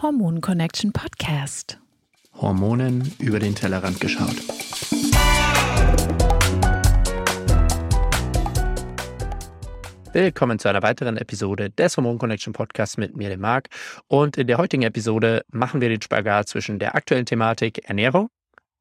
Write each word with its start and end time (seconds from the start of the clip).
Hormon 0.00 0.40
Connection 0.40 0.92
Podcast. 0.92 1.76
Hormonen 2.40 3.12
über 3.18 3.40
den 3.40 3.56
Tellerrand 3.56 3.98
geschaut. 3.98 4.36
Willkommen 10.12 10.60
zu 10.60 10.68
einer 10.68 10.82
weiteren 10.84 11.16
Episode 11.16 11.70
des 11.70 11.96
Hormon 11.96 12.18
Connection 12.18 12.52
Podcasts 12.52 12.96
mit 12.96 13.16
mir, 13.16 13.28
dem 13.28 13.40
Marc. 13.40 13.70
Und 14.06 14.36
in 14.36 14.46
der 14.46 14.58
heutigen 14.58 14.84
Episode 14.84 15.44
machen 15.50 15.80
wir 15.80 15.88
den 15.88 16.00
Spagat 16.00 16.48
zwischen 16.48 16.78
der 16.78 16.94
aktuellen 16.94 17.26
Thematik 17.26 17.88
Ernährung 17.88 18.28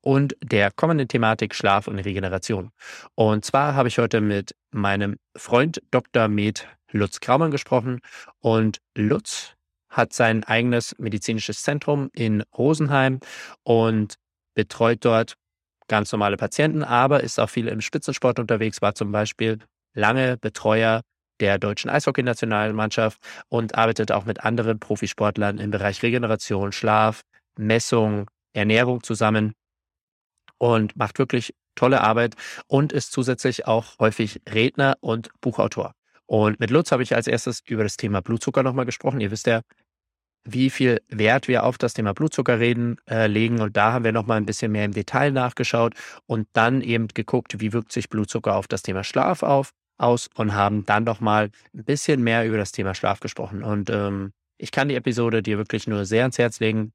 und 0.02 0.38
der 0.44 0.70
kommenden 0.70 1.08
Thematik 1.08 1.56
Schlaf 1.56 1.88
und 1.88 1.98
Regeneration. 1.98 2.70
Und 3.16 3.44
zwar 3.44 3.74
habe 3.74 3.88
ich 3.88 3.98
heute 3.98 4.22
mit 4.22 4.56
meinem 4.70 5.18
Freund 5.36 5.82
Dr. 5.90 6.28
Med 6.28 6.68
Lutz 6.92 7.20
Kraumann 7.22 7.50
gesprochen. 7.50 8.02
Und 8.40 8.82
Lutz 8.96 9.57
hat 9.98 10.14
sein 10.14 10.44
eigenes 10.44 10.96
medizinisches 10.98 11.64
Zentrum 11.64 12.10
in 12.14 12.44
Rosenheim 12.58 13.20
und 13.64 14.16
betreut 14.56 15.04
dort 15.04 15.36
ganz 15.88 16.12
normale 16.12 16.38
Patienten, 16.38 16.84
aber 16.84 17.24
ist 17.24 17.40
auch 17.40 17.50
viel 17.50 17.68
im 17.68 17.82
Spitzensport 17.82 18.40
unterwegs, 18.40 18.82
war 18.82 18.96
zum 18.96 19.12
Beispiel 19.12 19.60
lange 19.94 20.38
Betreuer 20.38 21.02
der 21.40 21.60
deutschen 21.60 21.90
Eishockeynationalmannschaft 21.90 23.20
und 23.50 23.76
arbeitet 23.76 24.12
auch 24.12 24.26
mit 24.26 24.44
anderen 24.44 24.80
Profisportlern 24.80 25.60
im 25.60 25.72
Bereich 25.72 26.02
Regeneration, 26.04 26.72
Schlaf, 26.72 27.22
Messung, 27.58 28.30
Ernährung 28.54 29.04
zusammen 29.04 29.54
und 30.58 30.96
macht 30.96 31.20
wirklich 31.20 31.54
tolle 31.76 32.02
Arbeit 32.02 32.36
und 32.68 32.92
ist 32.92 33.12
zusätzlich 33.12 33.68
auch 33.68 34.00
häufig 34.00 34.42
Redner 34.50 34.98
und 35.00 35.30
Buchautor. 35.42 35.94
Und 36.26 36.60
mit 36.60 36.72
Lutz 36.72 36.92
habe 36.92 37.04
ich 37.04 37.16
als 37.16 37.28
erstes 37.28 37.62
über 37.66 37.84
das 37.84 37.96
Thema 37.96 38.22
Blutzucker 38.22 38.62
nochmal 38.62 38.86
gesprochen. 38.86 39.22
Ihr 39.22 39.32
wisst 39.32 39.48
ja, 39.48 39.62
wie 40.48 40.70
viel 40.70 41.02
Wert 41.10 41.48
wir 41.48 41.64
auf 41.64 41.78
das 41.78 41.94
Thema 41.94 42.14
Blutzucker 42.14 42.60
reden, 42.60 42.98
äh, 43.10 43.28
legen. 43.28 43.60
Und 43.60 43.76
da 43.76 43.94
haben 43.94 44.06
wir 44.06 44.14
nochmal 44.14 44.38
ein 44.38 44.46
bisschen 44.46 44.72
mehr 44.72 44.86
im 44.86 44.94
Detail 44.94 45.32
nachgeschaut 45.32 45.94
und 46.26 46.48
dann 46.54 46.82
eben 46.82 47.10
geguckt, 47.10 47.60
wie 47.60 47.74
wirkt 47.74 47.92
sich 47.92 48.10
Blutzucker 48.10 48.56
auf 48.56 48.68
das 48.68 48.82
Thema 48.82 49.04
Schlaf 49.04 49.44
auf, 49.44 49.72
aus 49.98 50.30
und 50.36 50.54
haben 50.54 50.86
dann 50.86 51.04
nochmal 51.04 51.52
ein 51.76 51.84
bisschen 51.84 52.24
mehr 52.24 52.46
über 52.48 52.58
das 52.58 52.72
Thema 52.72 52.96
Schlaf 52.96 53.20
gesprochen. 53.20 53.64
Und 53.64 53.90
ähm, 53.90 54.32
ich 54.58 54.72
kann 54.72 54.90
die 54.90 54.96
Episode 54.96 55.44
dir 55.44 55.58
wirklich 55.58 55.86
nur 55.86 56.06
sehr 56.06 56.24
ans 56.24 56.38
Herz 56.38 56.60
legen. 56.60 56.94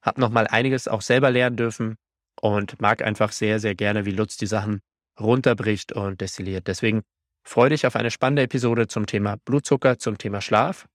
Hab 0.00 0.18
nochmal 0.18 0.46
einiges 0.46 0.86
auch 0.86 1.02
selber 1.02 1.30
lernen 1.30 1.56
dürfen 1.56 1.96
und 2.40 2.80
mag 2.80 3.02
einfach 3.02 3.32
sehr, 3.32 3.58
sehr 3.58 3.74
gerne, 3.74 4.06
wie 4.06 4.12
Lutz 4.12 4.36
die 4.36 4.46
Sachen 4.46 4.80
runterbricht 5.18 5.92
und 5.92 6.20
destilliert. 6.20 6.68
Deswegen 6.68 7.02
freue 7.44 7.70
dich 7.70 7.86
auf 7.86 7.96
eine 7.96 8.12
spannende 8.12 8.42
Episode 8.42 8.86
zum 8.86 9.06
Thema 9.06 9.36
Blutzucker, 9.44 9.98
zum 9.98 10.16
Thema 10.16 10.40
Schlaf. 10.40 10.86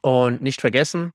Und 0.00 0.42
nicht 0.42 0.60
vergessen, 0.60 1.12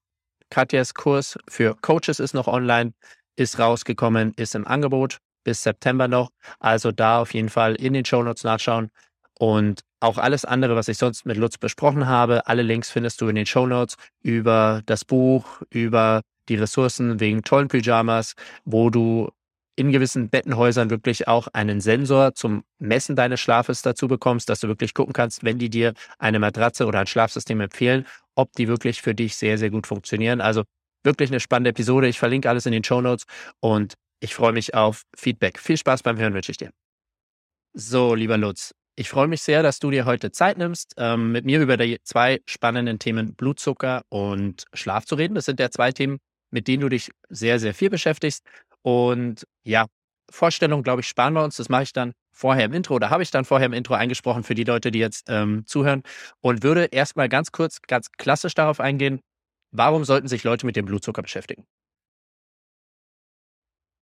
Katjas 0.50 0.94
Kurs 0.94 1.38
für 1.48 1.76
Coaches 1.82 2.20
ist 2.20 2.34
noch 2.34 2.48
online, 2.48 2.94
ist 3.36 3.60
rausgekommen, 3.60 4.34
ist 4.36 4.56
im 4.56 4.68
Angebot 4.68 5.18
bis 5.44 5.64
September 5.64 6.08
noch. 6.08 6.30
Also 6.60 6.92
da 6.92 7.20
auf 7.20 7.34
jeden 7.34 7.50
Fall 7.50 7.76
in 7.76 7.94
den 7.94 8.06
Show 8.06 8.24
Notes 8.24 8.44
nachschauen. 8.44 8.90
Und 9.40 9.82
auch 10.00 10.18
alles 10.18 10.46
andere, 10.46 10.76
was 10.76 10.88
ich 10.88 10.98
sonst 10.98 11.26
mit 11.26 11.38
Lutz 11.38 11.58
besprochen 11.58 12.08
habe, 12.08 12.48
alle 12.48 12.62
Links 12.62 12.90
findest 12.90 13.22
du 13.22 13.28
in 13.28 13.36
den 13.36 13.46
Show 13.46 13.66
Notes 13.66 13.96
über 14.22 14.82
das 14.86 15.06
Buch, 15.06 15.62
über 15.70 16.22
die 16.50 16.56
Ressourcen 16.56 17.20
wegen 17.20 17.44
tollen 17.44 17.68
Pyjamas, 17.68 18.34
wo 18.66 18.90
du 18.90 19.30
in 19.76 19.92
gewissen 19.92 20.30
Bettenhäusern 20.30 20.90
wirklich 20.90 21.28
auch 21.28 21.48
einen 21.54 21.82
Sensor 21.82 22.36
zum 22.36 22.64
Messen 22.80 23.16
deines 23.16 23.40
Schlafes 23.40 23.82
dazu 23.82 24.08
bekommst, 24.08 24.50
dass 24.50 24.60
du 24.60 24.68
wirklich 24.68 24.94
gucken 24.94 25.14
kannst, 25.14 25.44
wenn 25.44 25.58
die 25.58 25.70
dir 25.70 25.94
eine 26.20 26.40
Matratze 26.40 26.86
oder 26.86 27.00
ein 27.00 27.08
Schlafsystem 27.08 27.60
empfehlen, 27.62 28.06
ob 28.36 28.54
die 28.54 28.68
wirklich 28.68 29.02
für 29.02 29.16
dich 29.16 29.36
sehr, 29.36 29.58
sehr 29.58 29.70
gut 29.70 29.88
funktionieren. 29.88 30.42
Also 30.42 30.64
wirklich 31.04 31.30
eine 31.30 31.40
spannende 31.40 31.72
Episode. 31.72 32.08
Ich 32.08 32.20
verlinke 32.20 32.50
alles 32.50 32.66
in 32.66 32.72
den 32.72 32.84
Show 32.84 33.02
Notes 33.02 33.26
und 33.60 33.96
ich 34.20 34.36
freue 34.36 34.54
mich 34.54 34.74
auf 34.74 35.04
Feedback. 35.16 35.60
Viel 35.60 35.78
Spaß 35.78 36.04
beim 36.04 36.18
Hören 36.18 36.34
wünsche 36.34 36.52
ich 36.52 36.58
dir. 36.58 36.72
So, 37.74 38.14
lieber 38.14 38.38
Lutz, 38.38 38.74
ich 38.96 39.10
freue 39.10 39.28
mich 39.28 39.42
sehr, 39.42 39.64
dass 39.64 39.80
du 39.80 39.90
dir 39.90 40.06
heute 40.06 40.32
Zeit 40.32 40.58
nimmst, 40.60 40.94
ähm, 40.98 41.32
mit 41.32 41.46
mir 41.46 41.60
über 41.60 41.78
die 41.78 42.00
zwei 42.04 42.42
spannenden 42.46 43.00
Themen 43.00 43.34
Blutzucker 43.34 44.04
und 44.10 44.66
Schlaf 44.74 45.06
zu 45.06 45.16
reden. 45.16 45.34
Das 45.34 45.46
sind 45.46 45.60
ja 45.60 45.72
zwei 45.72 45.92
Themen, 45.92 46.20
mit 46.52 46.68
denen 46.68 46.82
du 46.82 46.90
dich 46.90 47.10
sehr, 47.30 47.60
sehr 47.60 47.74
viel 47.74 47.90
beschäftigst. 47.90 48.46
Und 48.84 49.46
ja, 49.64 49.88
Vorstellung, 50.30 50.84
glaube 50.84 51.02
ich, 51.02 51.08
sparen 51.08 51.34
wir 51.34 51.44
uns. 51.44 51.58
Das 51.58 51.70
mache 51.70 51.84
ich 51.84 51.94
dann 51.94 52.14
vorher 52.32 52.66
im 52.66 52.74
Intro 52.74 52.96
oder 52.96 53.10
habe 53.10 53.24
ich 53.24 53.32
dann 53.32 53.46
vorher 53.46 53.68
im 53.68 53.74
Intro 53.74 53.94
eingesprochen 53.94 54.44
für 54.44 54.56
die 54.56 54.64
Leute, 54.64 54.92
die 54.92 55.00
jetzt 55.00 55.26
ähm, 55.30 55.64
zuhören 55.66 56.04
und 56.42 56.64
würde 56.64 56.86
erstmal 56.86 57.30
ganz 57.30 57.52
kurz, 57.52 57.82
ganz 57.82 58.12
klassisch 58.12 58.56
darauf 58.56 58.80
eingehen, 58.80 59.22
warum 59.72 60.04
sollten 60.04 60.28
sich 60.28 60.44
Leute 60.44 60.66
mit 60.66 60.76
dem 60.76 60.86
Blutzucker 60.86 61.22
beschäftigen? 61.22 61.66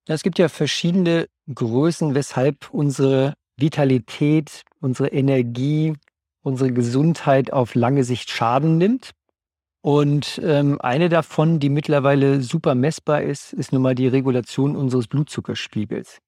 Es 0.08 0.24
gibt 0.24 0.40
ja 0.40 0.50
verschiedene 0.50 1.28
Größen, 1.54 2.16
weshalb 2.16 2.74
unsere 2.74 3.34
Vitalität, 3.58 4.64
unsere 4.80 5.10
Energie, 5.10 5.94
unsere 6.42 6.72
Gesundheit 6.72 7.54
auf 7.54 7.76
lange 7.76 8.04
Sicht 8.04 8.30
Schaden 8.30 8.78
nimmt. 8.78 9.12
Und 9.82 10.40
ähm, 10.44 10.80
eine 10.80 11.10
davon, 11.10 11.60
die 11.60 11.70
mittlerweile 11.70 12.42
super 12.42 12.76
messbar 12.76 13.24
ist, 13.24 13.52
ist 13.54 13.74
nun 13.74 13.82
mal 13.82 13.96
die 13.96 14.08
Regulation 14.08 14.76
unseres 14.76 15.08
Blutzuckerspiegels. 15.08 16.20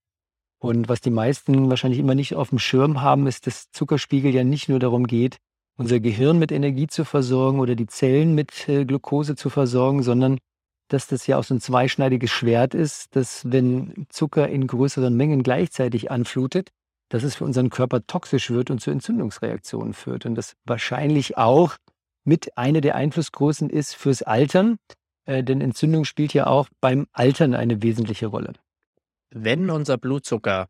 Und 0.60 0.90
was 0.90 1.02
die 1.02 1.12
meisten 1.12 1.70
wahrscheinlich 1.70 2.00
immer 2.00 2.16
nicht 2.16 2.36
auf 2.36 2.50
dem 2.50 2.58
Schirm 2.58 3.02
haben, 3.02 3.28
ist, 3.28 3.46
dass 3.46 3.70
Zuckerspiegel 3.72 4.34
ja 4.34 4.44
nicht 4.44 4.70
nur 4.70 4.80
darum 4.80 5.06
geht, 5.06 5.38
unser 5.78 6.00
Gehirn 6.00 6.40
mit 6.40 6.52
Energie 6.52 6.88
zu 6.88 7.04
versorgen 7.06 7.60
oder 7.60 7.76
die 7.76 7.88
Zellen 7.88 8.34
mit 8.34 8.68
äh, 8.70 8.86
Glucose 8.86 9.36
zu 9.36 9.50
versorgen, 9.50 10.04
sondern 10.04 10.40
dass 10.88 11.08
das 11.08 11.28
ja 11.28 11.38
auch 11.38 11.44
so 11.44 11.54
ein 11.54 11.62
zweischneidiges 11.62 12.30
Schwert 12.30 12.74
ist, 12.74 13.16
dass 13.16 13.52
wenn 13.52 14.06
Zucker 14.10 14.48
in 14.50 14.68
größeren 14.68 15.16
Mengen 15.16 15.44
gleichzeitig 15.44 16.12
anflutet, 16.12 16.70
dass 17.10 17.24
es 17.24 17.36
für 17.36 17.46
unseren 17.46 17.70
Körper 17.70 18.06
toxisch 18.06 18.50
wird 18.50 18.72
und 18.72 18.80
zu 18.80 18.92
Entzündungsreaktionen 18.92 19.94
führt. 19.94 20.26
Und 20.26 20.36
das 20.36 20.56
wahrscheinlich 20.66 21.38
auch 21.38 21.76
mit 22.24 22.58
einer 22.58 22.82
der 22.82 22.96
Einflussgrößen 22.96 23.70
ist 23.70 23.96
fürs 23.96 24.22
Altern, 24.24 24.78
äh, 25.26 25.44
denn 25.44 25.62
Entzündung 25.62 26.06
spielt 26.06 26.34
ja 26.34 26.48
auch 26.48 26.70
beim 26.82 27.08
Altern 27.12 27.54
eine 27.54 27.82
wesentliche 27.82 28.28
Rolle. 28.28 28.54
Wenn 29.30 29.70
unser 29.70 29.98
Blutzucker 29.98 30.68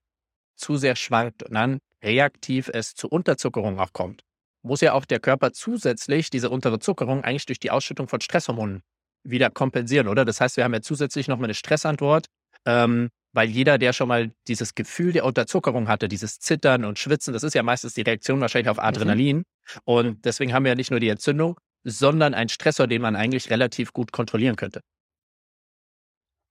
zu 0.56 0.78
sehr 0.78 0.96
schwankt 0.96 1.44
und 1.44 1.54
dann 1.54 1.80
reaktiv 2.04 2.70
es 2.74 2.96
zu 2.96 3.08
Unterzuckerung 3.08 3.80
auch 3.80 3.94
kommt, 3.94 4.24
muss 4.62 4.82
ja 4.82 4.94
auch 4.94 5.06
der 5.06 5.20
Körper 5.20 5.52
zusätzlich 5.52 6.30
diese 6.30 6.50
untere 6.50 6.80
Zuckerung 6.80 7.24
eigentlich 7.24 7.46
durch 7.46 7.60
die 7.60 7.72
Ausschüttung 7.72 8.08
von 8.08 8.22
Stresshormonen 8.22 8.82
wieder 9.24 9.50
kompensieren, 9.50 10.08
oder? 10.08 10.26
Das 10.26 10.42
heißt, 10.42 10.58
wir 10.58 10.64
haben 10.64 10.74
ja 10.74 10.82
zusätzlich 10.82 11.28
noch 11.28 11.38
mal 11.38 11.46
eine 11.46 11.54
Stressantwort, 11.54 12.28
ähm, 12.66 13.10
weil 13.34 13.50
jeder, 13.50 13.78
der 13.78 13.94
schon 13.94 14.08
mal 14.08 14.32
dieses 14.48 14.76
Gefühl 14.76 15.12
der 15.12 15.26
Unterzuckerung 15.26 15.88
hatte, 15.88 16.08
dieses 16.08 16.40
Zittern 16.40 16.86
und 16.86 17.00
Schwitzen, 17.00 17.34
das 17.34 17.44
ist 17.44 17.56
ja 17.56 17.64
meistens 17.64 17.94
die 17.94 18.02
Reaktion 18.02 18.42
wahrscheinlich 18.42 18.70
auf 18.70 18.78
mhm. 18.78 18.84
Adrenalin. 18.84 19.38
Mhm. 19.38 19.44
Und 19.86 20.26
deswegen 20.26 20.54
haben 20.54 20.64
wir 20.64 20.72
ja 20.72 20.76
nicht 20.76 20.92
nur 20.92 21.00
die 21.00 21.10
Entzündung, 21.10 21.60
sondern 21.84 22.34
einen 22.34 22.50
Stressor, 22.50 22.88
den 22.88 23.02
man 23.02 23.16
eigentlich 23.16 23.50
relativ 23.50 23.94
gut 23.94 24.12
kontrollieren 24.12 24.56
könnte. 24.56 24.82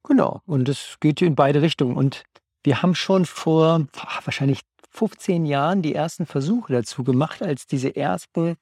Genau, 0.05 0.41
und 0.47 0.69
es 0.69 0.97
geht 1.00 1.22
in 1.22 1.34
beide 1.34 1.62
Richtungen. 1.62 1.97
Und 1.97 2.25
wir 2.65 2.83
haben 2.83 2.95
schon 2.95 3.25
vor 3.25 3.87
wahrscheinlich 4.25 4.61
15 4.91 5.47
Jahren 5.47 5.83
die 5.83 5.95
ersten 5.95 6.27
Versuche 6.27 6.72
dazu 6.72 7.05
gemacht, 7.05 7.43
als 7.43 7.67
diese 7.67 7.95
ersten 7.95 8.56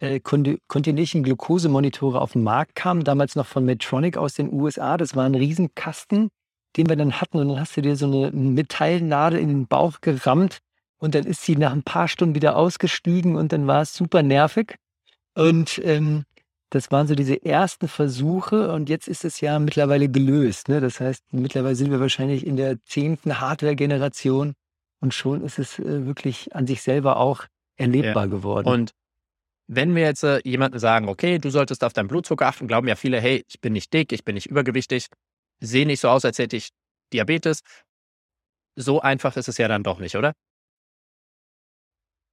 äh, 0.00 0.20
kontinuierlichen 0.20 1.22
Glukosemonitore 1.22 2.20
auf 2.20 2.32
den 2.32 2.42
Markt 2.42 2.74
kamen, 2.74 3.04
damals 3.04 3.36
noch 3.36 3.46
von 3.46 3.64
Medtronic 3.64 4.16
aus 4.16 4.34
den 4.34 4.52
USA. 4.52 4.96
Das 4.96 5.14
war 5.14 5.24
ein 5.24 5.34
Riesenkasten, 5.34 6.28
den 6.76 6.88
wir 6.88 6.96
dann 6.96 7.20
hatten. 7.20 7.38
Und 7.38 7.48
dann 7.48 7.60
hast 7.60 7.76
du 7.76 7.82
dir 7.82 7.96
so 7.96 8.06
eine 8.06 8.30
Metallnadel 8.32 9.38
in 9.38 9.48
den 9.48 9.66
Bauch 9.68 10.00
gerammt 10.00 10.58
und 11.00 11.14
dann 11.14 11.24
ist 11.24 11.42
sie 11.42 11.56
nach 11.56 11.72
ein 11.72 11.82
paar 11.82 12.06
Stunden 12.06 12.34
wieder 12.34 12.56
ausgestiegen 12.56 13.34
und 13.36 13.52
dann 13.52 13.66
war 13.66 13.82
es 13.82 13.94
super 13.94 14.22
nervig. 14.22 14.76
Und 15.34 15.80
ähm, 15.84 16.24
das 16.70 16.92
waren 16.92 17.08
so 17.08 17.14
diese 17.14 17.44
ersten 17.44 17.88
Versuche 17.88 18.72
und 18.72 18.88
jetzt 18.88 19.08
ist 19.08 19.24
es 19.24 19.40
ja 19.40 19.58
mittlerweile 19.58 20.08
gelöst. 20.08 20.68
Ne? 20.68 20.80
Das 20.80 21.00
heißt, 21.00 21.24
mittlerweile 21.32 21.74
sind 21.74 21.90
wir 21.90 22.00
wahrscheinlich 22.00 22.46
in 22.46 22.56
der 22.56 22.80
zehnten 22.84 23.40
Hardware-Generation 23.40 24.54
und 25.00 25.14
schon 25.14 25.42
ist 25.42 25.58
es 25.58 25.78
äh, 25.78 26.06
wirklich 26.06 26.54
an 26.54 26.66
sich 26.66 26.82
selber 26.82 27.16
auch 27.16 27.46
erlebbar 27.76 28.24
ja. 28.24 28.30
geworden. 28.30 28.68
Und 28.68 28.92
wenn 29.66 29.94
wir 29.94 30.02
jetzt 30.02 30.22
äh, 30.22 30.40
jemanden 30.44 30.78
sagen, 30.78 31.08
okay, 31.08 31.38
du 31.38 31.50
solltest 31.50 31.82
auf 31.82 31.92
deinen 31.92 32.08
Blutzucker 32.08 32.46
achten, 32.46 32.68
glauben 32.68 32.88
ja 32.88 32.96
viele, 32.96 33.20
hey, 33.20 33.44
ich 33.48 33.60
bin 33.60 33.72
nicht 33.72 33.92
dick, 33.92 34.12
ich 34.12 34.24
bin 34.24 34.34
nicht 34.34 34.46
übergewichtig, 34.46 35.06
sehe 35.60 35.86
nicht 35.86 36.00
so 36.00 36.08
aus, 36.08 36.24
als 36.24 36.38
hätte 36.38 36.56
ich 36.56 36.70
Diabetes. 37.12 37.60
So 38.76 39.00
einfach 39.00 39.36
ist 39.36 39.48
es 39.48 39.58
ja 39.58 39.66
dann 39.66 39.82
doch 39.82 39.98
nicht, 39.98 40.16
oder? 40.16 40.34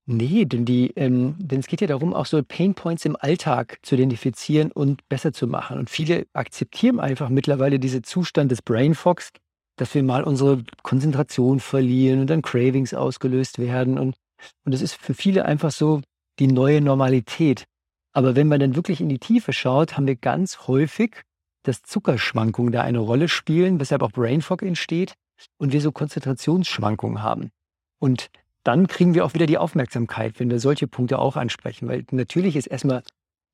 Nee, 0.09 0.45
denn, 0.45 0.63
die, 0.63 0.91
ähm, 0.95 1.35
denn 1.37 1.59
es 1.59 1.67
geht 1.67 1.81
ja 1.81 1.87
darum, 1.87 2.13
auch 2.13 2.25
so 2.25 2.41
Painpoints 2.41 3.03
im 3.03 3.17
Alltag 3.17 3.77
zu 3.81 3.95
identifizieren 3.95 4.71
und 4.71 5.07
besser 5.09 5.33
zu 5.33 5.47
machen. 5.47 5.77
Und 5.77 5.89
viele 5.89 6.25
akzeptieren 6.31 7.01
einfach 7.01 7.27
mittlerweile 7.27 7.77
diesen 7.77 8.03
Zustand 8.03 8.51
des 8.51 8.61
Brain 8.61 8.95
Fogs, 8.95 9.31
dass 9.75 9.93
wir 9.93 10.03
mal 10.03 10.23
unsere 10.23 10.63
Konzentration 10.81 11.59
verlieren 11.59 12.21
und 12.21 12.29
dann 12.29 12.41
Cravings 12.41 12.93
ausgelöst 12.93 13.59
werden. 13.59 13.99
Und, 13.99 14.15
und 14.63 14.73
das 14.73 14.81
ist 14.81 14.93
für 14.93 15.13
viele 15.13 15.43
einfach 15.43 15.71
so 15.71 16.01
die 16.39 16.47
neue 16.47 16.79
Normalität. 16.79 17.65
Aber 18.13 18.35
wenn 18.37 18.47
man 18.47 18.61
dann 18.61 18.75
wirklich 18.75 19.01
in 19.01 19.09
die 19.09 19.19
Tiefe 19.19 19.51
schaut, 19.51 19.97
haben 19.97 20.07
wir 20.07 20.15
ganz 20.15 20.67
häufig 20.67 21.23
dass 21.67 21.83
Zuckerschwankungen 21.83 22.71
da 22.71 22.81
eine 22.81 22.99
Rolle 22.99 23.27
spielen, 23.27 23.79
weshalb 23.79 24.01
auch 24.01 24.11
Brain 24.11 24.41
Fog 24.41 24.61
entsteht 24.61 25.15
und 25.57 25.73
wir 25.73 25.81
so 25.81 25.91
Konzentrationsschwankungen 25.91 27.21
haben. 27.21 27.51
Und 27.99 28.29
dann 28.67 28.87
kriegen 28.87 29.13
wir 29.13 29.23
auch 29.23 29.33
wieder 29.33 29.45
die 29.45 29.57
Aufmerksamkeit, 29.57 30.39
wenn 30.39 30.49
wir 30.49 30.59
solche 30.59 30.87
Punkte 30.87 31.19
auch 31.19 31.37
ansprechen. 31.37 31.87
Weil 31.87 32.05
natürlich 32.11 32.57
ist 32.57 32.67
erstmal, 32.67 33.01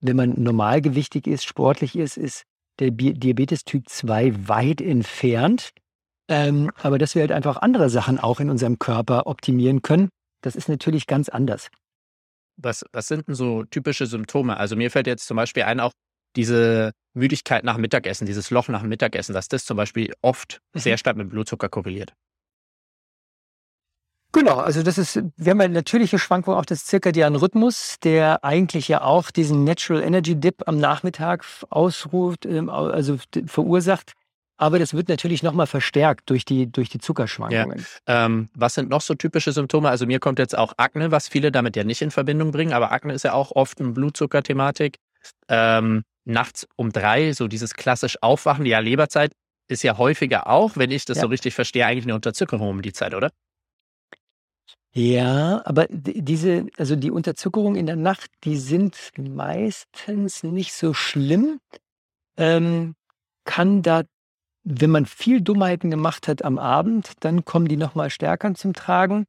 wenn 0.01 0.15
man 0.15 0.33
normalgewichtig 0.41 1.27
ist, 1.27 1.45
sportlich 1.45 1.95
ist, 1.95 2.17
ist 2.17 2.43
der 2.79 2.89
Diabetes 2.89 3.63
Typ 3.63 3.87
2 3.87 4.47
weit 4.47 4.81
entfernt. 4.81 5.69
Ähm, 6.27 6.71
aber 6.81 6.97
dass 6.97 7.13
wir 7.13 7.21
halt 7.21 7.31
einfach 7.31 7.57
andere 7.57 7.91
Sachen 7.91 8.17
auch 8.17 8.39
in 8.39 8.49
unserem 8.49 8.79
Körper 8.79 9.27
optimieren 9.27 9.83
können, 9.83 10.09
das 10.41 10.55
ist 10.55 10.67
natürlich 10.67 11.05
ganz 11.05 11.29
anders. 11.29 11.69
Was, 12.57 12.83
was 12.91 13.07
sind 13.07 13.27
denn 13.27 13.35
so 13.35 13.65
typische 13.65 14.07
Symptome? 14.07 14.57
Also 14.57 14.75
mir 14.75 14.89
fällt 14.89 15.05
jetzt 15.05 15.27
zum 15.27 15.37
Beispiel 15.37 15.63
ein, 15.63 15.79
auch 15.79 15.91
diese 16.35 16.91
Müdigkeit 17.13 17.63
nach 17.63 17.77
Mittagessen, 17.77 18.25
dieses 18.25 18.49
Loch 18.49 18.67
nach 18.67 18.81
Mittagessen, 18.81 19.33
dass 19.33 19.47
das 19.47 19.65
zum 19.65 19.77
Beispiel 19.77 20.13
oft 20.23 20.59
mhm. 20.73 20.79
sehr 20.79 20.97
stark 20.97 21.17
mit 21.17 21.29
Blutzucker 21.29 21.69
korreliert. 21.69 22.13
Genau, 24.33 24.57
also 24.57 24.81
das 24.81 24.97
ist, 24.97 25.21
wir 25.37 25.51
haben 25.51 25.61
eine 25.61 25.75
natürliche 25.75 26.17
Schwankung 26.17 26.55
auch 26.55 26.65
des 26.65 26.85
zirkadianen 26.85 27.39
Rhythmus, 27.39 27.97
der 28.03 28.43
eigentlich 28.43 28.87
ja 28.87 29.03
auch 29.03 29.29
diesen 29.29 29.63
Natural 29.63 30.01
Energy 30.01 30.35
Dip 30.35 30.63
am 30.67 30.79
Nachmittag 30.79 31.45
ausruft, 31.69 32.47
ähm, 32.47 32.67
also 32.69 33.17
verursacht. 33.45 34.13
Aber 34.57 34.79
das 34.79 34.93
wird 34.95 35.07
natürlich 35.07 35.43
nochmal 35.43 35.67
verstärkt 35.67 36.29
durch 36.31 36.45
die, 36.45 36.71
durch 36.71 36.89
die 36.89 36.97
Zuckerschwankungen. 36.97 37.85
Ja. 38.07 38.25
Ähm, 38.25 38.49
was 38.55 38.73
sind 38.73 38.89
noch 38.89 39.01
so 39.01 39.13
typische 39.13 39.51
Symptome? 39.51 39.89
Also 39.89 40.07
mir 40.07 40.19
kommt 40.19 40.39
jetzt 40.39 40.57
auch 40.57 40.73
Akne, 40.77 41.11
was 41.11 41.27
viele 41.27 41.51
damit 41.51 41.75
ja 41.75 41.83
nicht 41.83 42.01
in 42.01 42.11
Verbindung 42.11 42.51
bringen, 42.51 42.73
aber 42.73 42.91
Akne 42.91 43.13
ist 43.13 43.23
ja 43.23 43.33
auch 43.33 43.51
oft 43.51 43.79
eine 43.79 43.91
Blutzuckerthematik. 43.91 44.97
Ähm, 45.47 46.03
nachts 46.25 46.67
um 46.75 46.91
drei, 46.91 47.33
so 47.33 47.47
dieses 47.47 47.75
klassisch 47.75 48.17
Aufwachen, 48.21 48.65
ja, 48.65 48.79
Leberzeit 48.79 49.31
ist 49.67 49.83
ja 49.83 49.97
häufiger 49.97 50.47
auch, 50.47 50.75
wenn 50.75 50.91
ich 50.91 51.05
das 51.05 51.17
ja. 51.17 51.21
so 51.21 51.27
richtig 51.27 51.53
verstehe, 51.53 51.85
eigentlich 51.85 52.05
eine 52.05 52.15
Unterzuckerung 52.15 52.69
um 52.69 52.81
die 52.81 52.93
Zeit, 52.93 53.13
oder? 53.13 53.29
Ja, 54.95 55.63
aber 55.65 55.87
diese, 55.89 56.67
also 56.77 56.95
die 56.95 57.09
Unterzuckerung 57.09 57.75
in 57.75 57.87
der 57.87 57.95
Nacht, 57.95 58.29
die 58.43 58.57
sind 58.57 58.95
meistens 59.17 60.43
nicht 60.43 60.73
so 60.73 60.93
schlimm. 60.93 61.59
Ähm, 62.37 62.95
kann 63.45 63.81
da, 63.81 64.03
wenn 64.63 64.91
man 64.91 65.05
viel 65.07 65.41
Dummheiten 65.41 65.91
gemacht 65.91 66.27
hat 66.27 66.43
am 66.43 66.59
Abend, 66.59 67.13
dann 67.21 67.45
kommen 67.45 67.67
die 67.67 67.77
nochmal 67.77 68.11
stärker 68.11 68.53
zum 68.55 68.73
Tragen. 68.73 69.25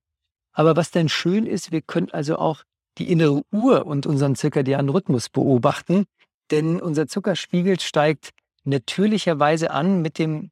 Aber 0.52 0.76
was 0.76 0.90
dann 0.90 1.08
schön 1.08 1.46
ist, 1.46 1.72
wir 1.72 1.82
können 1.82 2.10
also 2.12 2.36
auch 2.38 2.64
die 2.98 3.10
innere 3.10 3.42
Uhr 3.52 3.86
und 3.86 4.06
unseren 4.06 4.36
zirkadianen 4.36 4.90
Rhythmus 4.90 5.28
beobachten, 5.30 6.04
denn 6.50 6.80
unser 6.80 7.08
Zuckerspiegel 7.08 7.80
steigt 7.80 8.30
natürlicherweise 8.64 9.70
an 9.70 10.02
mit 10.02 10.18
dem 10.18 10.50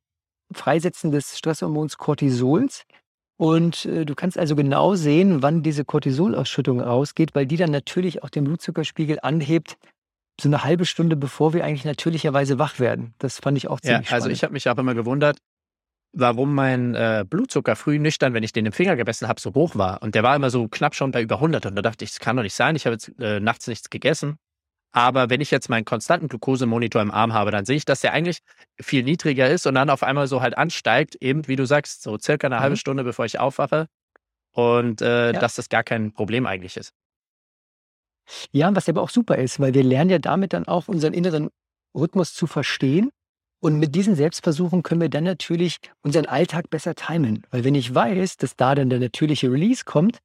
Freisetzen 0.53 1.12
des 1.12 1.38
Stresshormons 1.38 1.99
Cortisols. 1.99 2.85
Und 3.43 3.87
äh, 3.87 4.05
du 4.05 4.15
kannst 4.15 4.39
also 4.39 4.55
genau 4.55 4.94
sehen, 4.94 5.43
wann 5.43 5.65
diese 5.65 5.85
Cortisolausschüttung 5.85 6.81
rausgeht, 6.81 7.35
weil 7.35 7.44
die 7.44 7.56
dann 7.56 7.73
natürlich 7.73 8.23
auch 8.23 8.31
den 8.31 8.44
Blutzuckerspiegel 8.44 9.19
anhebt, 9.21 9.79
so 10.41 10.49
eine 10.49 10.62
halbe 10.62 10.87
Stunde 10.87 11.17
bevor 11.17 11.53
wir 11.53 11.65
eigentlich 11.65 11.85
natürlicherweise 11.85 12.61
wach 12.61 12.79
werden. 12.79 13.15
Das 13.19 13.41
fand 13.41 13.59
ich 13.59 13.67
auch 13.67 13.81
ziemlich 13.81 14.11
ja, 14.11 14.15
also 14.15 14.27
spannend. 14.27 14.37
ich 14.37 14.44
habe 14.44 14.53
mich 14.53 14.71
auch 14.71 14.79
immer 14.79 14.94
gewundert, 14.94 15.39
warum 16.12 16.55
mein 16.55 16.94
äh, 16.94 17.25
Blutzucker 17.29 17.75
früh 17.75 17.99
nüchtern, 17.99 18.33
wenn 18.33 18.44
ich 18.44 18.53
den 18.53 18.65
im 18.65 18.71
Finger 18.71 18.94
gemessen 18.94 19.27
habe, 19.27 19.41
so 19.41 19.53
hoch 19.55 19.75
war. 19.75 20.00
Und 20.03 20.15
der 20.15 20.23
war 20.23 20.37
immer 20.37 20.50
so 20.50 20.69
knapp 20.69 20.94
schon 20.94 21.11
bei 21.11 21.21
über 21.21 21.35
100. 21.35 21.67
Und 21.67 21.75
da 21.75 21.83
dachte 21.83 22.05
ich, 22.05 22.12
das 22.12 22.21
kann 22.21 22.37
doch 22.37 22.44
nicht 22.44 22.55
sein. 22.55 22.77
Ich 22.77 22.87
habe 22.87 22.94
jetzt 22.94 23.12
äh, 23.19 23.41
nachts 23.41 23.67
nichts 23.67 23.91
gegessen. 23.91 24.37
Aber 24.93 25.31
wenn 25.31 25.41
ich 25.41 25.50
jetzt 25.50 25.71
meinen 25.71 25.87
konstanten 25.87 26.29
Glukosemonitor 26.29 27.00
im 27.00 27.11
Arm 27.11 27.33
habe, 27.33 27.50
dann 27.50 27.65
sehe 27.65 27.77
ich, 27.77 27.87
dass 27.87 28.00
der 28.00 28.12
eigentlich 28.12 28.41
viel 28.81 29.03
niedriger 29.03 29.49
ist 29.49 29.67
und 29.67 29.75
dann 29.75 29.89
auf 29.89 30.03
einmal 30.03 30.27
so 30.27 30.43
halt 30.43 30.56
ansteigt, 30.56 31.17
eben 31.17 31.49
wie 31.49 31.56
du 31.56 31.67
sagst, 31.67 32.03
so 32.03 32.19
circa 32.19 32.47
eine 32.47 32.56
mhm. 32.56 32.61
halbe 32.61 32.77
Stunde, 32.77 33.03
bevor 33.03 33.25
ich 33.25 33.39
aufwache. 33.39 33.89
Und 34.53 35.00
äh, 35.00 35.33
ja. 35.33 35.41
dass 35.41 35.55
das 35.55 35.71
gar 35.71 35.83
kein 35.83 36.12
Problem 36.12 36.47
eigentlich 36.47 36.77
ist. 36.77 36.93
Ja, 38.53 38.75
was 38.77 38.89
aber 38.89 39.03
auch 39.03 39.09
super 39.09 39.37
ist, 39.37 39.61
weil 39.61 39.75
wir 39.75 39.83
lernen 39.83 40.11
ja 40.11 40.19
damit 40.19 40.53
dann 40.53 40.69
auch 40.69 40.89
unseren 40.89 41.15
inneren 41.15 41.49
Rhythmus 41.94 42.35
zu 42.35 42.47
verstehen. 42.47 43.11
Und 43.61 43.79
mit 43.79 43.94
diesen 43.94 44.17
Selbstversuchen 44.17 44.83
können 44.83 45.00
wir 45.00 45.09
dann 45.09 45.25
natürlich 45.25 45.79
unseren 46.03 46.27
Alltag 46.27 46.69
besser 46.69 46.94
timen. 46.94 47.47
Weil 47.50 47.65
wenn 47.65 47.75
ich 47.75 47.94
weiß, 47.94 48.37
dass 48.37 48.56
da 48.56 48.75
dann 48.75 48.91
der 48.91 48.99
natürliche 48.99 49.50
Release 49.50 49.85
kommt, 49.85 50.19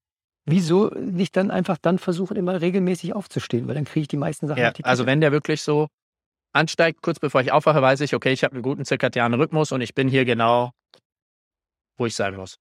Wieso 0.50 0.90
nicht 0.92 1.36
dann 1.36 1.52
einfach 1.52 1.78
dann 1.78 2.00
versuchen, 2.00 2.38
immer 2.38 2.62
regelmäßig 2.62 3.14
aufzustehen? 3.14 3.68
Weil 3.68 3.76
dann 3.76 3.84
kriege 3.84 4.04
ich 4.04 4.08
die 4.08 4.16
meisten 4.16 4.48
Sachen 4.48 4.62
ja, 4.62 4.72
die. 4.72 4.86
Also 4.86 5.06
wenn 5.06 5.20
der 5.20 5.34
wirklich 5.34 5.62
so 5.62 5.88
ansteigt, 6.54 7.02
kurz 7.02 7.20
bevor 7.20 7.42
ich 7.42 7.52
aufwache, 7.52 7.82
weiß 7.82 8.00
ich, 8.00 8.16
okay, 8.16 8.32
ich 8.32 8.46
habe 8.46 8.54
einen 8.54 8.64
guten 8.64 8.86
zirkadianen 8.86 9.38
Rhythmus 9.40 9.74
und 9.74 9.82
ich 9.82 9.94
bin 9.94 10.08
hier 10.08 10.24
genau, 10.24 10.72
wo 11.98 12.06
ich 12.06 12.16
sein 12.16 12.36
muss. 12.38 12.60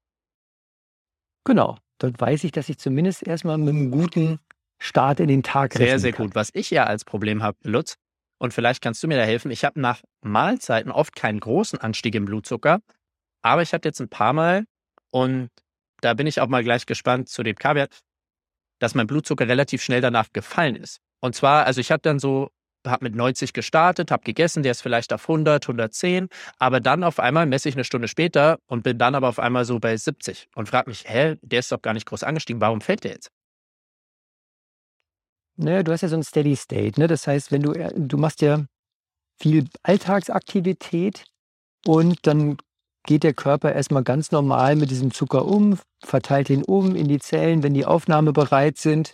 Genau. 1.45 1.79
Dann 1.99 2.19
weiß 2.19 2.43
ich, 2.43 2.51
dass 2.51 2.69
ich 2.69 2.79
zumindest 2.79 3.25
erstmal 3.25 3.57
mit 3.57 3.69
einem 3.69 3.93
guten 3.93 4.41
Start 4.79 5.21
in 5.21 5.29
den 5.29 5.45
Tag 5.45 5.73
Sehr, 5.75 6.01
sehr 6.01 6.13
kann. 6.13 6.27
gut. 6.27 6.35
Was 6.35 6.51
ich 6.55 6.71
ja 6.71 6.85
als 6.85 7.05
Problem 7.05 7.43
habe, 7.45 7.57
Lutz, 7.63 7.97
und 8.39 8.53
vielleicht 8.53 8.83
kannst 8.83 9.01
du 9.03 9.09
mir 9.09 9.17
da 9.17 9.23
helfen, 9.23 9.53
ich 9.53 9.65
habe 9.65 9.81
nach 9.81 10.03
Mahlzeiten 10.23 10.91
oft 10.91 11.15
keinen 11.15 11.39
großen 11.39 11.79
Anstieg 11.79 12.17
im 12.17 12.25
Blutzucker, 12.25 12.81
aber 13.43 13.63
ich 13.63 13.73
hatte 13.73 13.89
jetzt 13.89 14.01
ein 14.01 14.09
paar 14.09 14.33
Mal 14.33 14.65
und 15.13 15.51
da 16.01 16.15
bin 16.15 16.27
ich 16.27 16.41
auch 16.41 16.49
mal 16.49 16.65
gleich 16.65 16.87
gespannt 16.87 17.29
zu 17.29 17.43
dem 17.43 17.57
K-Wert, 17.57 18.01
dass 18.79 18.95
mein 18.95 19.07
Blutzucker 19.07 19.49
relativ 19.49 19.83
schnell 19.83 20.01
danach 20.01 20.33
gefallen 20.33 20.77
ist. 20.77 21.01
Und 21.21 21.35
zwar, 21.35 21.67
also 21.67 21.81
ich 21.81 21.91
habe 21.91 22.03
dann 22.03 22.19
so, 22.19 22.51
habe 22.87 23.05
mit 23.05 23.15
90 23.15 23.53
gestartet, 23.53 24.11
habe 24.11 24.23
gegessen, 24.23 24.63
der 24.63 24.73
ist 24.73 24.83
vielleicht 24.83 25.13
auf 25.13 25.29
100, 25.29 25.65
110, 25.65 26.29
aber 26.59 26.81
dann 26.81 27.03
auf 27.03 27.19
einmal 27.19 27.47
messe 27.47 27.69
ich 27.69 27.75
eine 27.75 27.85
Stunde 27.85 28.09
später 28.09 28.59
und 28.67 28.83
bin 28.83 28.99
dann 28.99 29.15
aber 29.15 29.29
auf 29.29 29.39
einmal 29.39 29.65
so 29.65 29.79
bei 29.81 29.97
70 29.97 30.49
und 30.55 30.69
frage 30.69 30.91
mich, 30.91 31.05
hä, 31.07 31.37
der 31.43 31.61
ist 31.61 31.73
doch 31.73 31.83
gar 31.83 31.95
nicht 31.95 32.07
groß 32.07 32.23
angestiegen, 32.23 32.61
warum 32.61 32.81
fällt 32.81 33.05
der 33.05 33.13
jetzt? 33.13 33.31
Naja, 35.57 35.83
du 35.83 35.93
hast 35.93 36.03
ja 36.03 36.09
so 36.09 36.17
ein 36.17 36.23
Steady 36.23 36.55
State, 36.55 37.01
ne? 37.01 37.07
Das 37.07 37.27
heißt, 37.27 37.51
wenn 37.51 37.63
du, 37.63 37.73
äh, 37.73 37.91
du 37.97 38.19
machst 38.19 38.43
ja 38.43 38.67
viel 39.41 39.67
Alltagsaktivität 39.83 41.25
und 41.87 42.27
dann 42.27 42.59
geht 43.07 43.23
der 43.23 43.35
Körper 43.35 43.73
erstmal 43.73 44.03
ganz 44.03 44.33
normal 44.33 44.77
mit 44.77 44.91
diesem 44.91 45.13
Zucker 45.13 45.47
um, 45.47 45.79
verteilt 46.05 46.51
ihn 46.51 46.65
um 46.65 46.95
in 46.95 47.09
die 47.09 47.19
Zellen, 47.19 47.63
wenn 47.63 47.75
die 47.75 47.87
aufnahmebereit 47.87 48.77
sind. 48.77 49.13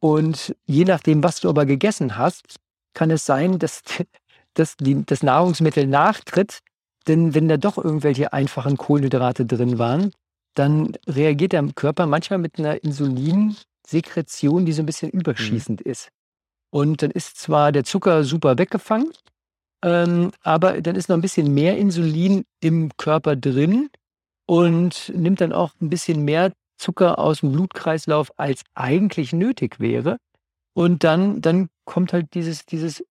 Und 0.00 0.54
je 0.66 0.84
nachdem, 0.84 1.22
was 1.22 1.40
du 1.40 1.48
aber 1.48 1.66
gegessen 1.66 2.16
hast, 2.16 2.56
kann 2.94 3.10
es 3.10 3.24
sein, 3.24 3.58
dass, 3.58 3.82
dass 4.54 4.76
die, 4.76 5.04
das 5.04 5.22
Nahrungsmittel 5.22 5.86
nachtritt. 5.86 6.60
Denn 7.06 7.34
wenn 7.34 7.48
da 7.48 7.56
doch 7.56 7.78
irgendwelche 7.78 8.32
einfachen 8.32 8.76
Kohlenhydrate 8.76 9.46
drin 9.46 9.78
waren, 9.78 10.12
dann 10.54 10.96
reagiert 11.06 11.52
der 11.52 11.62
Körper 11.74 12.06
manchmal 12.06 12.38
mit 12.38 12.58
einer 12.58 12.82
Insulinsekretion, 12.82 14.66
die 14.66 14.72
so 14.72 14.82
ein 14.82 14.86
bisschen 14.86 15.10
mhm. 15.12 15.20
überschießend 15.20 15.84
mhm. 15.84 15.90
ist. 15.90 16.08
Und 16.70 17.02
dann 17.02 17.10
ist 17.10 17.38
zwar 17.38 17.72
der 17.72 17.84
Zucker 17.84 18.24
super 18.24 18.58
weggefangen, 18.58 19.10
ähm, 19.82 20.32
aber 20.42 20.80
dann 20.80 20.96
ist 20.96 21.08
noch 21.08 21.16
ein 21.16 21.22
bisschen 21.22 21.52
mehr 21.54 21.76
Insulin 21.76 22.44
im 22.60 22.90
Körper 22.96 23.36
drin 23.36 23.90
und 24.46 25.12
nimmt 25.14 25.40
dann 25.40 25.52
auch 25.52 25.72
ein 25.80 25.90
bisschen 25.90 26.24
mehr 26.24 26.52
Zucker 26.78 27.18
aus 27.18 27.40
dem 27.40 27.52
Blutkreislauf, 27.52 28.30
als 28.36 28.62
eigentlich 28.74 29.32
nötig 29.32 29.80
wäre. 29.80 30.18
Und 30.74 31.04
dann, 31.04 31.40
dann 31.40 31.68
kommt 31.84 32.12
halt 32.12 32.34
dieses, 32.34 32.64
dieses 32.64 33.04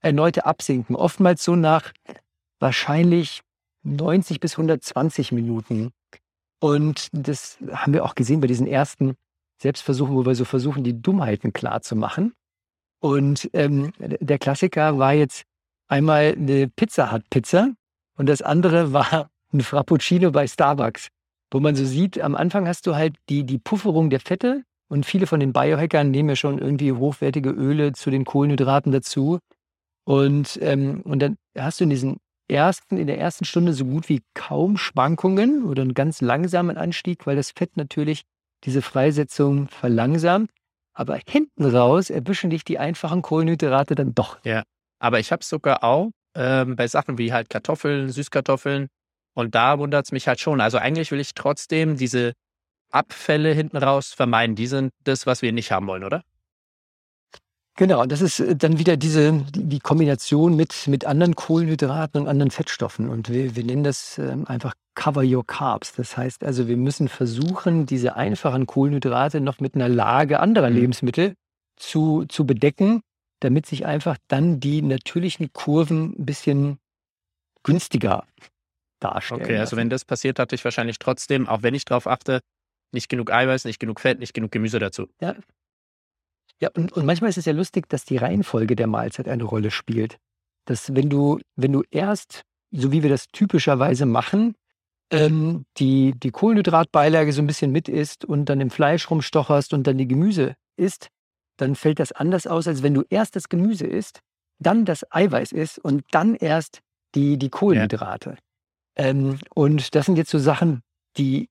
erneute 0.00 0.46
Absinken. 0.46 0.96
Oftmals 0.96 1.44
so 1.44 1.54
nach 1.54 1.92
wahrscheinlich 2.58 3.42
90 3.82 4.40
bis 4.40 4.52
120 4.54 5.32
Minuten. 5.32 5.92
Und 6.60 7.08
das 7.12 7.58
haben 7.72 7.92
wir 7.92 8.04
auch 8.04 8.14
gesehen 8.14 8.40
bei 8.40 8.46
diesen 8.46 8.66
ersten 8.66 9.16
Selbstversuchen, 9.58 10.14
wo 10.14 10.24
wir 10.24 10.34
so 10.34 10.44
versuchen, 10.44 10.84
die 10.84 11.00
Dummheiten 11.00 11.52
klar 11.52 11.82
zu 11.82 11.96
machen. 11.96 12.34
Und 13.00 13.48
ähm, 13.52 13.92
der 13.98 14.38
Klassiker 14.38 14.98
war 14.98 15.14
jetzt 15.14 15.44
einmal 15.90 16.34
eine 16.36 16.68
Pizza 16.68 17.12
Hut 17.12 17.28
Pizza 17.30 17.72
und 18.16 18.28
das 18.28 18.42
andere 18.42 18.92
war 18.92 19.30
ein 19.52 19.60
Frappuccino 19.60 20.30
bei 20.30 20.46
Starbucks, 20.46 21.08
wo 21.50 21.60
man 21.60 21.74
so 21.74 21.84
sieht, 21.84 22.20
am 22.20 22.34
Anfang 22.34 22.68
hast 22.68 22.86
du 22.86 22.94
halt 22.94 23.16
die, 23.28 23.44
die 23.44 23.58
Pufferung 23.58 24.10
der 24.10 24.20
Fette 24.20 24.62
und 24.88 25.06
viele 25.06 25.26
von 25.26 25.40
den 25.40 25.52
Biohackern 25.52 26.10
nehmen 26.10 26.30
ja 26.30 26.36
schon 26.36 26.58
irgendwie 26.58 26.92
hochwertige 26.92 27.50
Öle 27.50 27.92
zu 27.92 28.10
den 28.10 28.24
Kohlenhydraten 28.24 28.92
dazu. 28.92 29.38
Und, 30.04 30.58
ähm, 30.62 31.02
und 31.02 31.20
dann 31.20 31.36
hast 31.56 31.80
du 31.80 31.84
in 31.84 31.90
diesen 31.90 32.16
ersten, 32.48 32.96
in 32.96 33.06
der 33.06 33.18
ersten 33.18 33.44
Stunde 33.44 33.72
so 33.72 33.84
gut 33.84 34.08
wie 34.08 34.22
kaum 34.34 34.76
Schwankungen 34.76 35.64
oder 35.64 35.82
einen 35.82 35.94
ganz 35.94 36.20
langsamen 36.20 36.76
Anstieg, 36.76 37.26
weil 37.26 37.36
das 37.36 37.52
Fett 37.52 37.76
natürlich 37.76 38.22
diese 38.64 38.82
Freisetzung 38.82 39.68
verlangsamt. 39.68 40.50
Aber 40.92 41.18
hinten 41.24 41.64
raus 41.64 42.10
erwischen 42.10 42.50
dich 42.50 42.64
die 42.64 42.78
einfachen 42.78 43.22
Kohlenhydrate 43.22 43.94
dann 43.94 44.14
doch. 44.14 44.44
Ja. 44.44 44.64
Aber 45.00 45.18
ich 45.18 45.32
habe 45.32 45.40
es 45.40 45.48
sogar 45.48 45.82
auch 45.82 46.10
ähm, 46.34 46.76
bei 46.76 46.86
Sachen 46.86 47.18
wie 47.18 47.32
halt 47.32 47.50
Kartoffeln, 47.50 48.10
Süßkartoffeln. 48.10 48.88
Und 49.34 49.54
da 49.54 49.78
wundert 49.78 50.06
es 50.06 50.12
mich 50.12 50.28
halt 50.28 50.40
schon. 50.40 50.60
Also 50.60 50.78
eigentlich 50.78 51.10
will 51.10 51.20
ich 51.20 51.34
trotzdem 51.34 51.96
diese 51.96 52.34
Abfälle 52.90 53.52
hinten 53.52 53.76
raus 53.76 54.12
vermeiden. 54.12 54.56
Die 54.56 54.66
sind 54.66 54.92
das, 55.04 55.26
was 55.26 55.42
wir 55.42 55.52
nicht 55.52 55.72
haben 55.72 55.86
wollen, 55.86 56.04
oder? 56.04 56.22
Genau, 57.76 58.04
das 58.04 58.20
ist 58.20 58.40
äh, 58.40 58.56
dann 58.56 58.78
wieder 58.78 58.96
diese 58.96 59.32
die 59.54 59.78
Kombination 59.78 60.54
mit, 60.54 60.86
mit 60.86 61.06
anderen 61.06 61.34
Kohlenhydraten 61.34 62.20
und 62.20 62.28
anderen 62.28 62.50
Fettstoffen. 62.50 63.08
Und 63.08 63.30
wir, 63.30 63.56
wir 63.56 63.64
nennen 63.64 63.84
das 63.84 64.18
ähm, 64.18 64.46
einfach 64.46 64.74
Cover 64.94 65.22
Your 65.24 65.46
Carbs. 65.46 65.94
Das 65.94 66.16
heißt 66.16 66.44
also, 66.44 66.68
wir 66.68 66.76
müssen 66.76 67.08
versuchen, 67.08 67.86
diese 67.86 68.16
einfachen 68.16 68.66
Kohlenhydrate 68.66 69.40
noch 69.40 69.60
mit 69.60 69.76
einer 69.76 69.88
Lage 69.88 70.40
anderer 70.40 70.68
mhm. 70.68 70.76
Lebensmittel 70.76 71.34
zu, 71.76 72.26
zu 72.28 72.44
bedecken, 72.44 73.00
damit 73.40 73.66
sich 73.66 73.86
einfach 73.86 74.16
dann 74.28 74.60
die 74.60 74.82
natürlichen 74.82 75.52
Kurven 75.52 76.14
ein 76.18 76.26
bisschen 76.26 76.78
günstiger 77.62 78.26
darstellen. 79.00 79.42
Okay, 79.42 79.58
also 79.58 79.76
wenn 79.76 79.90
das 79.90 80.04
passiert, 80.04 80.38
hatte 80.38 80.54
ich 80.54 80.64
wahrscheinlich 80.64 80.98
trotzdem, 80.98 81.48
auch 81.48 81.62
wenn 81.62 81.74
ich 81.74 81.84
darauf 81.84 82.06
achte, 82.06 82.40
nicht 82.92 83.08
genug 83.08 83.30
Eiweiß, 83.32 83.64
nicht 83.64 83.78
genug 83.78 84.00
Fett, 84.00 84.18
nicht 84.18 84.34
genug 84.34 84.50
Gemüse 84.50 84.78
dazu. 84.78 85.08
Ja, 85.20 85.36
ja, 86.60 86.68
und, 86.74 86.92
und 86.92 87.06
manchmal 87.06 87.30
ist 87.30 87.38
es 87.38 87.46
ja 87.46 87.52
lustig, 87.52 87.88
dass 87.88 88.04
die 88.04 88.18
Reihenfolge 88.18 88.76
der 88.76 88.86
Mahlzeit 88.86 89.28
eine 89.28 89.44
Rolle 89.44 89.70
spielt. 89.70 90.18
Dass 90.66 90.94
wenn 90.94 91.08
du, 91.08 91.40
wenn 91.56 91.72
du 91.72 91.82
erst, 91.90 92.42
so 92.70 92.92
wie 92.92 93.02
wir 93.02 93.10
das 93.10 93.28
typischerweise 93.28 94.04
machen, 94.04 94.54
ähm, 95.10 95.64
die, 95.78 96.12
die 96.16 96.30
Kohlenhydratbeilage 96.30 97.32
so 97.32 97.40
ein 97.40 97.46
bisschen 97.46 97.72
mit 97.72 97.88
isst 97.88 98.24
und 98.24 98.44
dann 98.44 98.60
im 98.60 98.70
Fleisch 98.70 99.10
rumstocherst 99.10 99.72
und 99.72 99.86
dann 99.86 99.96
die 99.96 100.06
Gemüse 100.06 100.54
isst, 100.76 101.08
dann 101.60 101.74
fällt 101.74 101.98
das 101.98 102.12
anders 102.12 102.46
aus, 102.46 102.66
als 102.66 102.82
wenn 102.82 102.94
du 102.94 103.04
erst 103.10 103.36
das 103.36 103.48
Gemüse 103.48 103.86
isst, 103.86 104.20
dann 104.58 104.84
das 104.84 105.04
Eiweiß 105.10 105.52
isst 105.52 105.78
und 105.78 106.04
dann 106.10 106.34
erst 106.34 106.80
die, 107.14 107.38
die 107.38 107.48
Kohlenhydrate. 107.48 108.30
Ja. 108.98 109.04
Ähm, 109.04 109.38
und 109.54 109.94
das 109.94 110.06
sind 110.06 110.16
jetzt 110.16 110.30
so 110.30 110.38
Sachen, 110.38 110.82
die, 111.16 111.48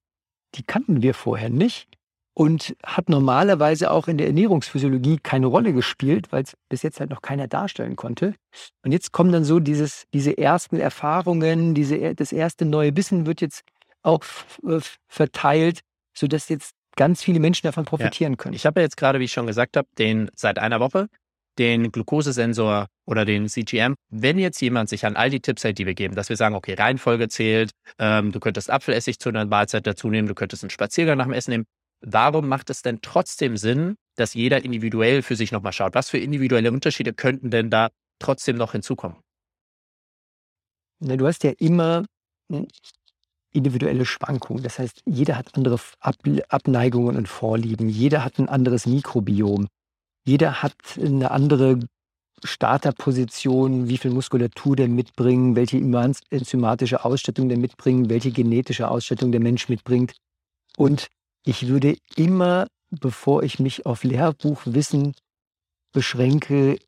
die 0.55 0.63
kannten 0.63 1.01
wir 1.01 1.13
vorher 1.13 1.49
nicht 1.49 1.89
und 2.33 2.75
hat 2.85 3.09
normalerweise 3.09 3.91
auch 3.91 4.07
in 4.07 4.17
der 4.17 4.27
Ernährungsphysiologie 4.27 5.17
keine 5.21 5.47
Rolle 5.47 5.73
gespielt, 5.73 6.31
weil 6.31 6.43
es 6.43 6.53
bis 6.69 6.83
jetzt 6.83 6.99
halt 6.99 7.09
noch 7.09 7.21
keiner 7.21 7.47
darstellen 7.47 7.95
konnte. 7.95 8.35
Und 8.83 8.91
jetzt 8.91 9.11
kommen 9.11 9.31
dann 9.31 9.43
so 9.43 9.59
dieses, 9.59 10.05
diese 10.13 10.37
ersten 10.37 10.77
Erfahrungen, 10.77 11.73
diese, 11.73 12.15
das 12.15 12.31
erste 12.31 12.65
neue 12.65 12.95
Wissen 12.95 13.25
wird 13.25 13.41
jetzt 13.41 13.63
auch 14.03 14.23
äh, 14.65 14.79
verteilt, 15.07 15.81
sodass 16.15 16.47
jetzt 16.49 16.75
ganz 16.99 17.23
viele 17.23 17.39
Menschen 17.39 17.65
davon 17.65 17.85
profitieren 17.85 18.33
ja. 18.33 18.37
können. 18.37 18.53
Ich 18.53 18.65
habe 18.65 18.81
ja 18.81 18.83
jetzt 18.83 18.97
gerade, 18.97 19.21
wie 19.21 19.23
ich 19.23 19.31
schon 19.31 19.47
gesagt 19.47 19.77
habe, 19.77 19.87
den 19.97 20.29
seit 20.35 20.59
einer 20.59 20.81
Woche 20.81 21.07
den 21.57 21.91
Glukosesensor 21.91 22.87
oder 23.05 23.25
den 23.25 23.47
CGM. 23.47 23.95
Wenn 24.09 24.37
jetzt 24.37 24.61
jemand 24.61 24.89
sich 24.89 25.05
an 25.05 25.15
all 25.15 25.29
die 25.29 25.39
Tipps 25.39 25.63
hält, 25.63 25.77
die 25.77 25.85
wir 25.85 25.93
geben, 25.93 26.15
dass 26.15 26.29
wir 26.29 26.35
sagen, 26.35 26.55
okay, 26.55 26.73
Reihenfolge 26.73 27.29
zählt, 27.29 27.71
ähm, 27.99 28.33
du 28.33 28.39
könntest 28.39 28.69
Apfelessig 28.69 29.19
zu 29.19 29.29
einer 29.29 29.45
Mahlzeit 29.45 29.87
dazu 29.87 30.09
nehmen, 30.09 30.27
du 30.27 30.35
könntest 30.35 30.63
einen 30.63 30.71
Spaziergang 30.71 31.17
nach 31.17 31.25
dem 31.25 31.33
Essen 31.33 31.51
nehmen, 31.51 31.65
warum 32.01 32.47
macht 32.47 32.69
es 32.69 32.81
denn 32.81 32.99
trotzdem 33.01 33.55
Sinn, 33.55 33.95
dass 34.15 34.33
jeder 34.33 34.63
individuell 34.63 35.21
für 35.21 35.35
sich 35.35 35.53
nochmal 35.53 35.73
schaut? 35.73 35.95
Was 35.95 36.09
für 36.09 36.17
individuelle 36.17 36.71
Unterschiede 36.71 37.13
könnten 37.13 37.49
denn 37.49 37.69
da 37.69 37.89
trotzdem 38.19 38.57
noch 38.57 38.73
hinzukommen? 38.73 39.17
Na, 40.99 41.15
du 41.15 41.27
hast 41.27 41.43
ja 41.45 41.51
immer 41.59 42.03
individuelle 43.51 44.05
Schwankungen. 44.05 44.63
Das 44.63 44.79
heißt, 44.79 45.01
jeder 45.05 45.37
hat 45.37 45.55
andere 45.55 45.79
Ab 45.99 46.15
Abneigungen 46.49 47.17
und 47.17 47.27
Vorlieben. 47.27 47.89
Jeder 47.89 48.23
hat 48.23 48.39
ein 48.39 48.49
anderes 48.49 48.85
Mikrobiom. 48.85 49.67
Jeder 50.25 50.61
hat 50.61 50.75
eine 50.97 51.31
andere 51.31 51.79
Starterposition, 52.43 53.89
wie 53.89 53.97
viel 53.97 54.11
Muskulatur 54.11 54.75
der 54.75 54.87
mitbringt, 54.87 55.55
welche 55.55 55.77
enzymatische 55.77 57.03
Ausstattung 57.03 57.49
der 57.49 57.57
mitbringt, 57.57 58.09
welche 58.09 58.31
genetische 58.31 58.89
Ausstattung 58.89 59.31
der 59.31 59.41
Mensch 59.41 59.67
mitbringt. 59.69 60.13
Und 60.77 61.07
ich 61.43 61.67
würde 61.67 61.97
immer, 62.15 62.67
bevor 62.91 63.43
ich 63.43 63.59
mich 63.59 63.85
auf 63.85 64.03
Lehrbuchwissen 64.03 65.13
beschränke, 65.91 66.79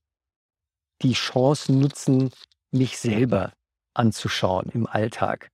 die 1.01 1.13
Chance 1.13 1.73
nutzen, 1.73 2.31
mich 2.71 2.97
selber 2.99 3.53
anzuschauen 3.93 4.69
im 4.73 4.87
Alltag. 4.87 5.49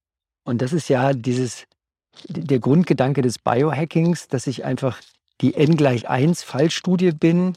Und 0.47 0.61
das 0.61 0.71
ist 0.71 0.87
ja 0.87 1.11
dieses, 1.11 1.65
der 2.29 2.59
Grundgedanke 2.59 3.21
des 3.21 3.37
Biohackings, 3.37 4.29
dass 4.29 4.47
ich 4.47 4.63
einfach 4.63 5.01
die 5.41 5.55
N 5.55 5.75
gleich 5.75 6.07
1 6.07 6.41
Fallstudie 6.43 7.11
bin. 7.11 7.53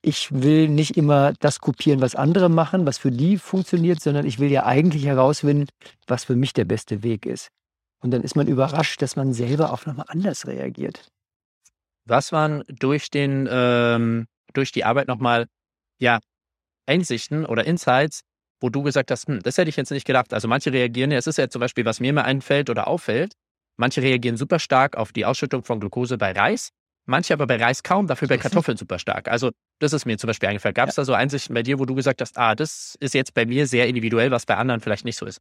Ich 0.00 0.32
will 0.32 0.70
nicht 0.70 0.96
immer 0.96 1.34
das 1.40 1.58
kopieren, 1.58 2.00
was 2.00 2.14
andere 2.14 2.48
machen, 2.48 2.86
was 2.86 2.96
für 2.96 3.10
die 3.10 3.36
funktioniert, 3.36 4.00
sondern 4.00 4.24
ich 4.24 4.38
will 4.38 4.50
ja 4.50 4.64
eigentlich 4.64 5.04
herausfinden, 5.04 5.68
was 6.06 6.24
für 6.24 6.34
mich 6.34 6.54
der 6.54 6.64
beste 6.64 7.02
Weg 7.02 7.26
ist. 7.26 7.48
Und 8.02 8.10
dann 8.10 8.22
ist 8.22 8.36
man 8.36 8.48
überrascht, 8.48 9.02
dass 9.02 9.16
man 9.16 9.34
selber 9.34 9.70
auch 9.70 9.84
nochmal 9.84 10.06
anders 10.08 10.46
reagiert. 10.46 11.10
Was 12.06 12.32
waren 12.32 12.64
durch 12.68 13.10
den, 13.10 13.46
ähm, 13.52 14.26
durch 14.54 14.72
die 14.72 14.84
Arbeit 14.84 15.08
nochmal, 15.08 15.46
ja, 15.98 16.20
Einsichten 16.86 17.44
oder 17.44 17.66
Insights, 17.66 18.22
wo 18.60 18.68
du 18.68 18.82
gesagt 18.82 19.10
hast, 19.10 19.26
hm, 19.26 19.40
das 19.42 19.58
hätte 19.58 19.70
ich 19.70 19.76
jetzt 19.76 19.90
nicht 19.90 20.06
gedacht. 20.06 20.32
Also 20.32 20.48
manche 20.48 20.72
reagieren, 20.72 21.12
es 21.12 21.26
ist 21.26 21.38
ja 21.38 21.48
zum 21.48 21.60
Beispiel, 21.60 21.84
was 21.84 22.00
mir 22.00 22.10
immer 22.10 22.24
einfällt 22.24 22.70
oder 22.70 22.86
auffällt, 22.86 23.34
manche 23.76 24.02
reagieren 24.02 24.36
super 24.36 24.58
stark 24.58 24.96
auf 24.96 25.12
die 25.12 25.24
Ausschüttung 25.24 25.64
von 25.64 25.80
Glucose 25.80 26.18
bei 26.18 26.32
Reis, 26.32 26.70
manche 27.06 27.32
aber 27.32 27.46
bei 27.46 27.56
Reis 27.56 27.82
kaum, 27.82 28.06
dafür 28.06 28.28
bei 28.28 28.38
Kartoffeln 28.38 28.76
super 28.76 28.98
stark. 28.98 29.28
Also 29.28 29.50
das 29.80 29.92
ist 29.92 30.04
mir 30.04 30.18
zum 30.18 30.28
Beispiel 30.28 30.48
eingefallen. 30.50 30.74
Gab 30.74 30.88
es 30.88 30.96
ja. 30.96 31.02
da 31.02 31.06
so 31.06 31.14
Einsichten 31.14 31.54
bei 31.54 31.62
dir, 31.62 31.78
wo 31.78 31.86
du 31.86 31.94
gesagt 31.94 32.20
hast, 32.20 32.36
ah, 32.36 32.54
das 32.54 32.96
ist 33.00 33.14
jetzt 33.14 33.34
bei 33.34 33.46
mir 33.46 33.66
sehr 33.66 33.88
individuell, 33.88 34.30
was 34.30 34.46
bei 34.46 34.56
anderen 34.56 34.80
vielleicht 34.80 35.04
nicht 35.04 35.16
so 35.16 35.26
ist? 35.26 35.40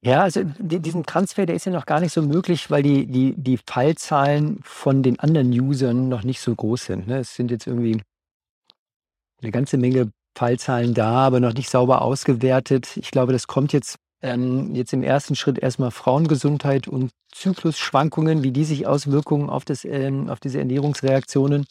Ja, 0.00 0.22
also 0.22 0.44
diesen 0.44 1.04
Transfer, 1.04 1.44
der 1.44 1.56
ist 1.56 1.66
ja 1.66 1.72
noch 1.72 1.84
gar 1.84 1.98
nicht 1.98 2.12
so 2.12 2.22
möglich, 2.22 2.70
weil 2.70 2.84
die, 2.84 3.06
die, 3.06 3.34
die 3.36 3.58
Fallzahlen 3.58 4.60
von 4.62 5.02
den 5.02 5.18
anderen 5.18 5.50
Usern 5.50 6.08
noch 6.08 6.22
nicht 6.22 6.40
so 6.40 6.54
groß 6.54 6.84
sind. 6.86 7.08
Ne? 7.08 7.18
Es 7.18 7.34
sind 7.34 7.50
jetzt 7.50 7.66
irgendwie 7.66 8.00
eine 9.42 9.50
ganze 9.50 9.76
Menge 9.76 10.12
Fallzahlen 10.38 10.94
da, 10.94 11.26
aber 11.26 11.40
noch 11.40 11.52
nicht 11.52 11.68
sauber 11.68 12.02
ausgewertet. 12.02 12.96
Ich 12.96 13.10
glaube, 13.10 13.32
das 13.32 13.48
kommt 13.48 13.72
jetzt, 13.72 13.96
ähm, 14.22 14.72
jetzt 14.74 14.92
im 14.92 15.02
ersten 15.02 15.34
Schritt 15.34 15.58
erstmal 15.58 15.90
Frauengesundheit 15.90 16.86
und 16.86 17.10
Zyklusschwankungen, 17.32 18.44
wie 18.44 18.52
die 18.52 18.64
sich 18.64 18.86
auswirken 18.86 19.50
auf, 19.50 19.64
das, 19.64 19.84
ähm, 19.84 20.30
auf 20.30 20.38
diese 20.38 20.60
Ernährungsreaktionen. 20.60 21.66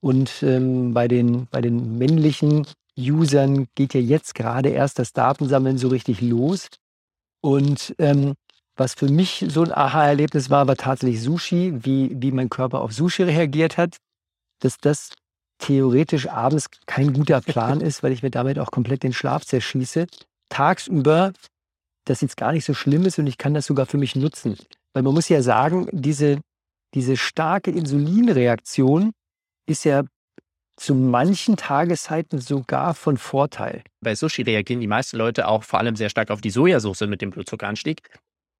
Und 0.00 0.44
ähm, 0.44 0.94
bei, 0.94 1.08
den, 1.08 1.48
bei 1.50 1.60
den 1.60 1.98
männlichen 1.98 2.66
Usern 2.96 3.66
geht 3.74 3.94
ja 3.94 4.00
jetzt 4.00 4.36
gerade 4.36 4.68
erst 4.68 5.00
das 5.00 5.12
Datensammeln 5.12 5.76
so 5.76 5.88
richtig 5.88 6.20
los. 6.20 6.68
Und 7.40 7.96
ähm, 7.98 8.34
was 8.76 8.94
für 8.94 9.08
mich 9.08 9.44
so 9.48 9.64
ein 9.64 9.72
Aha-Erlebnis 9.72 10.50
war, 10.50 10.68
war 10.68 10.76
tatsächlich 10.76 11.20
Sushi, 11.20 11.84
wie, 11.84 12.10
wie 12.14 12.30
mein 12.30 12.48
Körper 12.48 12.80
auf 12.80 12.92
Sushi 12.92 13.24
reagiert 13.24 13.76
hat. 13.76 13.96
Dass 14.60 14.78
das 14.78 15.10
theoretisch 15.64 16.28
abends 16.28 16.68
kein 16.84 17.14
guter 17.14 17.40
Plan 17.40 17.80
ist, 17.80 18.02
weil 18.02 18.12
ich 18.12 18.22
mir 18.22 18.30
damit 18.30 18.58
auch 18.58 18.70
komplett 18.70 19.02
den 19.02 19.14
Schlaf 19.14 19.46
zerschieße. 19.46 20.06
Tagsüber, 20.50 21.32
das 22.04 22.20
jetzt 22.20 22.36
gar 22.36 22.52
nicht 22.52 22.66
so 22.66 22.74
schlimm 22.74 23.06
ist 23.06 23.18
und 23.18 23.26
ich 23.26 23.38
kann 23.38 23.54
das 23.54 23.64
sogar 23.64 23.86
für 23.86 23.96
mich 23.96 24.14
nutzen. 24.14 24.56
Weil 24.92 25.02
man 25.02 25.14
muss 25.14 25.30
ja 25.30 25.40
sagen, 25.40 25.88
diese, 25.90 26.38
diese 26.94 27.16
starke 27.16 27.70
Insulinreaktion 27.70 29.12
ist 29.66 29.84
ja 29.84 30.04
zu 30.76 30.94
manchen 30.94 31.56
Tageszeiten 31.56 32.40
sogar 32.40 32.94
von 32.94 33.16
Vorteil. 33.16 33.82
Bei 34.02 34.14
Sushi 34.14 34.42
reagieren 34.42 34.80
die 34.80 34.86
meisten 34.86 35.16
Leute 35.16 35.48
auch 35.48 35.62
vor 35.62 35.78
allem 35.78 35.96
sehr 35.96 36.10
stark 36.10 36.30
auf 36.30 36.42
die 36.42 36.50
Sojasauce 36.50 37.06
mit 37.06 37.22
dem 37.22 37.30
Blutzuckeranstieg. 37.30 38.02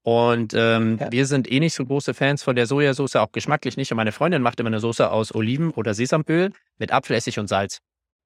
Und 0.04 0.52
ähm, 0.54 0.99
ja. 1.00 1.11
wir 1.11 1.25
sind 1.25 1.50
eh 1.50 1.61
nicht 1.61 1.73
so 1.73 1.87
große 1.87 2.12
Fans 2.12 2.42
von 2.42 2.54
der 2.54 2.66
Sojasauce, 2.66 3.16
auch 3.16 3.32
geschmacklich 3.32 3.78
nicht. 3.78 3.90
Und 3.90 3.96
meine 3.96 4.12
Freundin 4.12 4.42
macht 4.42 4.61
immer 4.61 4.68
eine 4.68 4.78
Soße 4.78 5.11
aus 5.11 5.34
Oliven 5.34 5.70
oder 5.70 5.94
Sesamöl 5.94 6.52
mit 6.78 6.92
Apfelessig 6.92 7.38
und 7.38 7.49
Salz. 7.49 7.78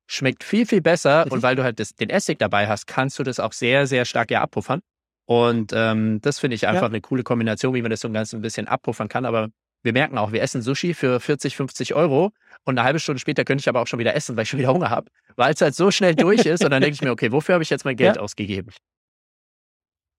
Schmeckt 0.09 0.43
viel, 0.43 0.67
viel 0.67 0.81
besser. 0.81 1.31
Und 1.31 1.45
weil 1.45 1.55
du 1.55 1.63
halt 1.63 1.79
das, 1.79 1.95
den 1.95 2.11
Essig 2.11 2.41
dabei 2.41 2.67
hast, 2.67 2.89
kannst 2.89 3.17
du 3.21 3.23
das 3.23 3.39
auch 3.39 3.53
sehr, 3.53 3.87
sehr 3.87 4.05
stark 4.05 4.33
ja 4.33 4.43
abpuffern. 4.43 4.81
Und 5.25 5.73
ähm, 5.73 6.21
das 6.21 6.41
finde 6.41 6.57
ich 6.57 6.67
einfach 6.67 6.83
ja. 6.83 6.89
eine 6.89 7.01
coole 7.01 7.23
Kombination, 7.23 7.75
wie 7.75 7.83
man 7.83 7.93
das 7.93 8.01
so 8.01 8.09
ein 8.09 8.15
ganz 8.15 8.33
ein 8.33 8.41
bisschen 8.41 8.67
abpuffern 8.67 9.09
kann. 9.09 9.25
Aber 9.25 9.51
wir 9.85 9.93
merken 9.93 10.19
auch, 10.19 10.33
wir 10.33 10.43
essen 10.43 10.63
Sushi 10.63 10.95
für 10.95 11.21
40, 11.21 11.55
50 11.55 11.95
Euro 11.95 12.33
und 12.65 12.77
eine 12.77 12.85
halbe 12.85 12.99
Stunde 12.99 13.21
später 13.21 13.45
könnte 13.45 13.63
ich 13.63 13.69
aber 13.69 13.81
auch 13.81 13.87
schon 13.87 14.01
wieder 14.01 14.17
essen, 14.17 14.37
weil 14.37 14.43
ich 14.43 14.49
schon 14.49 14.59
wieder 14.59 14.73
Hunger 14.73 14.91
habe, 14.91 15.11
weil 15.37 15.55
es 15.55 15.61
halt 15.61 15.77
so 15.77 15.93
schnell 15.93 16.15
durch 16.17 16.45
ist 16.45 16.65
und 16.65 16.71
dann 16.71 16.83
denke 16.83 16.95
ich 16.95 17.03
mir, 17.03 17.13
okay, 17.13 17.31
wofür 17.31 17.55
habe 17.55 17.63
ich 17.63 17.71
jetzt 17.71 17.85
mein 17.85 17.97
Geld 17.97 18.17
ja. 18.17 18.23
ausgegeben? 18.23 18.73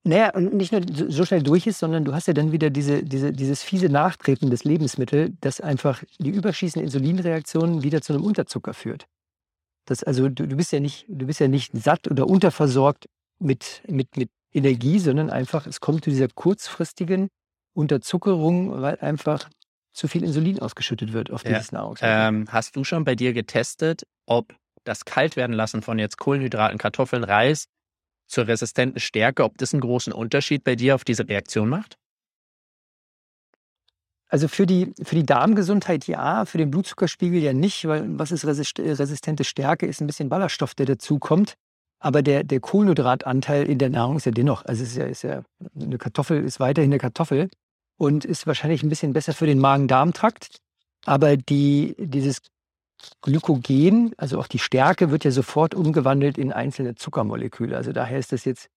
Naja, 0.03 0.33
und 0.33 0.53
nicht 0.53 0.71
nur 0.71 0.81
so 1.09 1.25
schnell 1.25 1.43
durch 1.43 1.67
ist, 1.67 1.79
sondern 1.79 2.05
du 2.05 2.13
hast 2.13 2.27
ja 2.27 2.33
dann 2.33 2.51
wieder 2.51 2.69
diese, 2.69 3.03
diese, 3.03 3.33
dieses 3.33 3.63
fiese 3.63 3.89
Nachtreten 3.89 4.49
des 4.49 4.63
Lebensmittels, 4.63 5.31
das 5.41 5.59
einfach 5.59 6.03
die 6.19 6.29
überschießende 6.29 6.85
Insulinreaktion 6.85 7.83
wieder 7.83 8.01
zu 8.01 8.13
einem 8.13 8.23
Unterzucker 8.23 8.73
führt. 8.73 9.07
Das, 9.85 10.03
also 10.03 10.29
du, 10.29 10.47
du, 10.47 10.55
bist 10.55 10.71
ja 10.71 10.79
nicht, 10.79 11.05
du 11.09 11.25
bist 11.25 11.39
ja 11.39 11.47
nicht 11.47 11.71
satt 11.75 12.09
oder 12.09 12.27
unterversorgt 12.27 13.09
mit, 13.39 13.81
mit, 13.87 14.15
mit 14.15 14.29
Energie, 14.53 14.99
sondern 14.99 15.29
einfach, 15.29 15.67
es 15.67 15.81
kommt 15.81 16.05
zu 16.05 16.09
dieser 16.09 16.29
kurzfristigen 16.29 17.29
Unterzuckerung, 17.73 18.81
weil 18.81 18.97
einfach 18.99 19.49
zu 19.93 20.07
viel 20.07 20.23
Insulin 20.23 20.59
ausgeschüttet 20.59 21.11
wird 21.11 21.29
auf 21.31 21.43
dieses 21.43 21.71
ja. 21.71 21.79
Nahrungsmittel. 21.79 22.15
Ähm, 22.15 22.45
hast 22.49 22.75
du 22.75 22.83
schon 22.83 23.03
bei 23.03 23.15
dir 23.15 23.33
getestet, 23.33 24.03
ob 24.25 24.55
das 24.85 25.03
Kaltwerdenlassen 25.05 25.81
von 25.81 25.99
jetzt 25.99 26.17
Kohlenhydraten, 26.17 26.77
Kartoffeln, 26.77 27.23
Reis 27.23 27.65
zur 28.29 28.47
resistenten 28.47 28.99
Stärke, 28.99 29.43
ob 29.43 29.57
das 29.57 29.73
einen 29.73 29.81
großen 29.81 30.13
Unterschied 30.13 30.63
bei 30.63 30.75
dir 30.75 30.95
auf 30.95 31.03
diese 31.03 31.27
Reaktion 31.27 31.67
macht? 31.67 31.97
Also 34.29 34.47
für 34.47 34.67
die, 34.67 34.93
für 35.01 35.15
die 35.15 35.25
Darmgesundheit 35.25 36.05
ja, 36.07 36.45
für 36.45 36.59
den 36.59 36.69
Blutzuckerspiegel 36.69 37.41
ja 37.41 37.51
nicht, 37.51 37.87
weil 37.87 38.05
was 38.19 38.31
ist 38.31 38.45
resistente 38.45 39.43
Stärke, 39.43 39.87
ist 39.87 40.01
ein 40.01 40.07
bisschen 40.07 40.29
Ballaststoff, 40.29 40.75
der 40.75 40.85
dazukommt. 40.85 41.55
Aber 41.99 42.21
der, 42.21 42.43
der 42.43 42.59
Kohlenhydratanteil 42.59 43.65
in 43.65 43.79
der 43.79 43.89
Nahrung 43.89 44.17
ist 44.17 44.25
ja 44.25 44.31
dennoch, 44.31 44.63
also 44.65 44.83
ist 44.83 44.95
ja, 44.95 45.05
ist 45.05 45.23
ja, 45.23 45.43
eine 45.75 45.97
Kartoffel 45.97 46.43
ist 46.45 46.59
weiterhin 46.59 46.91
eine 46.91 46.99
Kartoffel 46.99 47.49
und 47.97 48.23
ist 48.23 48.47
wahrscheinlich 48.47 48.83
ein 48.83 48.89
bisschen 48.89 49.11
besser 49.13 49.33
für 49.33 49.47
den 49.47 49.59
Magen-Darm-Trakt. 49.59 50.59
Aber 51.05 51.35
die, 51.35 51.95
dieses 51.97 52.39
Glykogen, 53.21 54.13
also 54.17 54.39
auch 54.39 54.47
die 54.47 54.59
Stärke, 54.59 55.11
wird 55.11 55.23
ja 55.23 55.31
sofort 55.31 55.75
umgewandelt 55.75 56.37
in 56.37 56.51
einzelne 56.51 56.95
Zuckermoleküle. 56.95 57.75
Also 57.75 57.91
daher 57.91 58.19
ist 58.19 58.31
das 58.31 58.45
jetzt 58.45 58.69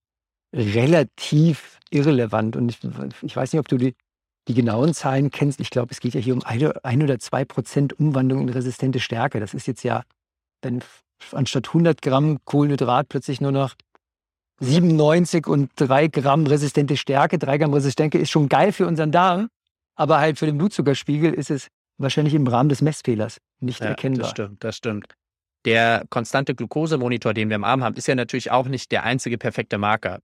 relativ 0.54 1.78
irrelevant. 1.90 2.56
Und 2.56 2.70
ich, 2.70 2.78
ich 3.22 3.36
weiß 3.36 3.52
nicht, 3.52 3.60
ob 3.60 3.68
du 3.68 3.78
die, 3.78 3.94
die 4.48 4.54
genauen 4.54 4.94
Zahlen 4.94 5.30
kennst. 5.30 5.60
Ich 5.60 5.70
glaube, 5.70 5.92
es 5.92 6.00
geht 6.00 6.14
ja 6.14 6.20
hier 6.20 6.34
um 6.34 6.42
eine, 6.42 6.84
ein 6.84 7.02
oder 7.02 7.18
zwei 7.18 7.44
Prozent 7.44 7.98
Umwandlung 7.98 8.42
in 8.42 8.48
resistente 8.48 9.00
Stärke. 9.00 9.40
Das 9.40 9.54
ist 9.54 9.66
jetzt 9.66 9.82
ja, 9.82 10.02
wenn 10.62 10.82
anstatt 11.32 11.68
100 11.68 12.02
Gramm 12.02 12.38
Kohlenhydrat 12.44 13.08
plötzlich 13.08 13.40
nur 13.40 13.52
noch 13.52 13.74
97 14.60 15.46
und 15.46 15.70
3 15.76 16.08
Gramm 16.08 16.46
resistente 16.46 16.96
Stärke. 16.96 17.38
3 17.38 17.58
Gramm 17.58 17.74
resistente 17.74 18.18
ist 18.18 18.30
schon 18.30 18.48
geil 18.48 18.72
für 18.72 18.86
unseren 18.86 19.10
Darm, 19.10 19.48
aber 19.96 20.18
halt 20.18 20.38
für 20.38 20.46
den 20.46 20.58
Blutzuckerspiegel 20.58 21.32
ist 21.32 21.50
es 21.50 21.68
wahrscheinlich 21.98 22.34
im 22.34 22.46
Rahmen 22.46 22.68
des 22.68 22.82
Messfehlers 22.82 23.38
nicht 23.62 23.80
ja, 23.80 23.88
erkennbar. 23.88 24.22
Das 24.22 24.30
stimmt, 24.30 24.64
das 24.64 24.76
stimmt. 24.76 25.14
Der 25.64 26.04
konstante 26.10 26.54
Glukosemonitor, 26.54 27.34
den 27.34 27.48
wir 27.48 27.56
im 27.56 27.64
Arm 27.64 27.84
haben, 27.84 27.96
ist 27.96 28.08
ja 28.08 28.14
natürlich 28.14 28.50
auch 28.50 28.66
nicht 28.66 28.90
der 28.90 29.04
einzige 29.04 29.38
perfekte 29.38 29.78
Marker. 29.78 30.20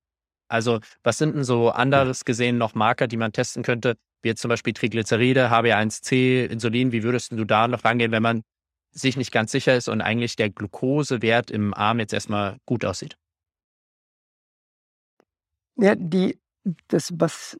Also, 0.48 0.80
was 1.02 1.18
sind 1.18 1.36
denn 1.36 1.44
so 1.44 1.70
anderes 1.70 2.24
gesehen 2.24 2.58
noch 2.58 2.74
Marker, 2.74 3.06
die 3.06 3.18
man 3.18 3.32
testen 3.32 3.62
könnte, 3.62 3.96
wie 4.22 4.28
jetzt 4.28 4.40
zum 4.40 4.48
Beispiel 4.48 4.72
Triglyceride, 4.72 5.50
HB1C, 5.50 6.46
Insulin? 6.46 6.90
Wie 6.90 7.02
würdest 7.02 7.32
du 7.32 7.44
da 7.44 7.68
noch 7.68 7.84
rangehen, 7.84 8.10
wenn 8.10 8.22
man 8.22 8.42
sich 8.90 9.16
nicht 9.16 9.30
ganz 9.30 9.52
sicher 9.52 9.76
ist 9.76 9.88
und 9.88 10.00
eigentlich 10.00 10.36
der 10.36 10.50
Glukosewert 10.50 11.50
im 11.50 11.74
Arm 11.74 12.00
jetzt 12.00 12.14
erstmal 12.14 12.56
gut 12.64 12.84
aussieht? 12.84 13.16
Ja, 15.76 15.94
die, 15.94 16.38
das, 16.88 17.12
was 17.14 17.56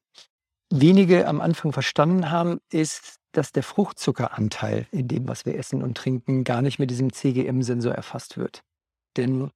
wenige 0.71 1.27
am 1.27 1.41
Anfang 1.41 1.73
verstanden 1.73 2.31
haben, 2.31 2.61
ist, 2.71 3.17
dass 3.33 3.53
der 3.53 3.63
Fruchtzuckeranteil 3.63 4.87
in 4.91 5.09
dem, 5.09 5.29
was 5.29 5.47
wir 5.47 5.57
essen 5.57 5.83
und 5.83 5.97
trinken, 5.97 6.45
gar 6.45 6.63
nicht 6.63 6.79
mit 6.79 6.91
diesem 6.91 7.13
CGM-Sensor 7.13 7.93
erfasst 7.93 8.37
wird. 8.37 8.63
Denn 9.17 9.51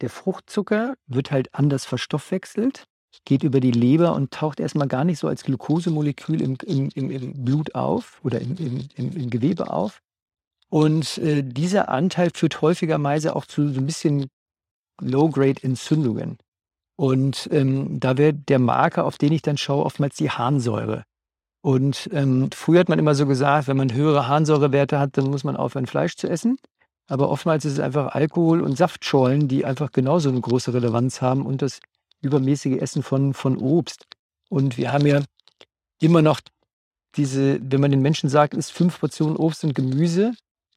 der 0.00 0.10
Fruchtzucker 0.10 0.94
wird 1.06 1.30
halt 1.30 1.54
anders 1.54 1.84
verstoffwechselt, 1.84 2.86
geht 3.24 3.42
über 3.42 3.60
die 3.60 3.70
Leber 3.72 4.14
und 4.14 4.30
taucht 4.30 4.60
erstmal 4.60 4.88
gar 4.88 5.04
nicht 5.04 5.18
so 5.18 5.28
als 5.28 5.44
Glukosemolekül 5.44 6.40
im, 6.42 6.56
im, 6.66 6.90
im, 6.94 7.10
im 7.10 7.44
Blut 7.44 7.74
auf 7.74 8.20
oder 8.22 8.40
im, 8.40 8.88
Gewebe 9.30 9.70
auf. 9.70 10.02
Und 10.68 11.18
äh, 11.18 11.42
dieser 11.42 11.88
Anteil 11.88 12.30
führt 12.34 12.60
häufigerweise 12.60 13.34
auch 13.34 13.46
zu 13.46 13.68
so 13.68 13.80
ein 13.80 13.86
bisschen 13.86 14.26
Low-Grade-Entzündungen. 15.00 16.38
Und 16.96 17.48
ähm, 17.52 18.00
da 18.00 18.16
wäre 18.16 18.32
der 18.32 18.58
Marker, 18.58 19.04
auf 19.04 19.18
den 19.18 19.32
ich 19.32 19.42
dann 19.42 19.58
schaue, 19.58 19.84
oftmals 19.84 20.16
die 20.16 20.30
Harnsäure. 20.30 21.04
Und 21.60 22.08
ähm, 22.12 22.50
früher 22.52 22.80
hat 22.80 22.88
man 22.88 22.98
immer 22.98 23.14
so 23.14 23.26
gesagt, 23.26 23.68
wenn 23.68 23.76
man 23.76 23.92
höhere 23.92 24.28
Harnsäurewerte 24.28 24.98
hat, 24.98 25.18
dann 25.18 25.30
muss 25.30 25.44
man 25.44 25.56
aufhören, 25.56 25.86
Fleisch 25.86 26.16
zu 26.16 26.28
essen. 26.28 26.58
Aber 27.08 27.28
oftmals 27.28 27.64
ist 27.64 27.74
es 27.74 27.80
einfach 27.80 28.14
Alkohol 28.14 28.60
und 28.60 28.76
Saftschorlen, 28.76 29.48
die 29.48 29.64
einfach 29.64 29.92
genauso 29.92 30.28
eine 30.28 30.40
große 30.40 30.72
Relevanz 30.72 31.20
haben 31.20 31.44
und 31.44 31.62
das 31.62 31.80
übermäßige 32.22 32.80
Essen 32.80 33.02
von, 33.02 33.34
von 33.34 33.58
Obst. 33.58 34.06
Und 34.48 34.78
wir 34.78 34.92
haben 34.92 35.06
ja 35.06 35.22
immer 36.00 36.22
noch 36.22 36.40
diese, 37.16 37.58
wenn 37.62 37.80
man 37.80 37.90
den 37.90 38.02
Menschen 38.02 38.28
sagt, 38.28 38.54
isst 38.54 38.72
fünf 38.72 39.00
Portionen 39.00 39.36
Obst 39.36 39.64
und 39.64 39.74
Gemüse, 39.74 40.32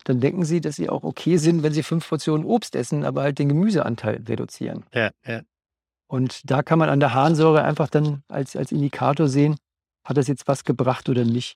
dann 0.05 0.19
denken 0.19 0.45
sie, 0.45 0.61
dass 0.61 0.75
sie 0.75 0.89
auch 0.89 1.03
okay 1.03 1.38
sind, 1.38 1.63
wenn 1.63 1.73
sie 1.73 1.83
fünf 1.83 2.07
Portionen 2.07 2.45
Obst 2.45 2.75
essen, 2.75 3.03
aber 3.03 3.21
halt 3.21 3.39
den 3.39 3.49
Gemüseanteil 3.49 4.23
reduzieren. 4.27 4.83
Ja, 4.93 5.11
ja. 5.25 5.41
Und 6.09 6.41
da 6.49 6.63
kann 6.63 6.79
man 6.79 6.89
an 6.89 6.99
der 6.99 7.13
Harnsäure 7.13 7.63
einfach 7.63 7.87
dann 7.87 8.23
als, 8.27 8.55
als 8.55 8.71
Indikator 8.71 9.27
sehen, 9.27 9.57
hat 10.03 10.17
das 10.17 10.27
jetzt 10.27 10.48
was 10.48 10.63
gebracht 10.63 11.07
oder 11.07 11.24
nicht. 11.24 11.55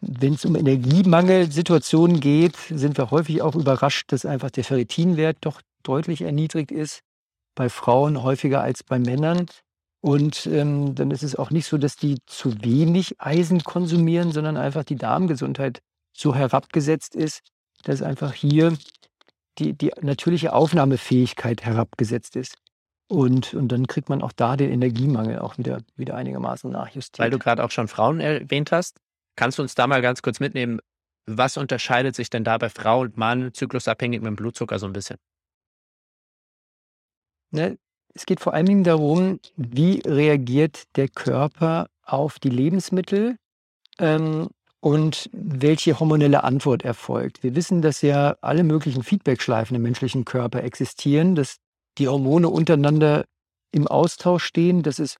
Wenn 0.00 0.34
es 0.34 0.44
um 0.44 0.56
Energiemangelsituationen 0.56 2.18
geht, 2.18 2.56
sind 2.68 2.98
wir 2.98 3.12
häufig 3.12 3.42
auch 3.42 3.54
überrascht, 3.54 4.12
dass 4.12 4.26
einfach 4.26 4.50
der 4.50 4.64
Ferritinwert 4.64 5.38
doch 5.40 5.62
deutlich 5.84 6.22
erniedrigt 6.22 6.72
ist. 6.72 7.00
Bei 7.54 7.68
Frauen 7.68 8.22
häufiger 8.22 8.60
als 8.60 8.82
bei 8.82 8.98
Männern. 8.98 9.46
Und 10.00 10.46
ähm, 10.46 10.96
dann 10.96 11.12
ist 11.12 11.22
es 11.22 11.36
auch 11.36 11.50
nicht 11.50 11.66
so, 11.66 11.78
dass 11.78 11.96
die 11.96 12.18
zu 12.26 12.62
wenig 12.62 13.20
Eisen 13.20 13.62
konsumieren, 13.62 14.32
sondern 14.32 14.56
einfach 14.56 14.84
die 14.84 14.96
Darmgesundheit 14.96 15.80
so 16.12 16.34
herabgesetzt 16.34 17.14
ist, 17.14 17.42
dass 17.84 18.02
einfach 18.02 18.32
hier 18.32 18.76
die, 19.58 19.74
die 19.74 19.92
natürliche 20.00 20.52
Aufnahmefähigkeit 20.52 21.64
herabgesetzt 21.64 22.36
ist. 22.36 22.56
Und, 23.08 23.54
und 23.54 23.68
dann 23.68 23.86
kriegt 23.86 24.08
man 24.08 24.20
auch 24.20 24.32
da 24.32 24.56
den 24.56 24.70
Energiemangel 24.72 25.38
auch 25.38 25.58
wieder, 25.58 25.78
wieder 25.96 26.16
einigermaßen 26.16 26.70
nachjustiert. 26.70 27.24
Weil 27.24 27.30
du 27.30 27.38
gerade 27.38 27.62
auch 27.62 27.70
schon 27.70 27.86
Frauen 27.86 28.20
erwähnt 28.20 28.72
hast, 28.72 28.98
kannst 29.36 29.58
du 29.58 29.62
uns 29.62 29.74
da 29.74 29.86
mal 29.86 30.02
ganz 30.02 30.22
kurz 30.22 30.40
mitnehmen, 30.40 30.80
was 31.26 31.56
unterscheidet 31.56 32.16
sich 32.16 32.30
denn 32.30 32.44
da 32.44 32.58
bei 32.58 32.68
Frau 32.68 33.00
und 33.00 33.16
Mann 33.16 33.52
zyklusabhängig 33.52 34.20
mit 34.20 34.28
dem 34.28 34.36
Blutzucker 34.36 34.78
so 34.78 34.86
ein 34.86 34.92
bisschen? 34.92 35.18
Ne, 37.52 37.78
es 38.14 38.26
geht 38.26 38.40
vor 38.40 38.54
allen 38.54 38.66
Dingen 38.66 38.84
darum, 38.84 39.40
wie 39.56 40.00
reagiert 40.04 40.84
der 40.96 41.08
Körper 41.08 41.88
auf 42.02 42.38
die 42.38 42.50
Lebensmittel 42.50 43.36
ähm, 43.98 44.48
und 44.80 45.28
welche 45.32 45.98
hormonelle 45.98 46.44
Antwort 46.44 46.84
erfolgt. 46.84 47.42
Wir 47.42 47.54
wissen, 47.54 47.82
dass 47.82 48.02
ja 48.02 48.36
alle 48.40 48.64
möglichen 48.64 49.02
Feedbackschleifen 49.02 49.76
im 49.76 49.82
menschlichen 49.82 50.24
Körper 50.24 50.62
existieren, 50.62 51.34
dass 51.34 51.56
die 51.98 52.08
Hormone 52.08 52.48
untereinander 52.48 53.24
im 53.72 53.86
Austausch 53.86 54.44
stehen. 54.44 54.82
Das 54.82 54.98
ist, 54.98 55.18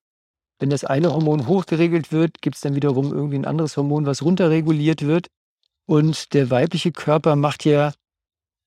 wenn 0.59 0.71
das 0.71 0.85
eine 0.85 1.13
Hormon 1.13 1.47
hochgeregelt 1.47 2.13
wird, 2.13 2.41
gibt 2.43 2.57
es 2.57 2.63
dann 2.63 2.75
wiederum 2.75 3.13
irgendwie 3.13 3.37
ein 3.37 3.45
anderes 3.45 3.77
Hormon, 3.77 4.07
was 4.07 4.23
runterreguliert 4.23 5.03
wird. 5.03 5.29
Und 5.87 6.35
der 6.35 6.51
weibliche 6.51 6.93
Körper 6.93 7.37
macht 7.37 7.65
ja 7.65 7.93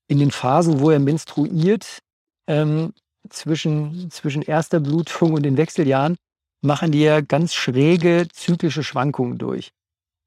in 0.08 0.18
den 0.18 0.30
Phasen, 0.30 0.80
wo 0.80 0.90
er 0.90 0.98
menstruiert, 0.98 1.98
ähm, 2.46 2.92
zwischen, 3.28 4.10
zwischen 4.10 4.42
erster 4.42 4.80
Blutung 4.80 5.34
und 5.34 5.42
den 5.42 5.56
Wechseljahren, 5.56 6.16
machen 6.62 6.92
die 6.92 7.02
ja 7.02 7.20
ganz 7.20 7.54
schräge 7.54 8.26
zyklische 8.32 8.82
Schwankungen 8.82 9.38
durch. 9.38 9.70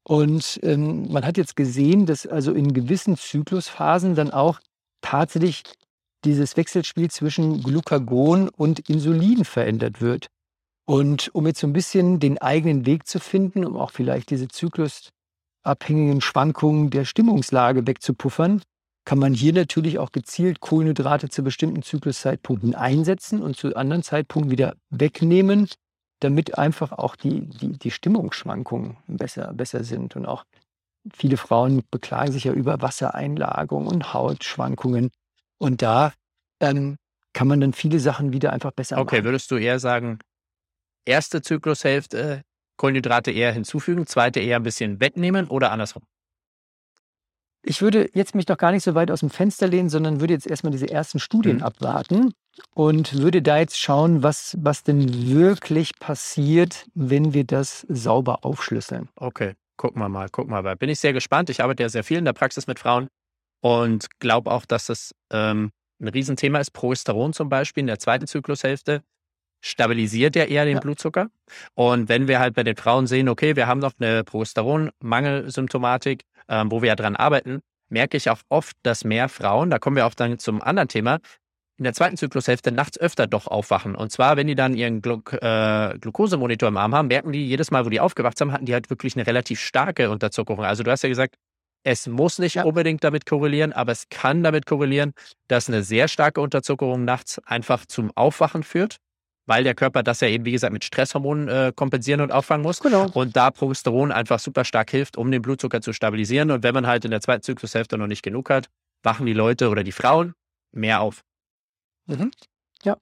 Und 0.06 0.60
ähm, 0.62 1.10
man 1.10 1.24
hat 1.24 1.36
jetzt 1.36 1.56
gesehen, 1.56 2.06
dass 2.06 2.26
also 2.26 2.52
in 2.52 2.74
gewissen 2.74 3.16
Zyklusphasen 3.16 4.14
dann 4.14 4.30
auch 4.30 4.60
tatsächlich 5.00 5.62
dieses 6.24 6.56
Wechselspiel 6.56 7.10
zwischen 7.10 7.62
Glucagon 7.62 8.48
und 8.48 8.88
Insulin 8.88 9.44
verändert 9.44 10.00
wird. 10.00 10.28
Und 10.86 11.34
um 11.34 11.46
jetzt 11.46 11.60
so 11.60 11.66
ein 11.66 11.72
bisschen 11.72 12.20
den 12.20 12.38
eigenen 12.38 12.86
Weg 12.86 13.06
zu 13.06 13.18
finden, 13.18 13.64
um 13.64 13.76
auch 13.76 13.90
vielleicht 13.90 14.30
diese 14.30 14.48
zyklusabhängigen 14.48 16.20
Schwankungen 16.20 16.90
der 16.90 17.04
Stimmungslage 17.04 17.86
wegzupuffern, 17.86 18.62
kann 19.06 19.18
man 19.18 19.34
hier 19.34 19.52
natürlich 19.52 19.98
auch 19.98 20.12
gezielt 20.12 20.60
Kohlenhydrate 20.60 21.28
zu 21.28 21.42
bestimmten 21.42 21.82
Zykluszeitpunkten 21.82 22.74
einsetzen 22.74 23.42
und 23.42 23.56
zu 23.56 23.74
anderen 23.76 24.02
Zeitpunkten 24.02 24.50
wieder 24.50 24.76
wegnehmen, 24.90 25.68
damit 26.20 26.56
einfach 26.58 26.92
auch 26.92 27.16
die, 27.16 27.42
die, 27.42 27.78
die 27.78 27.90
Stimmungsschwankungen 27.90 28.96
besser, 29.06 29.52
besser 29.52 29.84
sind. 29.84 30.16
Und 30.16 30.26
auch 30.26 30.44
viele 31.12 31.36
Frauen 31.36 31.82
beklagen 31.90 32.32
sich 32.32 32.44
ja 32.44 32.52
über 32.52 32.80
Wassereinlagerung 32.80 33.86
und 33.86 34.14
Hautschwankungen. 34.14 35.10
Und 35.58 35.82
da 35.82 36.12
ähm, 36.60 36.96
kann 37.32 37.48
man 37.48 37.60
dann 37.60 37.72
viele 37.72 38.00
Sachen 38.00 38.32
wieder 38.32 38.52
einfach 38.52 38.72
besser 38.72 38.96
okay, 38.96 39.04
machen. 39.04 39.14
Okay, 39.18 39.24
würdest 39.24 39.50
du 39.50 39.56
eher 39.56 39.78
sagen, 39.78 40.18
erste 41.04 41.42
Zyklushälfte 41.42 42.42
Kohlenhydrate 42.76 43.30
eher 43.30 43.52
hinzufügen, 43.52 44.06
zweite 44.06 44.40
eher 44.40 44.56
ein 44.56 44.62
bisschen 44.62 45.00
wegnehmen 45.00 45.48
oder 45.48 45.70
andersrum? 45.70 46.02
Ich 47.66 47.80
würde 47.80 48.10
jetzt 48.12 48.34
mich 48.34 48.44
doch 48.44 48.58
gar 48.58 48.72
nicht 48.72 48.84
so 48.84 48.94
weit 48.94 49.10
aus 49.10 49.20
dem 49.20 49.30
Fenster 49.30 49.66
lehnen, 49.66 49.88
sondern 49.88 50.20
würde 50.20 50.34
jetzt 50.34 50.46
erstmal 50.46 50.70
diese 50.70 50.90
ersten 50.90 51.18
Studien 51.18 51.58
mhm. 51.58 51.62
abwarten 51.62 52.34
und 52.74 53.18
würde 53.18 53.40
da 53.40 53.58
jetzt 53.58 53.78
schauen, 53.78 54.22
was, 54.22 54.56
was 54.60 54.82
denn 54.82 55.30
wirklich 55.30 55.98
passiert, 55.98 56.86
wenn 56.94 57.32
wir 57.32 57.44
das 57.44 57.86
sauber 57.88 58.44
aufschlüsseln. 58.44 59.08
Okay, 59.16 59.54
gucken 59.78 60.02
wir 60.02 60.10
mal, 60.10 60.28
gucken 60.28 60.52
wir 60.52 60.60
mal. 60.60 60.76
Bin 60.76 60.90
ich 60.90 61.00
sehr 61.00 61.14
gespannt. 61.14 61.48
Ich 61.48 61.62
arbeite 61.62 61.82
ja 61.82 61.88
sehr 61.88 62.04
viel 62.04 62.18
in 62.18 62.26
der 62.26 62.34
Praxis 62.34 62.66
mit 62.66 62.78
Frauen 62.78 63.08
und 63.64 64.06
glaube 64.20 64.50
auch, 64.50 64.66
dass 64.66 64.86
das 64.86 65.14
ähm, 65.32 65.70
ein 65.98 66.08
Riesenthema 66.08 66.58
ist. 66.58 66.72
Progesteron 66.72 67.32
zum 67.32 67.48
Beispiel 67.48 67.80
in 67.80 67.86
der 67.86 67.98
zweiten 67.98 68.26
Zyklushälfte 68.26 69.02
stabilisiert 69.62 70.36
ja 70.36 70.44
eher 70.44 70.66
den 70.66 70.74
ja. 70.74 70.80
Blutzucker. 70.80 71.28
Und 71.72 72.10
wenn 72.10 72.28
wir 72.28 72.40
halt 72.40 72.54
bei 72.54 72.62
den 72.62 72.76
Frauen 72.76 73.06
sehen, 73.06 73.26
okay, 73.26 73.56
wir 73.56 73.66
haben 73.66 73.80
noch 73.80 73.94
eine 73.98 74.22
Progesteronmangelsymptomatik, 74.22 76.24
ähm, 76.46 76.70
wo 76.70 76.82
wir 76.82 76.88
ja 76.88 76.94
dran 76.94 77.16
arbeiten, 77.16 77.62
merke 77.88 78.18
ich 78.18 78.28
auch 78.28 78.40
oft, 78.50 78.76
dass 78.82 79.02
mehr 79.02 79.30
Frauen, 79.30 79.70
da 79.70 79.78
kommen 79.78 79.96
wir 79.96 80.04
auch 80.04 80.14
dann 80.14 80.38
zum 80.38 80.60
anderen 80.60 80.88
Thema, 80.88 81.20
in 81.78 81.84
der 81.84 81.94
zweiten 81.94 82.18
Zyklushälfte 82.18 82.70
nachts 82.70 83.00
öfter 83.00 83.26
doch 83.26 83.46
aufwachen. 83.46 83.94
Und 83.94 84.12
zwar, 84.12 84.36
wenn 84.36 84.46
die 84.46 84.54
dann 84.54 84.74
ihren 84.74 85.00
Glu 85.00 85.22
äh, 85.40 85.98
Glukosemonitor 85.98 86.68
im 86.68 86.76
Arm 86.76 86.94
haben, 86.94 87.08
merken 87.08 87.32
die, 87.32 87.48
jedes 87.48 87.70
Mal, 87.70 87.86
wo 87.86 87.88
die 87.88 88.00
aufgewacht 88.00 88.36
sind, 88.36 88.52
hatten 88.52 88.66
die 88.66 88.74
halt 88.74 88.90
wirklich 88.90 89.16
eine 89.16 89.26
relativ 89.26 89.58
starke 89.58 90.10
Unterzuckerung. 90.10 90.66
Also 90.66 90.82
du 90.82 90.90
hast 90.90 91.02
ja 91.02 91.08
gesagt, 91.08 91.36
es 91.84 92.06
muss 92.06 92.38
nicht 92.38 92.54
ja. 92.54 92.64
unbedingt 92.64 93.04
damit 93.04 93.26
korrelieren, 93.26 93.72
aber 93.72 93.92
es 93.92 94.08
kann 94.08 94.42
damit 94.42 94.64
korrelieren, 94.64 95.12
dass 95.48 95.68
eine 95.68 95.82
sehr 95.82 96.08
starke 96.08 96.40
Unterzuckerung 96.40 97.04
nachts 97.04 97.38
einfach 97.44 97.84
zum 97.84 98.10
Aufwachen 98.16 98.62
führt, 98.62 98.96
weil 99.46 99.64
der 99.64 99.74
Körper 99.74 100.02
das 100.02 100.20
ja 100.20 100.28
eben, 100.28 100.46
wie 100.46 100.52
gesagt, 100.52 100.72
mit 100.72 100.82
Stresshormonen 100.82 101.48
äh, 101.48 101.72
kompensieren 101.76 102.22
und 102.22 102.32
auffangen 102.32 102.62
muss. 102.62 102.80
Genau. 102.80 103.10
Und 103.12 103.36
da 103.36 103.50
Progesteron 103.50 104.12
einfach 104.12 104.38
super 104.38 104.64
stark 104.64 104.90
hilft, 104.90 105.18
um 105.18 105.30
den 105.30 105.42
Blutzucker 105.42 105.82
zu 105.82 105.92
stabilisieren. 105.92 106.50
Und 106.50 106.62
wenn 106.62 106.72
man 106.72 106.86
halt 106.86 107.04
in 107.04 107.10
der 107.10 107.20
zweiten 107.20 107.42
Zyklushälfte 107.42 107.98
noch 107.98 108.06
nicht 108.06 108.22
genug 108.22 108.48
hat, 108.48 108.70
wachen 109.02 109.26
die 109.26 109.34
Leute 109.34 109.68
oder 109.68 109.84
die 109.84 109.92
Frauen 109.92 110.32
mehr 110.72 111.02
auf. 111.02 111.22
Mhm. 112.06 112.30
Ja. 112.82 112.96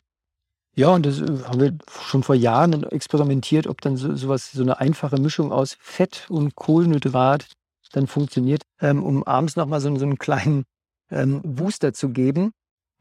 Ja, 0.74 0.88
und 0.88 1.06
das 1.06 1.20
äh, 1.20 1.44
haben 1.44 1.60
wir 1.60 1.78
schon 1.88 2.24
vor 2.24 2.34
Jahren 2.34 2.82
experimentiert, 2.82 3.68
ob 3.68 3.80
dann 3.80 3.96
so, 3.96 4.16
sowas, 4.16 4.50
so 4.50 4.62
eine 4.62 4.80
einfache 4.80 5.20
Mischung 5.20 5.52
aus 5.52 5.76
Fett 5.78 6.26
und 6.28 6.56
Kohlenhydrat 6.56 7.46
dann 7.92 8.06
funktioniert, 8.06 8.62
ähm, 8.80 9.02
um 9.02 9.24
abends 9.24 9.56
nochmal 9.56 9.80
so, 9.80 9.94
so 9.96 10.04
einen 10.04 10.18
kleinen 10.18 10.64
ähm, 11.10 11.40
Booster 11.42 11.92
zu 11.92 12.10
geben, 12.10 12.52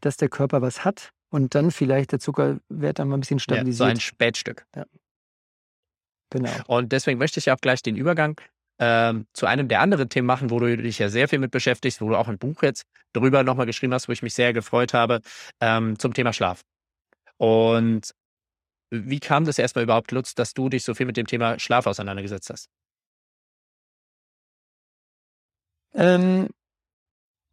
dass 0.01 0.17
der 0.17 0.29
Körper 0.29 0.61
was 0.61 0.85
hat 0.85 1.11
und 1.29 1.55
dann 1.55 1.71
vielleicht 1.71 2.11
der 2.11 2.19
Zuckerwert 2.19 2.99
dann 2.99 3.07
mal 3.07 3.17
ein 3.17 3.21
bisschen 3.21 3.39
stabilisiert. 3.39 3.79
Ja, 3.79 3.85
so 3.85 3.91
ein 3.91 3.99
Spätstück. 3.99 4.65
Ja. 4.75 4.85
Genau. 6.29 6.51
Und 6.67 6.91
deswegen 6.91 7.19
möchte 7.19 7.39
ich 7.39 7.51
auch 7.51 7.59
gleich 7.59 7.81
den 7.81 7.95
Übergang 7.95 8.39
ähm, 8.79 9.27
zu 9.33 9.45
einem 9.45 9.67
der 9.67 9.81
anderen 9.81 10.09
Themen 10.09 10.25
machen, 10.25 10.49
wo 10.49 10.59
du 10.59 10.75
dich 10.75 10.99
ja 10.99 11.09
sehr 11.09 11.27
viel 11.27 11.39
mit 11.39 11.51
beschäftigst, 11.51 12.01
wo 12.01 12.09
du 12.09 12.15
auch 12.15 12.27
ein 12.27 12.37
Buch 12.37 12.63
jetzt 12.63 12.83
darüber 13.13 13.43
nochmal 13.43 13.65
geschrieben 13.65 13.93
hast, 13.93 14.07
wo 14.07 14.11
ich 14.11 14.23
mich 14.23 14.33
sehr 14.33 14.53
gefreut 14.53 14.93
habe, 14.93 15.21
ähm, 15.59 15.99
zum 15.99 16.13
Thema 16.13 16.33
Schlaf. 16.33 16.61
Und 17.37 18.11
wie 18.89 19.19
kam 19.19 19.45
das 19.45 19.59
erstmal 19.59 19.83
überhaupt, 19.83 20.11
Lutz, 20.11 20.35
dass 20.35 20.53
du 20.53 20.67
dich 20.67 20.83
so 20.83 20.93
viel 20.93 21.05
mit 21.05 21.15
dem 21.15 21.27
Thema 21.27 21.59
Schlaf 21.59 21.85
auseinandergesetzt 21.85 22.49
hast? 22.49 22.69
Ähm, 25.93 26.47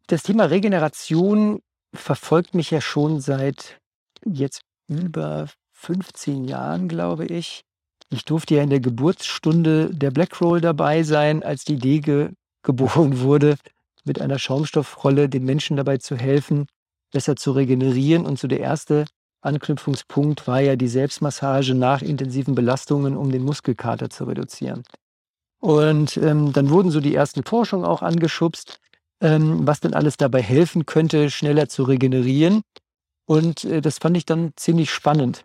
das 0.07 0.23
Thema 0.23 0.45
Regeneration 0.45 1.61
verfolgt 1.93 2.53
mich 2.55 2.71
ja 2.71 2.81
schon 2.81 3.21
seit 3.21 3.79
jetzt 4.25 4.61
über 4.87 5.47
15 5.73 6.45
Jahren, 6.45 6.87
glaube 6.87 7.25
ich. 7.25 7.63
Ich 8.09 8.25
durfte 8.25 8.55
ja 8.55 8.63
in 8.63 8.69
der 8.69 8.79
Geburtsstunde 8.79 9.93
der 9.93 10.11
Blackroll 10.11 10.61
dabei 10.61 11.03
sein, 11.03 11.43
als 11.43 11.63
die 11.63 11.75
Idee 11.75 11.99
ge 11.99 12.29
geboren 12.63 13.21
wurde, 13.21 13.55
mit 14.03 14.19
einer 14.19 14.37
Schaumstoffrolle 14.37 15.29
den 15.29 15.45
Menschen 15.45 15.77
dabei 15.77 15.97
zu 15.97 16.17
helfen, 16.17 16.65
besser 17.11 17.37
zu 17.37 17.51
regenerieren. 17.51 18.25
Und 18.25 18.37
so 18.37 18.47
der 18.47 18.59
erste 18.59 19.05
Anknüpfungspunkt 19.41 20.45
war 20.45 20.59
ja 20.59 20.75
die 20.75 20.89
Selbstmassage 20.89 21.73
nach 21.73 22.01
intensiven 22.01 22.55
Belastungen, 22.55 23.15
um 23.15 23.31
den 23.31 23.43
Muskelkater 23.43 24.09
zu 24.09 24.25
reduzieren. 24.25 24.83
Und 25.59 26.17
ähm, 26.17 26.53
dann 26.53 26.69
wurden 26.69 26.91
so 26.91 27.01
die 27.01 27.15
ersten 27.15 27.43
Forschungen 27.43 27.85
auch 27.85 28.01
angeschubst, 28.01 28.79
ähm, 29.21 29.67
was 29.67 29.81
denn 29.81 29.93
alles 29.93 30.17
dabei 30.17 30.41
helfen 30.41 30.85
könnte, 30.85 31.29
schneller 31.29 31.67
zu 31.67 31.83
regenerieren. 31.83 32.61
Und 33.25 33.65
äh, 33.65 33.81
das 33.81 33.97
fand 33.97 34.17
ich 34.17 34.25
dann 34.25 34.53
ziemlich 34.55 34.91
spannend. 34.91 35.43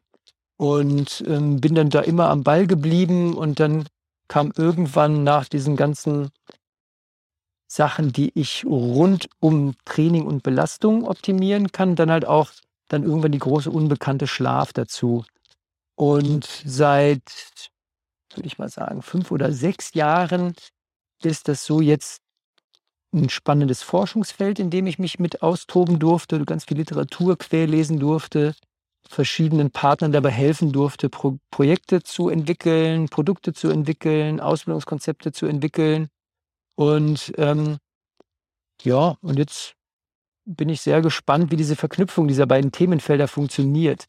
Und 0.56 1.24
ähm, 1.26 1.60
bin 1.60 1.74
dann 1.74 1.90
da 1.90 2.00
immer 2.00 2.30
am 2.30 2.44
Ball 2.44 2.66
geblieben 2.66 3.34
und 3.34 3.58
dann 3.58 3.86
kam 4.28 4.52
irgendwann 4.56 5.24
nach 5.24 5.48
diesen 5.48 5.76
ganzen 5.76 6.30
Sachen, 7.66 8.12
die 8.12 8.30
ich 8.38 8.64
rund 8.64 9.28
um 9.40 9.74
Training 9.84 10.26
und 10.26 10.44
Belastung 10.44 11.04
optimieren 11.04 11.72
kann, 11.72 11.96
dann 11.96 12.10
halt 12.10 12.24
auch 12.24 12.52
dann 12.88 13.02
irgendwann 13.02 13.32
die 13.32 13.38
große 13.38 13.70
unbekannte 13.70 14.28
Schlaf 14.28 14.72
dazu. 14.72 15.24
Und 15.96 16.48
seit 16.64 17.22
würde 18.36 18.46
ich 18.46 18.58
mal 18.58 18.68
sagen, 18.68 19.02
fünf 19.02 19.30
oder 19.30 19.52
sechs 19.52 19.94
Jahren 19.94 20.54
ist 21.22 21.48
das 21.48 21.64
so 21.64 21.80
jetzt 21.80 22.20
ein 23.12 23.28
spannendes 23.28 23.82
Forschungsfeld, 23.82 24.58
in 24.58 24.70
dem 24.70 24.86
ich 24.86 24.98
mich 24.98 25.18
mit 25.18 25.42
austoben 25.42 25.98
durfte, 25.98 26.44
ganz 26.44 26.64
viel 26.64 26.76
Literatur 26.76 27.38
querlesen 27.38 27.98
durfte, 28.00 28.54
verschiedenen 29.08 29.70
Partnern 29.70 30.12
dabei 30.12 30.30
helfen 30.30 30.72
durfte, 30.72 31.08
Pro 31.08 31.38
Projekte 31.50 32.02
zu 32.02 32.28
entwickeln, 32.28 33.08
Produkte 33.08 33.52
zu 33.52 33.68
entwickeln, 33.68 34.40
Ausbildungskonzepte 34.40 35.32
zu 35.32 35.46
entwickeln. 35.46 36.08
Und 36.74 37.32
ähm, 37.36 37.78
ja, 38.82 39.16
und 39.20 39.38
jetzt 39.38 39.74
bin 40.44 40.68
ich 40.68 40.80
sehr 40.80 41.00
gespannt, 41.00 41.50
wie 41.50 41.56
diese 41.56 41.76
Verknüpfung 41.76 42.28
dieser 42.28 42.46
beiden 42.46 42.72
Themenfelder 42.72 43.28
funktioniert. 43.28 44.06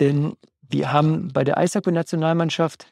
Denn 0.00 0.36
wir 0.60 0.92
haben 0.92 1.32
bei 1.32 1.44
der 1.44 1.58
Eishockey-Nationalmannschaft 1.58 2.86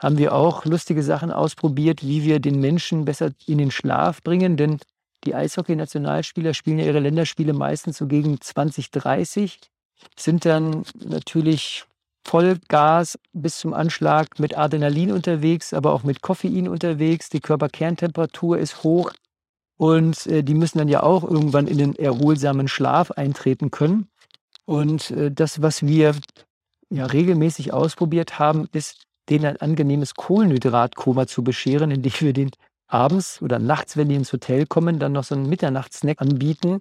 haben 0.00 0.18
wir 0.18 0.34
auch 0.34 0.64
lustige 0.64 1.02
Sachen 1.02 1.32
ausprobiert, 1.32 2.02
wie 2.02 2.24
wir 2.24 2.40
den 2.40 2.60
Menschen 2.60 3.04
besser 3.04 3.32
in 3.46 3.58
den 3.58 3.70
Schlaf 3.70 4.22
bringen. 4.22 4.56
Denn 4.56 4.78
die 5.24 5.34
Eishockey-Nationalspieler 5.34 6.54
spielen 6.54 6.78
ja 6.78 6.86
ihre 6.86 7.00
Länderspiele 7.00 7.52
meistens 7.52 7.98
so 7.98 8.06
gegen 8.06 8.40
2030, 8.40 9.58
sind 10.16 10.44
dann 10.44 10.84
natürlich 11.04 11.84
Vollgas 12.24 13.18
bis 13.32 13.58
zum 13.58 13.74
Anschlag 13.74 14.38
mit 14.38 14.56
Adrenalin 14.56 15.12
unterwegs, 15.12 15.72
aber 15.72 15.92
auch 15.92 16.02
mit 16.02 16.20
Koffein 16.20 16.68
unterwegs. 16.68 17.30
Die 17.30 17.40
Körperkerntemperatur 17.40 18.58
ist 18.58 18.82
hoch 18.82 19.12
und 19.78 20.26
äh, 20.26 20.42
die 20.42 20.54
müssen 20.54 20.78
dann 20.78 20.88
ja 20.88 21.02
auch 21.02 21.24
irgendwann 21.24 21.66
in 21.66 21.78
den 21.78 21.96
erholsamen 21.96 22.68
Schlaf 22.68 23.12
eintreten 23.12 23.70
können. 23.70 24.08
Und 24.66 25.10
äh, 25.12 25.32
das, 25.32 25.62
was 25.62 25.86
wir 25.86 26.14
ja 26.90 27.06
regelmäßig 27.06 27.72
ausprobiert 27.72 28.38
haben, 28.38 28.68
ist 28.72 29.07
denen 29.30 29.44
ein 29.44 29.56
angenehmes 29.58 30.14
Kohlenhydratkoma 30.14 31.26
zu 31.26 31.42
bescheren, 31.42 31.90
indem 31.90 32.12
wir 32.18 32.32
den 32.32 32.50
abends 32.86 33.42
oder 33.42 33.58
nachts, 33.58 33.96
wenn 33.96 34.08
die 34.08 34.14
ins 34.14 34.32
Hotel 34.32 34.66
kommen, 34.66 34.98
dann 34.98 35.12
noch 35.12 35.24
so 35.24 35.34
einen 35.34 35.48
Mitternachtssnack 35.48 36.20
anbieten 36.20 36.80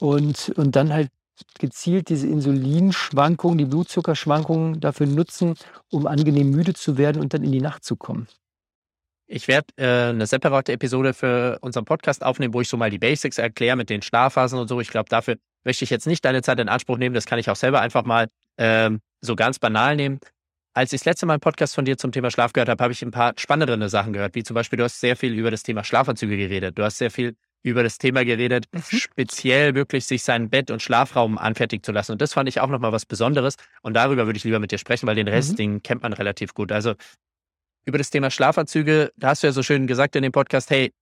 und, 0.00 0.52
und 0.56 0.74
dann 0.76 0.92
halt 0.92 1.10
gezielt 1.58 2.08
diese 2.08 2.26
Insulinschwankungen, 2.26 3.58
die 3.58 3.64
Blutzuckerschwankungen 3.64 4.80
dafür 4.80 5.06
nutzen, 5.06 5.54
um 5.90 6.06
angenehm 6.06 6.50
müde 6.50 6.74
zu 6.74 6.98
werden 6.98 7.20
und 7.20 7.34
dann 7.34 7.42
in 7.42 7.52
die 7.52 7.60
Nacht 7.60 7.84
zu 7.84 7.96
kommen. 7.96 8.28
Ich 9.26 9.48
werde 9.48 9.68
äh, 9.76 10.10
eine 10.10 10.26
separate 10.26 10.72
Episode 10.72 11.14
für 11.14 11.58
unseren 11.62 11.84
Podcast 11.84 12.22
aufnehmen, 12.22 12.52
wo 12.52 12.60
ich 12.60 12.68
so 12.68 12.76
mal 12.76 12.90
die 12.90 12.98
Basics 12.98 13.38
erkläre 13.38 13.76
mit 13.76 13.88
den 13.88 14.02
Schlafphasen 14.02 14.58
und 14.58 14.68
so. 14.68 14.80
Ich 14.80 14.88
glaube, 14.88 15.08
dafür 15.08 15.36
möchte 15.64 15.84
ich 15.84 15.90
jetzt 15.90 16.06
nicht 16.06 16.24
deine 16.24 16.42
Zeit 16.42 16.58
in 16.60 16.68
Anspruch 16.68 16.98
nehmen. 16.98 17.14
Das 17.14 17.24
kann 17.24 17.38
ich 17.38 17.48
auch 17.48 17.56
selber 17.56 17.80
einfach 17.80 18.04
mal 18.04 18.28
ähm, 18.58 19.00
so 19.22 19.34
ganz 19.34 19.58
banal 19.58 19.96
nehmen. 19.96 20.20
Als 20.74 20.92
ich 20.92 21.00
das 21.00 21.04
letzte 21.04 21.26
Mal 21.26 21.34
einen 21.34 21.40
Podcast 21.40 21.74
von 21.74 21.84
dir 21.84 21.98
zum 21.98 22.12
Thema 22.12 22.30
Schlaf 22.30 22.52
gehört 22.52 22.70
habe, 22.70 22.82
habe 22.82 22.92
ich 22.92 23.02
ein 23.02 23.10
paar 23.10 23.34
spannendere 23.36 23.88
Sachen 23.90 24.12
gehört, 24.12 24.34
wie 24.34 24.42
zum 24.42 24.54
Beispiel, 24.54 24.78
du 24.78 24.84
hast 24.84 25.00
sehr 25.00 25.16
viel 25.16 25.34
über 25.34 25.50
das 25.50 25.62
Thema 25.62 25.84
Schlafanzüge 25.84 26.36
geredet. 26.36 26.78
Du 26.78 26.82
hast 26.82 26.96
sehr 26.96 27.10
viel 27.10 27.36
über 27.62 27.82
das 27.82 27.98
Thema 27.98 28.24
geredet, 28.24 28.66
mhm. 28.72 28.80
speziell 28.80 29.74
wirklich 29.74 30.06
sich 30.06 30.22
seinen 30.22 30.50
Bett- 30.50 30.70
und 30.70 30.82
Schlafraum 30.82 31.38
anfertigen 31.38 31.82
zu 31.82 31.92
lassen. 31.92 32.12
Und 32.12 32.22
das 32.22 32.32
fand 32.32 32.48
ich 32.48 32.60
auch 32.60 32.68
nochmal 32.68 32.90
was 32.90 33.06
Besonderes. 33.06 33.56
Und 33.82 33.94
darüber 33.94 34.26
würde 34.26 34.36
ich 34.36 34.44
lieber 34.44 34.58
mit 34.58 34.72
dir 34.72 34.78
sprechen, 34.78 35.06
weil 35.06 35.14
den 35.14 35.28
Rest, 35.28 35.52
mhm. 35.52 35.56
den 35.56 35.82
kennt 35.82 36.02
man 36.02 36.12
relativ 36.14 36.54
gut. 36.54 36.72
Also 36.72 36.94
über 37.84 37.98
das 37.98 38.10
Thema 38.10 38.30
Schlafanzüge, 38.30 39.12
da 39.16 39.28
hast 39.28 39.42
du 39.42 39.48
ja 39.48 39.52
so 39.52 39.62
schön 39.62 39.86
gesagt 39.86 40.16
in 40.16 40.22
dem 40.22 40.32
Podcast, 40.32 40.70
hey, 40.70 40.92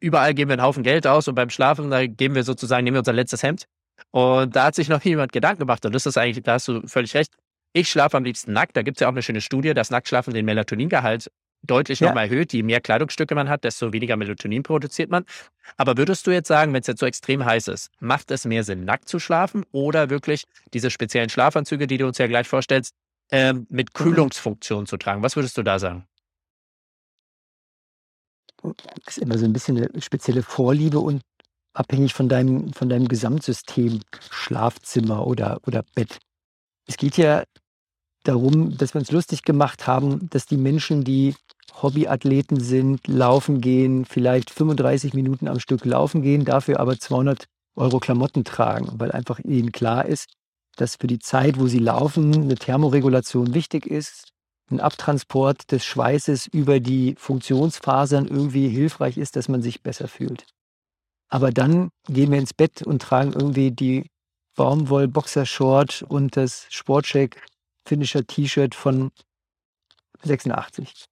überall 0.00 0.34
geben 0.34 0.50
wir 0.50 0.54
einen 0.54 0.62
Haufen 0.62 0.82
Geld 0.82 1.06
aus 1.06 1.28
und 1.28 1.34
beim 1.34 1.50
Schlafen, 1.50 1.90
da 1.90 2.06
geben 2.06 2.34
wir 2.34 2.42
sozusagen, 2.42 2.84
nehmen 2.84 2.96
wir 2.96 3.00
unser 3.00 3.12
letztes 3.12 3.42
Hemd. 3.42 3.66
Und 4.10 4.56
da 4.56 4.64
hat 4.64 4.74
sich 4.74 4.88
noch 4.88 5.02
jemand 5.04 5.32
Gedanken 5.32 5.60
gemacht. 5.60 5.84
Und 5.86 5.94
das 5.94 6.04
ist 6.06 6.18
eigentlich, 6.18 6.42
da 6.42 6.54
hast 6.54 6.68
du 6.68 6.86
völlig 6.86 7.14
recht. 7.14 7.34
Ich 7.72 7.88
schlafe 7.88 8.16
am 8.16 8.24
liebsten 8.24 8.52
nackt. 8.52 8.76
Da 8.76 8.82
gibt 8.82 8.96
es 8.96 9.00
ja 9.00 9.08
auch 9.08 9.12
eine 9.12 9.22
schöne 9.22 9.40
Studie, 9.40 9.74
dass 9.74 9.90
Nacktschlafen 9.90 10.34
den 10.34 10.44
Melatoningehalt 10.44 11.30
deutlich 11.62 12.00
ja. 12.00 12.08
nochmal 12.08 12.24
erhöht. 12.24 12.52
Je 12.52 12.62
mehr 12.62 12.80
Kleidungsstücke 12.80 13.34
man 13.34 13.48
hat, 13.48 13.64
desto 13.64 13.92
weniger 13.92 14.16
Melatonin 14.16 14.62
produziert 14.62 15.10
man. 15.10 15.24
Aber 15.76 15.96
würdest 15.96 16.26
du 16.26 16.30
jetzt 16.30 16.48
sagen, 16.48 16.72
wenn 16.72 16.80
es 16.80 16.86
jetzt 16.86 17.00
so 17.00 17.06
extrem 17.06 17.44
heiß 17.44 17.68
ist, 17.68 17.90
macht 18.00 18.30
es 18.30 18.44
mehr 18.44 18.64
Sinn, 18.64 18.84
nackt 18.84 19.08
zu 19.08 19.18
schlafen 19.18 19.64
oder 19.72 20.10
wirklich 20.10 20.44
diese 20.72 20.90
speziellen 20.90 21.28
Schlafanzüge, 21.28 21.86
die 21.86 21.98
du 21.98 22.06
uns 22.06 22.18
ja 22.18 22.26
gleich 22.26 22.48
vorstellst, 22.48 22.94
ähm, 23.30 23.66
mit 23.68 23.90
mhm. 23.90 23.94
Kühlungsfunktion 23.94 24.86
zu 24.86 24.96
tragen? 24.96 25.22
Was 25.22 25.36
würdest 25.36 25.56
du 25.56 25.62
da 25.62 25.78
sagen? 25.78 26.06
Das 28.62 29.16
ist 29.16 29.18
immer 29.18 29.38
so 29.38 29.46
ein 29.46 29.52
bisschen 29.52 29.76
eine 29.76 30.02
spezielle 30.02 30.42
Vorliebe 30.42 30.98
und 30.98 31.22
abhängig 31.72 32.14
von 32.14 32.28
deinem, 32.28 32.72
von 32.72 32.88
deinem 32.88 33.08
Gesamtsystem, 33.08 34.00
Schlafzimmer 34.30 35.26
oder, 35.26 35.60
oder 35.66 35.84
Bett. 35.94 36.18
Es 36.90 36.96
geht 36.96 37.16
ja 37.18 37.44
darum, 38.24 38.76
dass 38.76 38.94
wir 38.94 38.98
uns 38.98 39.12
lustig 39.12 39.44
gemacht 39.44 39.86
haben, 39.86 40.28
dass 40.30 40.46
die 40.46 40.56
Menschen, 40.56 41.04
die 41.04 41.36
Hobbyathleten 41.80 42.58
sind, 42.58 43.06
laufen 43.06 43.60
gehen, 43.60 44.04
vielleicht 44.04 44.50
35 44.50 45.14
Minuten 45.14 45.46
am 45.46 45.60
Stück 45.60 45.84
laufen 45.84 46.20
gehen, 46.20 46.44
dafür 46.44 46.80
aber 46.80 46.98
200 46.98 47.44
Euro 47.76 48.00
Klamotten 48.00 48.42
tragen, 48.42 48.90
weil 48.98 49.12
einfach 49.12 49.38
ihnen 49.38 49.70
klar 49.70 50.04
ist, 50.04 50.32
dass 50.74 50.96
für 50.96 51.06
die 51.06 51.20
Zeit, 51.20 51.60
wo 51.60 51.68
sie 51.68 51.78
laufen, 51.78 52.34
eine 52.34 52.56
Thermoregulation 52.56 53.54
wichtig 53.54 53.86
ist, 53.86 54.32
ein 54.68 54.80
Abtransport 54.80 55.70
des 55.70 55.84
Schweißes 55.84 56.48
über 56.48 56.80
die 56.80 57.14
Funktionsfasern 57.16 58.26
irgendwie 58.26 58.68
hilfreich 58.68 59.16
ist, 59.16 59.36
dass 59.36 59.46
man 59.46 59.62
sich 59.62 59.84
besser 59.84 60.08
fühlt. 60.08 60.44
Aber 61.28 61.52
dann 61.52 61.90
gehen 62.08 62.32
wir 62.32 62.38
ins 62.40 62.52
Bett 62.52 62.82
und 62.82 63.00
tragen 63.00 63.32
irgendwie 63.32 63.70
die 63.70 64.10
Baumwoll 64.56 65.08
Boxershort 65.08 66.02
und 66.02 66.36
das 66.36 66.66
Sportcheck 66.70 67.42
Finisher 67.84 68.26
T-Shirt 68.26 68.74
von 68.74 69.10
86. 70.22 71.06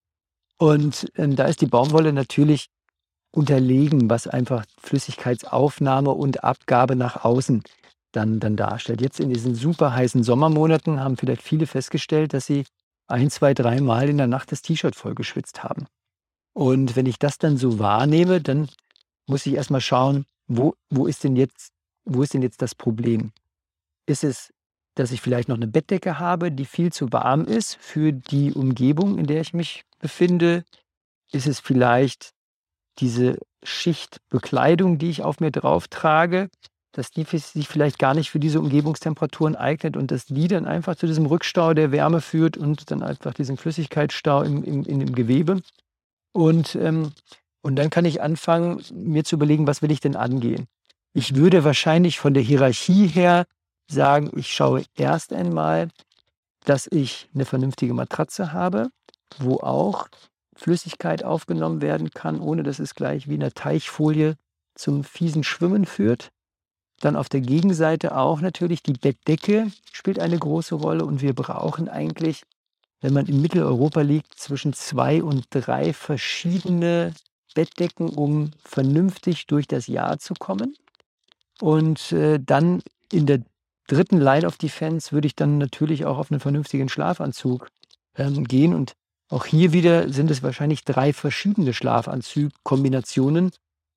Und 0.58 1.10
ähm, 1.16 1.36
da 1.36 1.46
ist 1.46 1.60
die 1.60 1.66
Baumwolle 1.66 2.12
natürlich 2.12 2.68
unterlegen, 3.30 4.10
was 4.10 4.26
einfach 4.26 4.64
Flüssigkeitsaufnahme 4.80 6.10
und 6.10 6.44
Abgabe 6.44 6.96
nach 6.96 7.24
außen 7.24 7.62
dann, 8.12 8.40
dann 8.40 8.56
darstellt. 8.56 9.00
Jetzt 9.00 9.20
in 9.20 9.30
diesen 9.30 9.54
super 9.54 9.94
heißen 9.94 10.22
Sommermonaten 10.22 11.00
haben 11.00 11.16
vielleicht 11.16 11.42
viele 11.42 11.66
festgestellt, 11.66 12.32
dass 12.32 12.46
sie 12.46 12.64
ein, 13.06 13.30
zwei, 13.30 13.54
dreimal 13.54 14.08
in 14.08 14.18
der 14.18 14.26
Nacht 14.26 14.52
das 14.52 14.62
T-Shirt 14.62 14.96
vollgeschwitzt 14.96 15.62
haben. 15.62 15.86
Und 16.54 16.96
wenn 16.96 17.06
ich 17.06 17.18
das 17.18 17.38
dann 17.38 17.56
so 17.56 17.78
wahrnehme, 17.78 18.40
dann 18.40 18.68
muss 19.26 19.46
ich 19.46 19.54
erstmal 19.54 19.80
schauen, 19.80 20.26
wo, 20.46 20.74
wo 20.90 21.06
ist 21.06 21.24
denn 21.24 21.36
jetzt, 21.36 21.70
wo 22.08 22.22
ist 22.22 22.34
denn 22.34 22.42
jetzt 22.42 22.62
das 22.62 22.74
Problem? 22.74 23.32
Ist 24.06 24.24
es, 24.24 24.52
dass 24.94 25.12
ich 25.12 25.20
vielleicht 25.20 25.48
noch 25.48 25.56
eine 25.56 25.68
Bettdecke 25.68 26.18
habe, 26.18 26.50
die 26.50 26.64
viel 26.64 26.92
zu 26.92 27.12
warm 27.12 27.44
ist 27.44 27.76
für 27.76 28.12
die 28.12 28.52
Umgebung, 28.52 29.18
in 29.18 29.26
der 29.26 29.40
ich 29.40 29.54
mich 29.54 29.84
befinde? 29.98 30.64
Ist 31.30 31.46
es 31.46 31.60
vielleicht 31.60 32.32
diese 32.98 33.38
Schicht 33.62 34.20
Bekleidung, 34.30 34.98
die 34.98 35.10
ich 35.10 35.22
auf 35.22 35.40
mir 35.40 35.50
drauf 35.50 35.88
trage, 35.88 36.48
dass 36.92 37.10
die 37.10 37.24
sich 37.24 37.68
vielleicht 37.68 37.98
gar 37.98 38.14
nicht 38.14 38.30
für 38.30 38.40
diese 38.40 38.60
Umgebungstemperaturen 38.60 39.54
eignet 39.54 39.96
und 39.96 40.10
dass 40.10 40.24
die 40.26 40.48
dann 40.48 40.66
einfach 40.66 40.96
zu 40.96 41.06
diesem 41.06 41.26
Rückstau 41.26 41.74
der 41.74 41.92
Wärme 41.92 42.20
führt 42.20 42.56
und 42.56 42.90
dann 42.90 43.02
einfach 43.02 43.34
diesen 43.34 43.56
Flüssigkeitsstau 43.56 44.42
im, 44.42 44.64
im, 44.64 44.84
in 44.84 45.00
dem 45.00 45.14
Gewebe. 45.14 45.60
Und, 46.32 46.74
ähm, 46.76 47.12
und 47.62 47.76
dann 47.76 47.90
kann 47.90 48.04
ich 48.04 48.22
anfangen, 48.22 48.82
mir 48.92 49.24
zu 49.24 49.36
überlegen, 49.36 49.66
was 49.66 49.82
will 49.82 49.90
ich 49.90 50.00
denn 50.00 50.16
angehen. 50.16 50.66
Ich 51.12 51.34
würde 51.34 51.64
wahrscheinlich 51.64 52.18
von 52.18 52.34
der 52.34 52.42
Hierarchie 52.42 53.06
her 53.06 53.46
sagen, 53.90 54.30
ich 54.36 54.52
schaue 54.52 54.84
erst 54.96 55.32
einmal, 55.32 55.88
dass 56.64 56.86
ich 56.90 57.28
eine 57.34 57.44
vernünftige 57.44 57.94
Matratze 57.94 58.52
habe, 58.52 58.90
wo 59.38 59.56
auch 59.56 60.08
Flüssigkeit 60.54 61.24
aufgenommen 61.24 61.80
werden 61.80 62.10
kann, 62.10 62.40
ohne 62.40 62.62
dass 62.62 62.78
es 62.78 62.94
gleich 62.94 63.28
wie 63.28 63.34
in 63.34 63.40
der 63.40 63.54
Teichfolie 63.54 64.36
zum 64.74 65.04
fiesen 65.04 65.44
Schwimmen 65.44 65.86
führt. 65.86 66.30
Dann 67.00 67.16
auf 67.16 67.28
der 67.28 67.40
Gegenseite 67.40 68.16
auch 68.16 68.40
natürlich 68.40 68.82
die 68.82 68.92
Bettdecke 68.92 69.70
spielt 69.92 70.18
eine 70.18 70.38
große 70.38 70.74
Rolle 70.74 71.04
und 71.04 71.22
wir 71.22 71.32
brauchen 71.32 71.88
eigentlich, 71.88 72.42
wenn 73.00 73.14
man 73.14 73.26
in 73.26 73.40
Mitteleuropa 73.40 74.00
liegt, 74.00 74.34
zwischen 74.38 74.72
zwei 74.72 75.22
und 75.22 75.46
drei 75.50 75.92
verschiedene 75.92 77.14
Bettdecken, 77.54 78.08
um 78.08 78.50
vernünftig 78.64 79.46
durch 79.46 79.68
das 79.68 79.86
Jahr 79.86 80.18
zu 80.18 80.34
kommen. 80.34 80.76
Und 81.60 82.12
äh, 82.12 82.38
dann 82.40 82.82
in 83.12 83.26
der 83.26 83.42
dritten 83.86 84.20
Line 84.20 84.46
of 84.46 84.58
Defense 84.58 85.12
würde 85.12 85.26
ich 85.26 85.34
dann 85.34 85.58
natürlich 85.58 86.04
auch 86.04 86.18
auf 86.18 86.30
einen 86.30 86.40
vernünftigen 86.40 86.88
Schlafanzug 86.88 87.68
ähm, 88.16 88.44
gehen. 88.44 88.74
Und 88.74 88.92
auch 89.28 89.44
hier 89.44 89.72
wieder 89.72 90.12
sind 90.12 90.30
es 90.30 90.42
wahrscheinlich 90.42 90.84
drei 90.84 91.12
verschiedene 91.12 91.72
Schlafanzugkombinationen, 91.72 93.50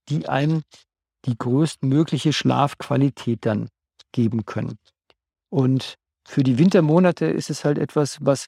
die 0.10 0.28
einem 0.28 0.64
die 1.26 1.38
größtmögliche 1.38 2.34
Schlafqualität 2.34 3.46
dann 3.46 3.70
geben 4.12 4.46
können. 4.46 4.78
Und 5.50 5.96
für 6.28 6.44
die 6.44 6.58
Wintermonate 6.58 7.26
ist 7.26 7.50
es 7.50 7.64
halt 7.66 7.78
etwas, 7.78 8.18
was 8.22 8.48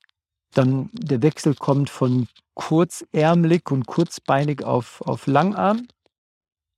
dann 0.54 0.90
der 0.94 1.22
Wechsel 1.22 1.56
kommt 1.56 1.90
von 1.90 2.28
kurzärmelig 2.54 3.70
und 3.72 3.88
kurzbeinig 3.88 4.64
auf, 4.64 5.02
auf 5.02 5.28
Langarm. 5.28 5.88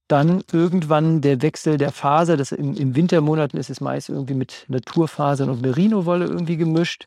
Dann 0.08 0.44
irgendwann 0.52 1.22
der 1.22 1.42
Wechsel 1.42 1.78
der 1.78 1.92
Faser. 1.92 2.38
Das 2.38 2.52
im, 2.52 2.76
Im 2.76 2.96
Wintermonaten 2.96 3.60
ist 3.60 3.70
es 3.70 3.82
meist 3.82 4.10
irgendwie 4.10 4.36
mit 4.36 4.66
Naturfasern 4.68 5.50
und 5.50 5.62
Merino-Wolle 5.62 6.26
irgendwie 6.26 6.58
gemischt. 6.58 7.06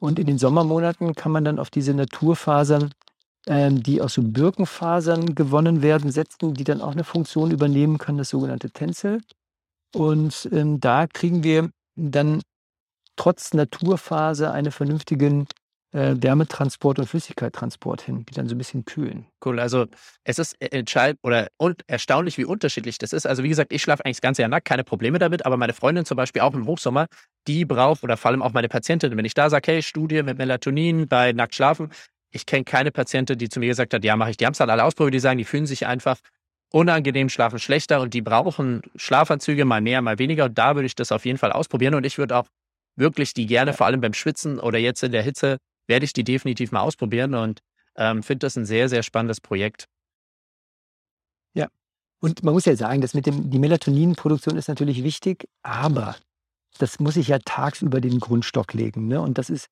Und 0.00 0.18
in 0.18 0.26
den 0.26 0.38
Sommermonaten 0.38 1.14
kann 1.14 1.32
man 1.32 1.44
dann 1.44 1.58
auf 1.58 1.70
diese 1.70 1.92
Naturfasern 1.92 2.92
ähm, 3.48 3.82
die 3.82 4.02
aus 4.02 4.14
so 4.14 4.22
Birkenfasern 4.22 5.34
gewonnen 5.34 5.80
werden, 5.80 6.10
setzen, 6.12 6.52
die 6.52 6.64
dann 6.64 6.82
auch 6.82 6.92
eine 6.92 7.04
Funktion 7.04 7.50
übernehmen 7.50 7.96
können, 7.98 8.18
das 8.18 8.28
sogenannte 8.28 8.70
Tencel. 8.70 9.22
Und 9.94 10.48
ähm, 10.52 10.80
da 10.80 11.06
kriegen 11.06 11.42
wir 11.42 11.70
dann 11.96 12.42
trotz 13.16 13.54
Naturfaser 13.54 14.52
einen 14.52 14.70
vernünftigen 14.70 15.46
äh, 15.92 16.14
Wärmetransport 16.18 16.98
und 16.98 17.06
Flüssigkeittransport 17.06 18.02
hin, 18.02 18.24
die 18.28 18.34
dann 18.34 18.46
so 18.46 18.54
ein 18.54 18.58
bisschen 18.58 18.84
kühlen. 18.84 19.26
Cool, 19.44 19.58
also 19.58 19.86
es 20.24 20.38
ist 20.38 20.56
entscheidend 20.60 21.18
oder 21.22 21.48
und 21.56 21.82
erstaunlich, 21.86 22.36
wie 22.38 22.44
unterschiedlich 22.44 22.98
das 22.98 23.12
ist. 23.12 23.26
Also 23.26 23.42
wie 23.42 23.48
gesagt, 23.48 23.72
ich 23.72 23.82
schlafe 23.82 24.04
eigentlich 24.04 24.18
das 24.18 24.22
ganze 24.22 24.42
Jahr 24.42 24.48
nackt, 24.50 24.66
keine 24.66 24.84
Probleme 24.84 25.18
damit, 25.18 25.46
aber 25.46 25.56
meine 25.56 25.72
Freundin 25.72 26.04
zum 26.04 26.16
Beispiel 26.16 26.42
auch 26.42 26.54
im 26.54 26.66
Hochsommer, 26.66 27.06
die 27.46 27.64
braucht 27.64 28.02
oder 28.02 28.16
vor 28.16 28.30
allem 28.30 28.42
auch 28.42 28.52
meine 28.52 28.68
Patientin, 28.68 29.16
wenn 29.16 29.24
ich 29.24 29.34
da 29.34 29.48
sage, 29.48 29.72
hey, 29.72 29.82
Studie 29.82 30.22
mit 30.22 30.38
Melatonin 30.38 31.08
bei 31.08 31.32
nackt 31.32 31.54
schlafen, 31.54 31.90
ich 32.30 32.46
kenne 32.46 32.64
keine 32.64 32.90
Patientin, 32.90 33.38
die 33.38 33.48
zu 33.48 33.60
mir 33.60 33.68
gesagt 33.68 33.94
hat, 33.94 34.04
ja, 34.04 34.16
mache 34.16 34.30
ich. 34.30 34.36
Die 34.36 34.44
haben 34.44 34.52
es 34.52 34.60
halt 34.60 34.70
alle 34.70 34.84
ausprobiert, 34.84 35.14
die 35.14 35.20
sagen, 35.20 35.38
die 35.38 35.44
fühlen 35.44 35.66
sich 35.66 35.86
einfach 35.86 36.18
unangenehm, 36.70 37.28
schlafen 37.28 37.58
schlechter 37.58 38.00
und 38.00 38.12
die 38.12 38.20
brauchen 38.20 38.82
Schlafanzüge 38.96 39.64
mal 39.64 39.80
mehr, 39.80 40.02
mal 40.02 40.18
weniger. 40.18 40.44
Und 40.44 40.58
da 40.58 40.74
würde 40.74 40.86
ich 40.86 40.94
das 40.94 41.12
auf 41.12 41.24
jeden 41.24 41.38
Fall 41.38 41.52
ausprobieren. 41.52 41.94
Und 41.94 42.04
ich 42.04 42.18
würde 42.18 42.36
auch 42.36 42.46
wirklich 42.96 43.32
die 43.32 43.46
gerne, 43.46 43.72
vor 43.72 43.86
allem 43.86 44.00
beim 44.00 44.12
Schwitzen 44.12 44.58
oder 44.58 44.78
jetzt 44.78 45.02
in 45.02 45.12
der 45.12 45.22
Hitze, 45.22 45.56
werde 45.88 46.04
ich 46.04 46.12
die 46.12 46.24
definitiv 46.24 46.70
mal 46.70 46.80
ausprobieren 46.80 47.34
und 47.34 47.60
ähm, 47.96 48.22
finde 48.22 48.46
das 48.46 48.56
ein 48.56 48.66
sehr, 48.66 48.88
sehr 48.88 49.02
spannendes 49.02 49.40
Projekt. 49.40 49.88
Ja, 51.54 51.68
und 52.20 52.44
man 52.44 52.54
muss 52.54 52.66
ja 52.66 52.76
sagen, 52.76 53.00
dass 53.00 53.14
mit 53.14 53.26
dem, 53.26 53.50
die 53.50 53.58
Melatoninproduktion 53.58 54.56
ist 54.56 54.68
natürlich 54.68 55.02
wichtig, 55.02 55.48
aber 55.62 56.16
das 56.78 57.00
muss 57.00 57.16
ich 57.16 57.28
ja 57.28 57.38
tagsüber 57.38 58.00
den 58.00 58.20
Grundstock 58.20 58.74
legen. 58.74 59.08
Ne? 59.08 59.20
Und 59.20 59.38
das 59.38 59.50
ist 59.50 59.68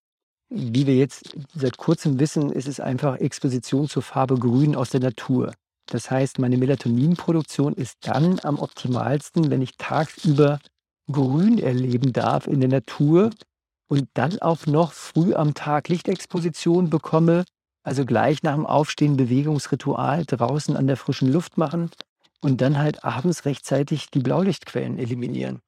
wie 0.49 0.87
wir 0.87 0.97
jetzt 0.97 1.37
seit 1.55 1.77
kurzem 1.77 2.21
wissen, 2.21 2.53
ist 2.53 2.69
es 2.69 2.79
einfach 2.79 3.17
Exposition 3.17 3.89
zur 3.89 4.03
Farbe 4.03 4.39
Grün 4.39 4.77
aus 4.77 4.91
der 4.91 5.01
Natur. 5.01 5.53
Das 5.87 6.11
heißt, 6.11 6.39
meine 6.39 6.57
Melatoninproduktion 6.57 7.75
ist 7.75 7.97
dann 8.03 8.41
am 8.43 8.59
optimalsten, 8.59 9.51
wenn 9.51 9.63
ich 9.63 9.77
tagsüber 9.77 10.61
Grün 11.11 11.59
erleben 11.59 12.13
darf 12.13 12.47
in 12.47 12.61
der 12.61 12.69
Natur 12.69 13.31
und 13.89 14.09
dann 14.15 14.39
auch 14.41 14.67
noch 14.67 14.93
früh 14.93 15.35
am 15.35 15.55
Tag 15.55 15.89
Lichtexposition 15.89 16.91
bekomme, 16.91 17.45
also 17.83 18.05
gleich 18.05 18.43
nach 18.43 18.55
dem 18.55 18.67
Aufstehen 18.67 19.17
Bewegungsritual 19.17 20.25
draußen 20.25 20.77
an 20.77 20.87
der 20.87 20.97
frischen 20.97 21.33
Luft 21.33 21.57
machen 21.57 21.91
und 22.41 22.61
dann 22.61 22.79
halt 22.79 23.05
abends 23.05 23.45
rechtzeitig 23.45 24.11
die 24.11 24.19
Blaulichtquellen 24.21 24.99
eliminieren. 24.99 25.61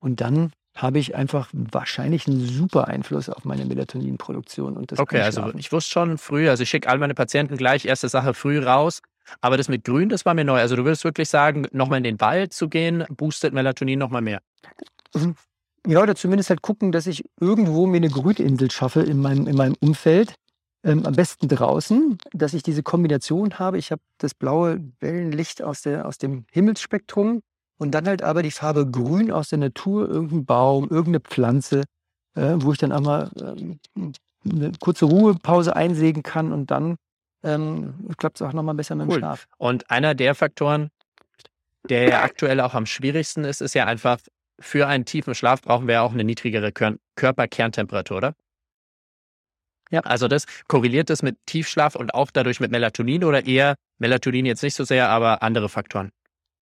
Und 0.00 0.20
dann 0.20 0.52
habe 0.74 0.98
ich 0.98 1.14
einfach 1.14 1.48
wahrscheinlich 1.52 2.26
einen 2.26 2.46
super 2.46 2.86
Einfluss 2.88 3.28
auf 3.28 3.44
meine 3.44 3.64
Melatoninproduktion. 3.64 4.76
Und 4.76 4.92
das 4.92 4.98
okay, 4.98 5.20
also 5.20 5.52
ich 5.56 5.72
wusste 5.72 5.90
schon 5.90 6.18
früh, 6.18 6.48
also 6.48 6.62
ich 6.62 6.70
schicke 6.70 6.88
all 6.88 6.98
meine 6.98 7.14
Patienten 7.14 7.56
gleich 7.56 7.84
erste 7.84 8.08
Sache 8.08 8.32
früh 8.32 8.60
raus. 8.60 9.02
Aber 9.40 9.56
das 9.56 9.68
mit 9.68 9.84
Grün, 9.84 10.08
das 10.08 10.24
war 10.24 10.34
mir 10.34 10.44
neu. 10.44 10.58
Also 10.58 10.76
du 10.76 10.84
würdest 10.84 11.04
wirklich 11.04 11.28
sagen, 11.28 11.66
nochmal 11.72 11.98
in 11.98 12.04
den 12.04 12.20
Wald 12.20 12.54
zu 12.54 12.68
gehen, 12.68 13.04
boostet 13.10 13.52
Melatonin 13.52 13.98
nochmal 13.98 14.22
mehr. 14.22 14.40
Ja, 15.88 16.02
oder 16.02 16.14
zumindest 16.14 16.50
halt 16.50 16.60
gucken, 16.60 16.92
dass 16.92 17.06
ich 17.06 17.24
irgendwo 17.40 17.86
mir 17.86 17.96
eine 17.96 18.10
Grüninsel 18.10 18.70
schaffe 18.70 19.00
in 19.00 19.22
meinem, 19.22 19.46
in 19.46 19.56
meinem 19.56 19.74
Umfeld. 19.80 20.34
Ähm, 20.84 21.06
am 21.06 21.14
besten 21.14 21.48
draußen, 21.48 22.18
dass 22.32 22.52
ich 22.52 22.62
diese 22.62 22.82
Kombination 22.82 23.58
habe. 23.58 23.78
Ich 23.78 23.90
habe 23.90 24.02
das 24.18 24.34
blaue 24.34 24.80
Wellenlicht 25.00 25.62
aus, 25.62 25.80
der, 25.80 26.06
aus 26.06 26.18
dem 26.18 26.44
Himmelsspektrum 26.52 27.40
und 27.78 27.92
dann 27.92 28.06
halt 28.06 28.22
aber 28.22 28.42
die 28.42 28.50
Farbe 28.50 28.88
Grün 28.88 29.32
aus 29.32 29.48
der 29.48 29.58
Natur, 29.60 30.06
irgendein 30.10 30.44
Baum, 30.44 30.84
irgendeine 30.84 31.20
Pflanze, 31.20 31.84
äh, 32.34 32.56
wo 32.56 32.72
ich 32.72 32.78
dann 32.78 32.92
auch 32.92 33.00
mal 33.00 33.30
ähm, 33.40 33.80
eine 34.44 34.72
kurze 34.80 35.06
Ruhepause 35.06 35.74
einsägen 35.74 36.22
kann 36.22 36.52
und 36.52 36.70
dann 36.70 36.96
ähm, 37.42 37.94
klappt 38.18 38.40
es 38.40 38.46
auch 38.46 38.52
nochmal 38.52 38.74
besser 38.74 38.94
mit 38.94 39.06
dem 39.06 39.12
cool. 39.12 39.18
Schlaf. 39.20 39.46
Und 39.56 39.90
einer 39.90 40.14
der 40.14 40.34
Faktoren, 40.34 40.90
der 41.88 42.08
ja 42.10 42.22
aktuell 42.24 42.60
auch 42.60 42.74
am 42.74 42.84
schwierigsten 42.84 43.44
ist, 43.44 43.62
ist 43.62 43.74
ja 43.74 43.86
einfach, 43.86 44.18
für 44.60 44.86
einen 44.86 45.04
tiefen 45.04 45.34
Schlaf 45.34 45.62
brauchen 45.62 45.86
wir 45.86 45.94
ja 45.94 46.02
auch 46.02 46.12
eine 46.12 46.24
niedrigere 46.24 46.72
Kör 46.72 46.96
Körperkerntemperatur, 47.16 48.16
oder? 48.16 48.34
Ja. 49.90 50.00
Also 50.00 50.28
das 50.28 50.44
korreliert 50.66 51.10
das 51.10 51.22
mit 51.22 51.38
Tiefschlaf 51.46 51.94
und 51.94 52.14
auch 52.14 52.30
dadurch 52.30 52.60
mit 52.60 52.70
Melatonin 52.70 53.24
oder 53.24 53.46
eher 53.46 53.74
Melatonin 53.98 54.46
jetzt 54.46 54.62
nicht 54.62 54.74
so 54.74 54.84
sehr, 54.84 55.08
aber 55.08 55.42
andere 55.42 55.68
Faktoren? 55.68 56.10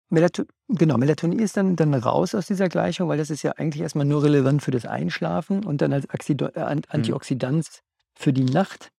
Melato 0.08 0.44
genau, 0.68 0.96
Melatonin 0.96 1.40
ist 1.40 1.56
dann, 1.56 1.74
dann 1.74 1.92
raus 1.92 2.34
aus 2.34 2.46
dieser 2.46 2.68
Gleichung, 2.68 3.08
weil 3.08 3.18
das 3.18 3.30
ist 3.30 3.42
ja 3.42 3.52
eigentlich 3.52 3.82
erstmal 3.82 4.06
nur 4.06 4.22
relevant 4.22 4.62
für 4.62 4.70
das 4.70 4.86
Einschlafen 4.86 5.64
und 5.64 5.82
dann 5.82 5.92
als 5.92 6.08
Axido 6.10 6.46
äh, 6.46 6.74
mhm. 6.74 6.82
Antioxidant 6.88 7.66
mhm. 7.66 7.80
für 8.14 8.32
die 8.32 8.44
Nacht. 8.44 8.90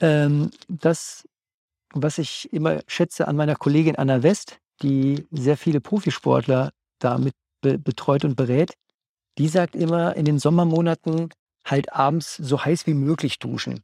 Ähm, 0.00 0.50
das, 0.68 1.28
was 1.94 2.18
ich 2.18 2.52
immer 2.52 2.80
schätze 2.88 3.28
an 3.28 3.36
meiner 3.36 3.54
Kollegin 3.54 3.96
Anna 3.96 4.22
West, 4.22 4.58
die 4.82 5.26
sehr 5.30 5.56
viele 5.56 5.80
Profisportler 5.80 6.72
damit 6.98 7.34
be 7.60 7.78
betreut 7.78 8.24
und 8.24 8.36
berät, 8.36 8.74
die 9.38 9.48
sagt 9.48 9.76
immer, 9.76 10.16
in 10.16 10.24
den 10.24 10.38
Sommermonaten 10.38 11.30
halt 11.64 11.92
abends 11.92 12.36
so 12.36 12.64
heiß 12.64 12.86
wie 12.86 12.94
möglich 12.94 13.38
duschen. 13.38 13.80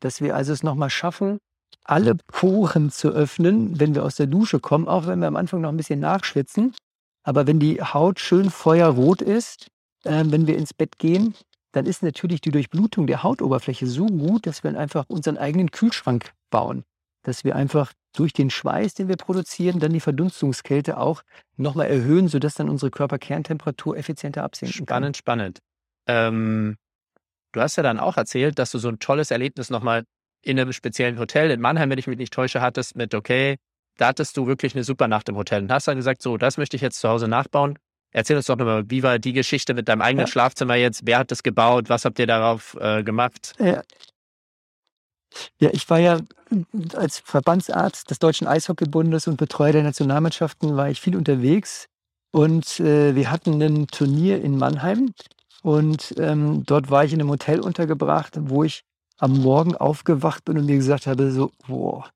Dass 0.00 0.20
wir 0.20 0.34
also 0.34 0.52
es 0.52 0.62
nochmal 0.62 0.90
schaffen, 0.90 1.38
alle 1.84 2.14
Poren 2.14 2.90
zu 2.90 3.08
öffnen, 3.08 3.78
wenn 3.78 3.94
wir 3.94 4.04
aus 4.04 4.16
der 4.16 4.26
Dusche 4.26 4.60
kommen, 4.60 4.88
auch 4.88 5.06
wenn 5.06 5.20
wir 5.20 5.28
am 5.28 5.36
Anfang 5.36 5.60
noch 5.60 5.68
ein 5.68 5.76
bisschen 5.76 6.00
nachschwitzen. 6.00 6.74
Aber 7.22 7.46
wenn 7.46 7.58
die 7.58 7.82
Haut 7.82 8.20
schön 8.20 8.50
feuerrot 8.50 9.22
ist, 9.22 9.68
äh, 10.04 10.24
wenn 10.26 10.46
wir 10.46 10.56
ins 10.56 10.74
Bett 10.74 10.98
gehen, 10.98 11.34
dann 11.72 11.86
ist 11.86 12.02
natürlich 12.02 12.40
die 12.40 12.50
Durchblutung 12.50 13.06
der 13.06 13.22
Hautoberfläche 13.22 13.86
so 13.86 14.06
gut, 14.06 14.46
dass 14.46 14.62
wir 14.62 14.78
einfach 14.78 15.04
unseren 15.08 15.36
eigenen 15.36 15.70
Kühlschrank 15.70 16.32
bauen. 16.50 16.84
Dass 17.22 17.44
wir 17.44 17.56
einfach 17.56 17.92
durch 18.14 18.32
den 18.32 18.48
Schweiß, 18.48 18.94
den 18.94 19.08
wir 19.08 19.16
produzieren, 19.16 19.80
dann 19.80 19.92
die 19.92 20.00
Verdunstungskälte 20.00 20.96
auch 20.96 21.22
nochmal 21.56 21.88
erhöhen, 21.88 22.28
sodass 22.28 22.54
dann 22.54 22.68
unsere 22.68 22.90
Körperkerntemperatur 22.90 23.96
effizienter 23.96 24.42
absinken 24.42 24.86
spannend, 24.86 24.88
kann. 24.88 25.14
Spannend, 25.14 25.58
spannend. 25.58 25.58
Ähm, 26.06 26.76
du 27.52 27.60
hast 27.60 27.76
ja 27.76 27.82
dann 27.82 27.98
auch 27.98 28.16
erzählt, 28.16 28.58
dass 28.58 28.70
du 28.70 28.78
so 28.78 28.88
ein 28.88 28.98
tolles 28.98 29.30
Erlebnis 29.30 29.68
nochmal 29.68 30.04
in 30.42 30.58
einem 30.58 30.72
speziellen 30.72 31.18
Hotel 31.18 31.50
in 31.50 31.60
Mannheim, 31.60 31.90
wenn 31.90 31.98
ich 31.98 32.06
mich 32.06 32.18
nicht 32.18 32.32
täusche, 32.32 32.60
hattest 32.60 32.96
mit, 32.96 33.14
okay, 33.14 33.56
da 33.96 34.08
hattest 34.08 34.36
du 34.36 34.46
wirklich 34.46 34.74
eine 34.74 34.84
super 34.84 35.08
Nacht 35.08 35.28
im 35.28 35.36
Hotel 35.36 35.62
und 35.62 35.72
hast 35.72 35.88
dann 35.88 35.96
gesagt, 35.96 36.22
so, 36.22 36.36
das 36.36 36.56
möchte 36.56 36.76
ich 36.76 36.82
jetzt 36.82 37.00
zu 37.00 37.08
Hause 37.08 37.28
nachbauen. 37.28 37.78
Erzähl 38.10 38.36
uns 38.36 38.46
doch 38.46 38.56
nochmal, 38.56 38.84
wie 38.88 39.02
war 39.02 39.18
die 39.18 39.32
Geschichte 39.32 39.74
mit 39.74 39.88
deinem 39.88 40.02
eigenen 40.02 40.26
ja. 40.26 40.30
Schlafzimmer 40.30 40.76
jetzt? 40.76 41.02
Wer 41.04 41.18
hat 41.18 41.30
das 41.32 41.42
gebaut? 41.42 41.88
Was 41.88 42.04
habt 42.04 42.18
ihr 42.20 42.28
darauf 42.28 42.76
äh, 42.80 43.02
gemacht? 43.02 43.54
Ja. 43.58 43.82
Ja, 45.58 45.70
ich 45.72 45.88
war 45.90 45.98
ja 45.98 46.20
als 46.94 47.18
Verbandsarzt 47.18 48.10
des 48.10 48.18
Deutschen 48.18 48.46
Eishockeybundes 48.46 49.26
und 49.26 49.36
Betreuer 49.36 49.72
der 49.72 49.82
Nationalmannschaften 49.82 50.76
war 50.76 50.88
ich 50.88 51.00
viel 51.00 51.16
unterwegs. 51.16 51.86
Und 52.30 52.80
äh, 52.80 53.14
wir 53.14 53.30
hatten 53.30 53.62
ein 53.62 53.86
Turnier 53.86 54.42
in 54.42 54.58
Mannheim. 54.58 55.12
Und 55.62 56.14
ähm, 56.18 56.64
dort 56.66 56.90
war 56.90 57.04
ich 57.04 57.12
in 57.12 57.20
einem 57.20 57.30
Hotel 57.30 57.60
untergebracht, 57.60 58.34
wo 58.38 58.64
ich 58.64 58.82
am 59.18 59.38
Morgen 59.38 59.76
aufgewacht 59.76 60.44
bin 60.44 60.58
und 60.58 60.66
mir 60.66 60.76
gesagt 60.76 61.06
habe, 61.06 61.30
so, 61.30 61.52
boah, 61.66 62.10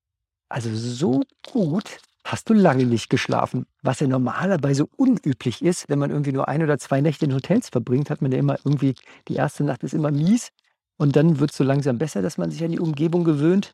also 0.49 0.71
so 0.75 1.23
gut 1.51 1.99
hast 2.25 2.51
du 2.51 2.55
lange 2.55 2.85
nicht 2.85 3.09
geschlafen. 3.09 3.67
Was 3.83 4.01
ja 4.01 4.07
normalerweise 4.07 4.87
unüblich 4.97 5.63
ist, 5.63 5.89
wenn 5.89 5.99
man 5.99 6.11
irgendwie 6.11 6.33
nur 6.33 6.49
ein 6.49 6.63
oder 6.63 6.79
zwei 6.79 7.01
Nächte 7.01 7.25
in 7.25 7.35
Hotels 7.35 7.71
verbringt, 7.71 8.11
hat 8.11 8.21
man 8.21 8.33
ja 8.33 8.39
immer 8.39 8.59
irgendwie, 8.65 8.95
die 9.29 9.37
erste 9.37 9.65
Nacht 9.65 9.83
ist 9.83 9.95
immer 9.95 10.11
mies 10.11 10.51
und 10.99 11.17
dann 11.17 11.39
wird 11.39 11.53
es 11.53 11.57
so 11.57 11.65
langsam 11.65 11.97
besser, 11.97 12.23
dass 12.23 12.39
man 12.39 12.51
sich 12.51 12.63
an 12.63 12.73
die 12.73 12.81
Umgebung 12.81 13.25
gewöhnt. 13.25 13.73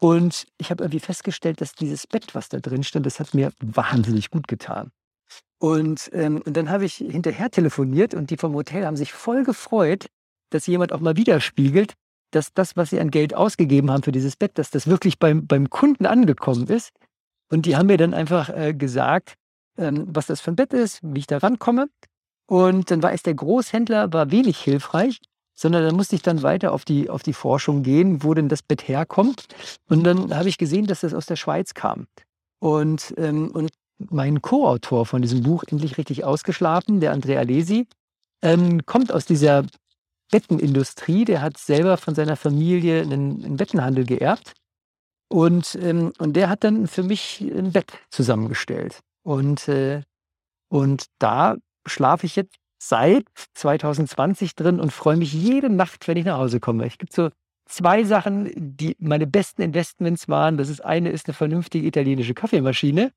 Und 0.00 0.46
ich 0.58 0.70
habe 0.70 0.82
irgendwie 0.82 1.00
festgestellt, 1.00 1.60
dass 1.60 1.72
dieses 1.74 2.06
Bett, 2.06 2.34
was 2.34 2.48
da 2.48 2.58
drin 2.58 2.82
stand, 2.82 3.06
das 3.06 3.20
hat 3.20 3.34
mir 3.34 3.52
wahnsinnig 3.60 4.30
gut 4.30 4.48
getan. 4.48 4.90
Und, 5.58 6.10
ähm, 6.12 6.42
und 6.44 6.56
dann 6.56 6.70
habe 6.70 6.84
ich 6.84 6.96
hinterher 6.96 7.50
telefoniert 7.50 8.14
und 8.14 8.30
die 8.30 8.36
vom 8.36 8.54
Hotel 8.54 8.84
haben 8.84 8.96
sich 8.96 9.12
voll 9.12 9.44
gefreut, 9.44 10.06
dass 10.50 10.66
jemand 10.66 10.92
auch 10.92 11.00
mal 11.00 11.16
widerspiegelt, 11.16 11.94
dass 12.30 12.52
das, 12.52 12.76
was 12.76 12.90
sie 12.90 13.00
an 13.00 13.10
Geld 13.10 13.34
ausgegeben 13.34 13.90
haben 13.90 14.02
für 14.02 14.12
dieses 14.12 14.36
Bett, 14.36 14.58
dass 14.58 14.70
das 14.70 14.86
wirklich 14.86 15.18
beim, 15.18 15.46
beim 15.46 15.70
Kunden 15.70 16.06
angekommen 16.06 16.66
ist. 16.68 16.90
Und 17.50 17.66
die 17.66 17.76
haben 17.76 17.86
mir 17.86 17.96
dann 17.96 18.14
einfach 18.14 18.48
äh, 18.50 18.74
gesagt, 18.74 19.34
ähm, 19.78 20.06
was 20.08 20.26
das 20.26 20.40
für 20.40 20.52
ein 20.52 20.56
Bett 20.56 20.72
ist, 20.72 21.00
wie 21.02 21.20
ich 21.20 21.26
da 21.26 21.38
rankomme. 21.38 21.88
Und 22.46 22.90
dann 22.90 23.02
war 23.02 23.12
es 23.12 23.22
der 23.22 23.34
Großhändler, 23.34 24.12
war 24.12 24.30
wenig 24.30 24.58
hilfreich, 24.58 25.20
sondern 25.56 25.84
dann 25.84 25.96
musste 25.96 26.14
ich 26.14 26.22
dann 26.22 26.42
weiter 26.42 26.72
auf 26.72 26.84
die, 26.84 27.10
auf 27.10 27.22
die 27.22 27.32
Forschung 27.32 27.82
gehen, 27.82 28.22
wo 28.22 28.34
denn 28.34 28.48
das 28.48 28.62
Bett 28.62 28.86
herkommt. 28.86 29.46
Und 29.88 30.04
dann 30.04 30.36
habe 30.36 30.48
ich 30.48 30.58
gesehen, 30.58 30.86
dass 30.86 31.00
das 31.00 31.14
aus 31.14 31.26
der 31.26 31.36
Schweiz 31.36 31.74
kam. 31.74 32.06
Und, 32.60 33.14
ähm, 33.16 33.50
und 33.50 33.70
mein 33.98 34.42
Co-Autor 34.42 35.06
von 35.06 35.22
diesem 35.22 35.42
Buch, 35.42 35.64
Endlich 35.66 35.96
richtig 35.98 36.24
ausgeschlafen, 36.24 37.00
der 37.00 37.12
Andrea 37.12 37.42
Lesi, 37.42 37.86
ähm, 38.42 38.84
kommt 38.84 39.10
aus 39.10 39.24
dieser 39.24 39.64
Bettenindustrie. 40.30 41.24
Der 41.24 41.40
hat 41.40 41.56
selber 41.56 41.96
von 41.96 42.14
seiner 42.14 42.36
Familie 42.36 43.00
einen, 43.00 43.42
einen 43.44 43.56
Bettenhandel 43.56 44.04
geerbt. 44.04 44.52
Und, 45.28 45.76
ähm, 45.80 46.12
und 46.18 46.34
der 46.34 46.50
hat 46.50 46.64
dann 46.64 46.86
für 46.86 47.02
mich 47.02 47.40
ein 47.40 47.72
Bett 47.72 47.92
zusammengestellt. 48.10 49.00
Und, 49.22 49.66
äh, 49.68 50.02
und 50.68 51.06
da 51.18 51.56
schlafe 51.86 52.26
ich 52.26 52.36
jetzt 52.36 52.56
seit 52.78 53.24
2020 53.54 54.54
drin 54.54 54.80
und 54.80 54.92
freue 54.92 55.16
mich 55.16 55.32
jede 55.32 55.70
Nacht, 55.70 56.06
wenn 56.08 56.16
ich 56.16 56.24
nach 56.24 56.38
Hause 56.38 56.60
komme. 56.60 56.86
Es 56.86 56.98
gibt 56.98 57.12
so 57.12 57.30
zwei 57.66 58.04
Sachen, 58.04 58.50
die 58.54 58.96
meine 58.98 59.26
besten 59.26 59.62
Investments 59.62 60.28
waren. 60.28 60.56
Das 60.56 60.68
ist 60.68 60.84
eine 60.84 61.10
ist 61.10 61.26
eine 61.26 61.34
vernünftige 61.34 61.86
italienische 61.86 62.34
Kaffeemaschine 62.34 63.12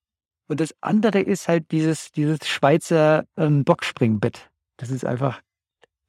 und 0.48 0.60
das 0.60 0.74
andere 0.82 1.20
ist 1.20 1.48
halt 1.48 1.72
dieses, 1.72 2.12
dieses 2.12 2.40
Schweizer 2.48 3.26
ähm, 3.38 3.64
Boxspringbett. 3.64 4.50
Das 4.78 4.90
ist 4.90 5.06
einfach 5.06 5.42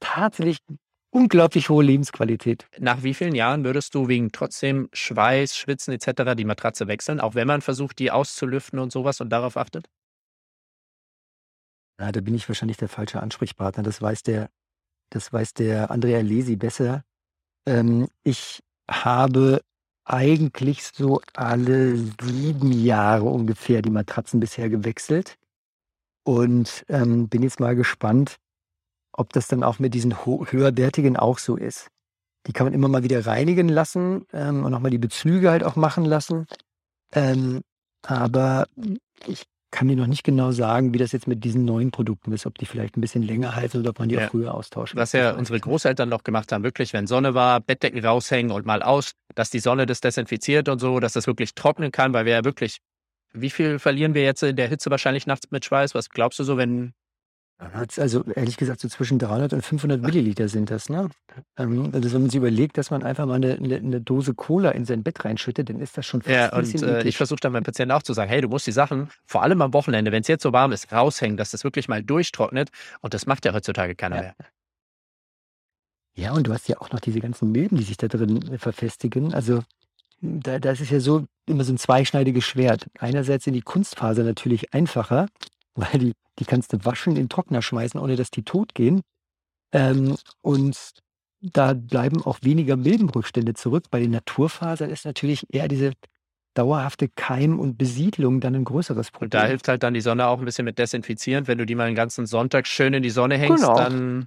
tatsächlich 0.01 0.59
unglaublich 1.11 1.69
hohe 1.69 1.85
Lebensqualität. 1.85 2.67
Nach 2.79 3.03
wie 3.03 3.15
vielen 3.15 3.35
Jahren 3.35 3.65
würdest 3.65 3.95
du 3.95 4.09
wegen 4.09 4.33
trotzdem 4.33 4.89
Schweiß, 4.93 5.57
Schwitzen 5.57 5.93
etc. 5.93 6.35
die 6.37 6.45
Matratze 6.45 6.87
wechseln, 6.87 7.21
auch 7.21 7.35
wenn 7.35 7.47
man 7.47 7.61
versucht, 7.61 7.99
die 7.99 8.11
auszulüften 8.11 8.79
und 8.79 8.93
sowas 8.93 9.21
und 9.21 9.29
darauf 9.31 9.57
achtet? 9.57 9.89
Na, 12.01 12.13
da 12.13 12.23
bin 12.23 12.35
ich 12.35 12.49
wahrscheinlich 12.49 12.79
der 12.79 12.89
falsche 12.89 13.21
Ansprechpartner. 13.21 13.83
Das 13.83 14.01
weiß 14.01 14.23
der, 14.23 14.49
das 15.11 15.35
weiß 15.35 15.53
der 15.53 15.91
Andrea 15.91 16.21
Lesi 16.23 16.57
besser. 16.57 17.05
Ähm, 17.67 18.09
ich 18.23 18.63
habe 18.91 19.61
eigentlich 20.07 20.83
so 20.83 21.21
alle 21.35 21.99
sieben 22.23 22.73
Jahre 22.73 23.27
ungefähr 23.27 23.83
die 23.83 23.91
Matratzen 23.91 24.41
bisher 24.41 24.71
gewechselt 24.71 25.37
und 26.25 26.87
ähm, 26.89 27.29
bin 27.29 27.43
jetzt 27.43 27.61
mal 27.61 27.77
gespannt, 27.77 28.37
ob 29.13 29.35
das 29.35 29.47
dann 29.49 29.63
auch 29.63 29.79
mit 29.79 29.93
diesen 29.93 30.25
höherwertigen 30.25 31.19
auch 31.19 31.39
so 31.39 31.55
ist. 31.57 31.89
Die 32.47 32.55
kann 32.55 32.67
man 32.67 32.73
immer 32.73 32.89
mal 32.89 33.03
wieder 33.03 33.27
reinigen 33.27 33.69
lassen 33.69 34.25
ähm, 34.33 34.65
und 34.65 34.73
auch 34.73 34.81
mal 34.81 34.89
die 34.89 34.97
Bezüge 34.97 35.51
halt 35.51 35.65
auch 35.65 35.77
machen 35.77 36.07
lassen. 36.07 36.47
Ähm, 37.13 37.61
aber 38.07 38.69
ich 39.27 39.50
kann 39.71 39.89
dir 39.89 39.97
noch 39.97 40.07
nicht 40.07 40.25
genau 40.25 40.51
sagen, 40.53 40.93
wie 40.93 40.99
das 40.99 41.13
jetzt 41.13 41.27
mit 41.29 41.45
diesen 41.45 41.65
neuen 41.65 41.91
Produkten 41.91 42.33
ist, 42.33 42.47
ob 42.47 42.59
die 42.59 42.67
vielleicht 42.67 42.97
ein 42.97 43.01
bisschen 43.01 43.23
länger 43.23 43.55
halten 43.55 43.79
oder 43.79 43.91
ob 43.91 43.99
man 43.99 44.09
die 44.09 44.17
ja. 44.17 44.27
auch 44.27 44.31
früher 44.31 44.55
austauschen 44.55 44.99
Was 44.99 45.13
ja 45.13 45.33
unsere 45.33 45.61
Großeltern 45.61 46.09
noch 46.09 46.25
gemacht 46.25 46.51
haben, 46.53 46.65
wirklich, 46.65 46.93
wenn 46.93 47.07
Sonne 47.07 47.35
war, 47.35 47.61
Bettdecken 47.61 48.05
raushängen 48.05 48.51
und 48.51 48.67
mal 48.67 48.83
aus, 48.83 49.13
dass 49.35 49.51
die 49.51 49.61
Sonne 49.61 49.87
das 49.87 50.01
desinfiziert 50.01 50.69
und 50.69 50.81
so, 50.81 50.99
dass 50.99 51.13
das 51.13 51.27
wirklich 51.27 51.55
trocknen 51.55 51.93
kann, 51.93 52.13
weil 52.13 52.25
wir 52.25 52.33
ja 52.33 52.45
wirklich, 52.45 52.79
wie 53.33 53.51
viel 53.51 53.79
verlieren 53.79 54.15
wir 54.15 54.23
jetzt 54.23 54.43
in 54.43 54.57
der 54.57 54.69
Hitze 54.69 54.91
wahrscheinlich 54.91 55.27
nachts 55.27 55.51
mit 55.51 55.65
Schweiß? 55.65 55.95
Was 55.95 56.11
glaubst 56.11 56.39
du 56.41 56.45
so, 56.45 56.57
wenn 56.57 56.93
also 57.99 58.25
ehrlich 58.35 58.57
gesagt, 58.57 58.81
so 58.81 58.89
zwischen 58.89 59.19
300 59.19 59.53
und 59.53 59.63
500 59.63 60.01
Milliliter 60.01 60.49
sind 60.49 60.71
das. 60.71 60.89
Ne? 60.89 61.11
Ähm, 61.59 61.91
also 61.93 62.13
wenn 62.13 62.23
man 62.23 62.31
sich 62.31 62.39
überlegt, 62.39 62.79
dass 62.79 62.91
man 62.91 63.03
einfach 63.03 63.27
mal 63.27 63.35
eine, 63.35 63.57
eine, 63.57 64.01
Dose 64.01 64.35
Cola 64.35 64.71
in 64.71 64.87
sein 64.87 65.03
Bett 65.03 65.25
reinschüttet, 65.25 65.69
dann 65.69 65.79
ist 65.79 65.97
das 65.99 66.07
schon 66.07 66.23
fast 66.23 66.35
Ja, 66.35 66.53
ein 66.53 66.65
und 66.65 66.83
äh, 66.83 67.03
ich 67.03 67.19
versuche 67.19 67.41
dann 67.41 67.53
meinen 67.53 67.65
Patienten 67.65 67.93
auch 67.93 68.03
zu 68.03 68.15
sagen, 68.15 68.31
hey, 68.31 68.41
du 68.41 68.49
musst 68.49 68.67
die 68.67 68.73
Sachen, 68.73 69.11
vor 69.27 69.43
allem 69.43 69.61
am 69.61 69.75
Wochenende, 69.75 70.11
wenn 70.11 70.23
es 70.23 70.29
jetzt 70.29 70.43
so 70.43 70.53
warm 70.55 70.73
ist, 70.73 70.91
raushängen, 70.91 71.37
dass 71.37 71.51
das 71.51 71.63
wirklich 71.63 71.87
mal 71.87 72.03
durchtrocknet. 72.03 72.71
Und 73.03 73.13
das 73.13 73.27
macht 73.27 73.45
ja 73.45 73.53
heutzutage 73.53 73.95
keiner 73.95 74.17
ja. 74.17 74.23
mehr. 74.23 74.35
Ja, 76.15 76.33
und 76.33 76.47
du 76.47 76.53
hast 76.53 76.69
ja 76.69 76.81
auch 76.81 76.91
noch 76.91 77.01
diese 77.01 77.21
ganzen 77.21 77.53
Milben, 77.53 77.77
die 77.77 77.85
sich 77.85 77.97
da 77.97 78.09
drin 78.09 78.59
verfestigen. 78.59 79.35
Also 79.35 79.63
da, 80.21 80.59
das 80.59 80.81
ist 80.81 80.91
ja 80.91 81.01
so 81.01 81.27
immer 81.47 81.65
so 81.65 81.73
ein 81.73 81.79
zweischneidiges 81.79 82.45
Schwert. 82.45 82.87
Einerseits 82.99 83.45
sind 83.45 83.55
die 83.55 83.63
Kunstfaser 83.63 84.23
natürlich 84.23 84.73
einfacher, 84.73 85.27
weil 85.75 85.99
die, 85.99 86.13
die 86.39 86.45
kannst 86.45 86.73
du 86.73 86.85
waschen, 86.85 87.13
in 87.13 87.17
den 87.17 87.29
Trockner 87.29 87.63
schmeißen, 87.63 88.01
ohne 88.01 88.17
dass 88.17 88.31
die 88.31 88.43
tot 88.43 88.75
gehen. 88.75 89.03
Ähm, 89.73 90.17
und 90.43 90.77
da 91.41 91.75
bleiben 91.75 92.23
auch 92.23 92.39
weniger 92.43 92.77
Milbenrückstände 92.77 93.55
zurück. 93.55 93.85
Bei 93.91 94.01
den 94.01 94.11
Naturfasern 94.11 94.91
ist 94.91 95.05
natürlich 95.05 95.47
eher 95.53 95.69
diese 95.69 95.93
dauerhafte 96.55 97.09
Keim- 97.09 97.61
und 97.61 97.79
Besiedlung 97.79 98.41
dann 98.41 98.55
ein 98.55 98.65
größeres 98.65 99.11
Problem. 99.11 99.31
Da 99.31 99.47
hilft 99.47 99.69
halt 99.69 99.83
dann 99.83 99.95
die 99.95 100.01
Sonne 100.01 100.27
auch 100.27 100.41
ein 100.41 100.45
bisschen 100.45 100.65
mit 100.65 100.79
desinfizieren. 100.79 101.47
Wenn 101.47 101.59
du 101.59 101.67
die 101.67 101.75
mal 101.75 101.87
den 101.87 101.95
ganzen 101.95 102.27
Sonntag 102.27 102.67
schön 102.67 102.93
in 102.93 103.03
die 103.03 103.11
Sonne 103.11 103.39
hängst, 103.39 103.63
genau. 103.63 103.77
dann 103.77 104.27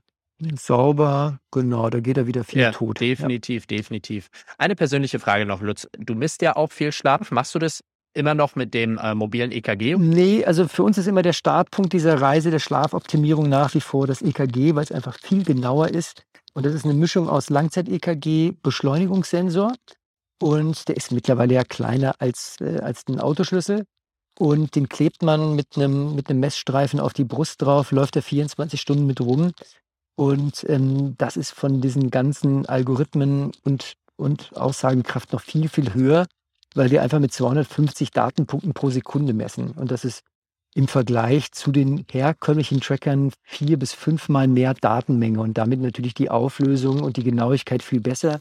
Sauber, 0.55 1.39
genau, 1.51 1.89
da 1.89 1.99
geht 1.99 2.17
er 2.17 2.27
wieder 2.27 2.43
viel 2.43 2.61
ja, 2.61 2.71
tot. 2.71 2.99
Definitiv, 2.99 3.63
ja. 3.63 3.77
definitiv. 3.77 4.29
Eine 4.57 4.75
persönliche 4.75 5.19
Frage 5.19 5.45
noch, 5.45 5.61
Lutz. 5.61 5.87
Du 5.97 6.15
misst 6.15 6.41
ja 6.41 6.55
auch 6.55 6.71
viel 6.71 6.91
Schlaf. 6.91 7.31
Machst 7.31 7.53
du 7.55 7.59
das 7.59 7.83
immer 8.13 8.33
noch 8.33 8.55
mit 8.55 8.73
dem 8.73 8.97
äh, 8.97 9.15
mobilen 9.15 9.51
EKG? 9.51 9.97
Nee, 9.97 10.45
also 10.45 10.67
für 10.67 10.83
uns 10.83 10.97
ist 10.97 11.07
immer 11.07 11.21
der 11.21 11.33
Startpunkt 11.33 11.93
dieser 11.93 12.21
Reise 12.21 12.51
der 12.51 12.59
Schlafoptimierung 12.59 13.49
nach 13.49 13.73
wie 13.73 13.81
vor 13.81 14.07
das 14.07 14.21
EKG, 14.21 14.75
weil 14.75 14.83
es 14.83 14.91
einfach 14.91 15.17
viel 15.19 15.43
genauer 15.43 15.89
ist. 15.89 16.23
Und 16.53 16.65
das 16.65 16.73
ist 16.73 16.85
eine 16.85 16.93
Mischung 16.93 17.27
aus 17.27 17.49
Langzeit-EKG, 17.49 18.53
Beschleunigungssensor. 18.61 19.73
Und 20.41 20.87
der 20.87 20.97
ist 20.97 21.11
mittlerweile 21.11 21.55
ja 21.55 21.63
kleiner 21.63 22.15
als, 22.19 22.57
äh, 22.61 22.79
als 22.79 23.03
ein 23.07 23.19
Autoschlüssel. 23.19 23.85
Und 24.39 24.75
den 24.75 24.89
klebt 24.89 25.21
man 25.21 25.55
mit 25.55 25.75
einem, 25.75 26.15
mit 26.15 26.29
einem 26.29 26.39
Messstreifen 26.39 26.99
auf 26.99 27.13
die 27.13 27.23
Brust 27.23 27.61
drauf, 27.61 27.91
läuft 27.91 28.15
er 28.15 28.23
24 28.23 28.79
Stunden 28.79 29.05
mit 29.05 29.21
rum. 29.21 29.51
Und 30.15 30.65
ähm, 30.69 31.15
das 31.17 31.37
ist 31.37 31.51
von 31.51 31.81
diesen 31.81 32.11
ganzen 32.11 32.65
Algorithmen 32.67 33.51
und, 33.63 33.93
und 34.15 34.55
Aussagenkraft 34.55 35.33
noch 35.33 35.41
viel, 35.41 35.69
viel 35.69 35.93
höher 35.93 36.27
weil 36.75 36.91
wir 36.91 37.01
einfach 37.01 37.19
mit 37.19 37.33
250 37.33 38.11
Datenpunkten 38.11 38.73
pro 38.73 38.89
Sekunde 38.89 39.33
messen. 39.33 39.71
Und 39.71 39.91
das 39.91 40.05
ist 40.05 40.23
im 40.75 40.87
Vergleich 40.87 41.51
zu 41.51 41.71
den 41.71 42.05
herkömmlichen 42.11 42.81
Trackern 42.81 43.31
vier 43.43 43.77
bis 43.77 43.93
fünfmal 43.93 44.47
mehr 44.47 44.73
Datenmenge 44.73 45.39
und 45.39 45.57
damit 45.57 45.79
natürlich 45.79 46.13
die 46.13 46.29
Auflösung 46.29 47.01
und 47.01 47.17
die 47.17 47.23
Genauigkeit 47.23 47.83
viel 47.83 47.99
besser. 48.01 48.39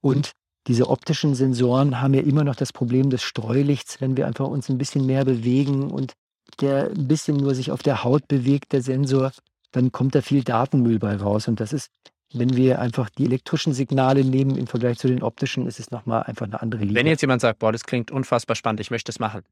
Und 0.00 0.32
diese 0.66 0.88
optischen 0.88 1.34
Sensoren 1.34 2.00
haben 2.00 2.14
ja 2.14 2.22
immer 2.22 2.44
noch 2.44 2.56
das 2.56 2.72
Problem 2.72 3.10
des 3.10 3.22
Streulichts, 3.22 4.00
wenn 4.00 4.16
wir 4.16 4.26
einfach 4.26 4.48
uns 4.48 4.68
ein 4.68 4.78
bisschen 4.78 5.06
mehr 5.06 5.24
bewegen 5.24 5.90
und 5.90 6.12
der 6.60 6.90
ein 6.90 7.08
bisschen 7.08 7.36
nur 7.36 7.54
sich 7.54 7.70
auf 7.70 7.82
der 7.82 8.04
Haut 8.04 8.26
bewegt, 8.28 8.72
der 8.72 8.82
Sensor, 8.82 9.32
dann 9.72 9.92
kommt 9.92 10.14
da 10.14 10.20
viel 10.20 10.42
Datenmüll 10.42 10.98
bei 10.98 11.16
raus. 11.16 11.48
Und 11.48 11.60
das 11.60 11.72
ist, 11.72 11.90
wenn 12.32 12.56
wir 12.56 12.78
einfach 12.78 13.10
die 13.10 13.24
elektrischen 13.24 13.72
Signale 13.72 14.24
nehmen 14.24 14.56
im 14.56 14.66
Vergleich 14.66 14.98
zu 14.98 15.08
den 15.08 15.22
optischen, 15.22 15.66
ist 15.66 15.80
es 15.80 15.90
nochmal 15.90 16.22
einfach 16.24 16.46
eine 16.46 16.60
andere 16.60 16.82
Liga. 16.82 16.94
Wenn 16.94 17.06
jetzt 17.06 17.22
jemand 17.22 17.40
sagt, 17.40 17.58
boah, 17.58 17.72
das 17.72 17.84
klingt 17.84 18.10
unfassbar 18.10 18.56
spannend, 18.56 18.80
ich 18.80 18.90
möchte 18.90 19.10
es 19.10 19.18
machen. 19.18 19.42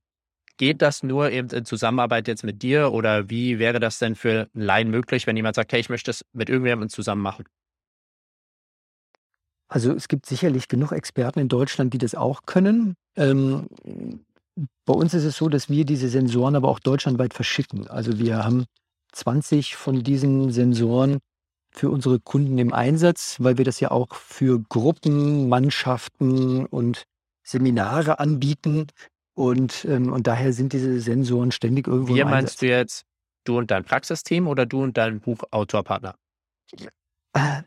Geht 0.58 0.82
das 0.82 1.02
nur 1.02 1.30
eben 1.30 1.48
in 1.50 1.64
Zusammenarbeit 1.64 2.26
jetzt 2.28 2.44
mit 2.44 2.62
dir 2.62 2.92
oder 2.92 3.30
wie 3.30 3.58
wäre 3.58 3.80
das 3.80 3.98
denn 3.98 4.16
für 4.16 4.48
einen 4.54 4.64
Laien 4.64 4.90
möglich, 4.90 5.26
wenn 5.26 5.36
jemand 5.36 5.56
sagt, 5.56 5.72
hey, 5.72 5.80
ich 5.80 5.88
möchte 5.88 6.10
es 6.10 6.24
mit 6.32 6.48
irgendjemandem 6.48 6.88
zusammen 6.88 7.22
machen? 7.22 7.44
Also 9.68 9.92
es 9.92 10.08
gibt 10.08 10.26
sicherlich 10.26 10.68
genug 10.68 10.92
Experten 10.92 11.40
in 11.40 11.48
Deutschland, 11.48 11.92
die 11.94 11.98
das 11.98 12.14
auch 12.14 12.42
können. 12.46 12.94
Ähm, 13.16 13.66
bei 14.84 14.94
uns 14.94 15.14
ist 15.14 15.24
es 15.24 15.36
so, 15.36 15.48
dass 15.48 15.68
wir 15.68 15.84
diese 15.84 16.08
Sensoren 16.08 16.56
aber 16.56 16.68
auch 16.68 16.80
deutschlandweit 16.80 17.34
verschicken. 17.34 17.86
Also 17.86 18.18
wir 18.18 18.44
haben 18.44 18.64
20 19.12 19.76
von 19.76 20.02
diesen 20.02 20.50
Sensoren 20.50 21.18
für 21.78 21.90
unsere 21.90 22.18
Kunden 22.20 22.58
im 22.58 22.72
Einsatz, 22.72 23.36
weil 23.38 23.56
wir 23.56 23.64
das 23.64 23.80
ja 23.80 23.90
auch 23.90 24.14
für 24.14 24.60
Gruppen, 24.60 25.48
Mannschaften 25.48 26.66
und 26.66 27.04
Seminare 27.42 28.18
anbieten. 28.18 28.86
Und, 29.34 29.84
ähm, 29.84 30.12
und 30.12 30.26
daher 30.26 30.52
sind 30.52 30.72
diese 30.72 31.00
Sensoren 31.00 31.52
ständig 31.52 31.86
irgendwo 31.86 32.14
Wir 32.14 32.24
im 32.24 32.30
meinst 32.30 32.54
Einsatz. 32.54 32.60
du 32.60 32.66
jetzt 32.66 33.04
du 33.44 33.58
und 33.58 33.70
dein 33.70 33.84
Praxisteam 33.84 34.48
oder 34.48 34.66
du 34.66 34.82
und 34.82 34.96
dein 34.96 35.20
Buchautorpartner? 35.20 36.16
Äh, 37.32 37.62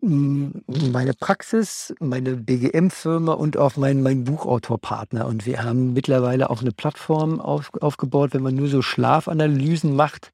meine 0.00 1.12
Praxis, 1.14 1.94
meine 2.00 2.36
BGM-Firma 2.36 3.34
und 3.34 3.56
auch 3.56 3.76
mein, 3.76 4.02
mein 4.02 4.24
Buchautorpartner. 4.24 5.26
Und 5.26 5.46
wir 5.46 5.62
haben 5.62 5.92
mittlerweile 5.92 6.50
auch 6.50 6.60
eine 6.60 6.72
Plattform 6.72 7.40
auf, 7.40 7.70
aufgebaut. 7.80 8.34
Wenn 8.34 8.42
man 8.42 8.54
nur 8.54 8.68
so 8.68 8.82
Schlafanalysen 8.82 9.94
macht, 9.94 10.32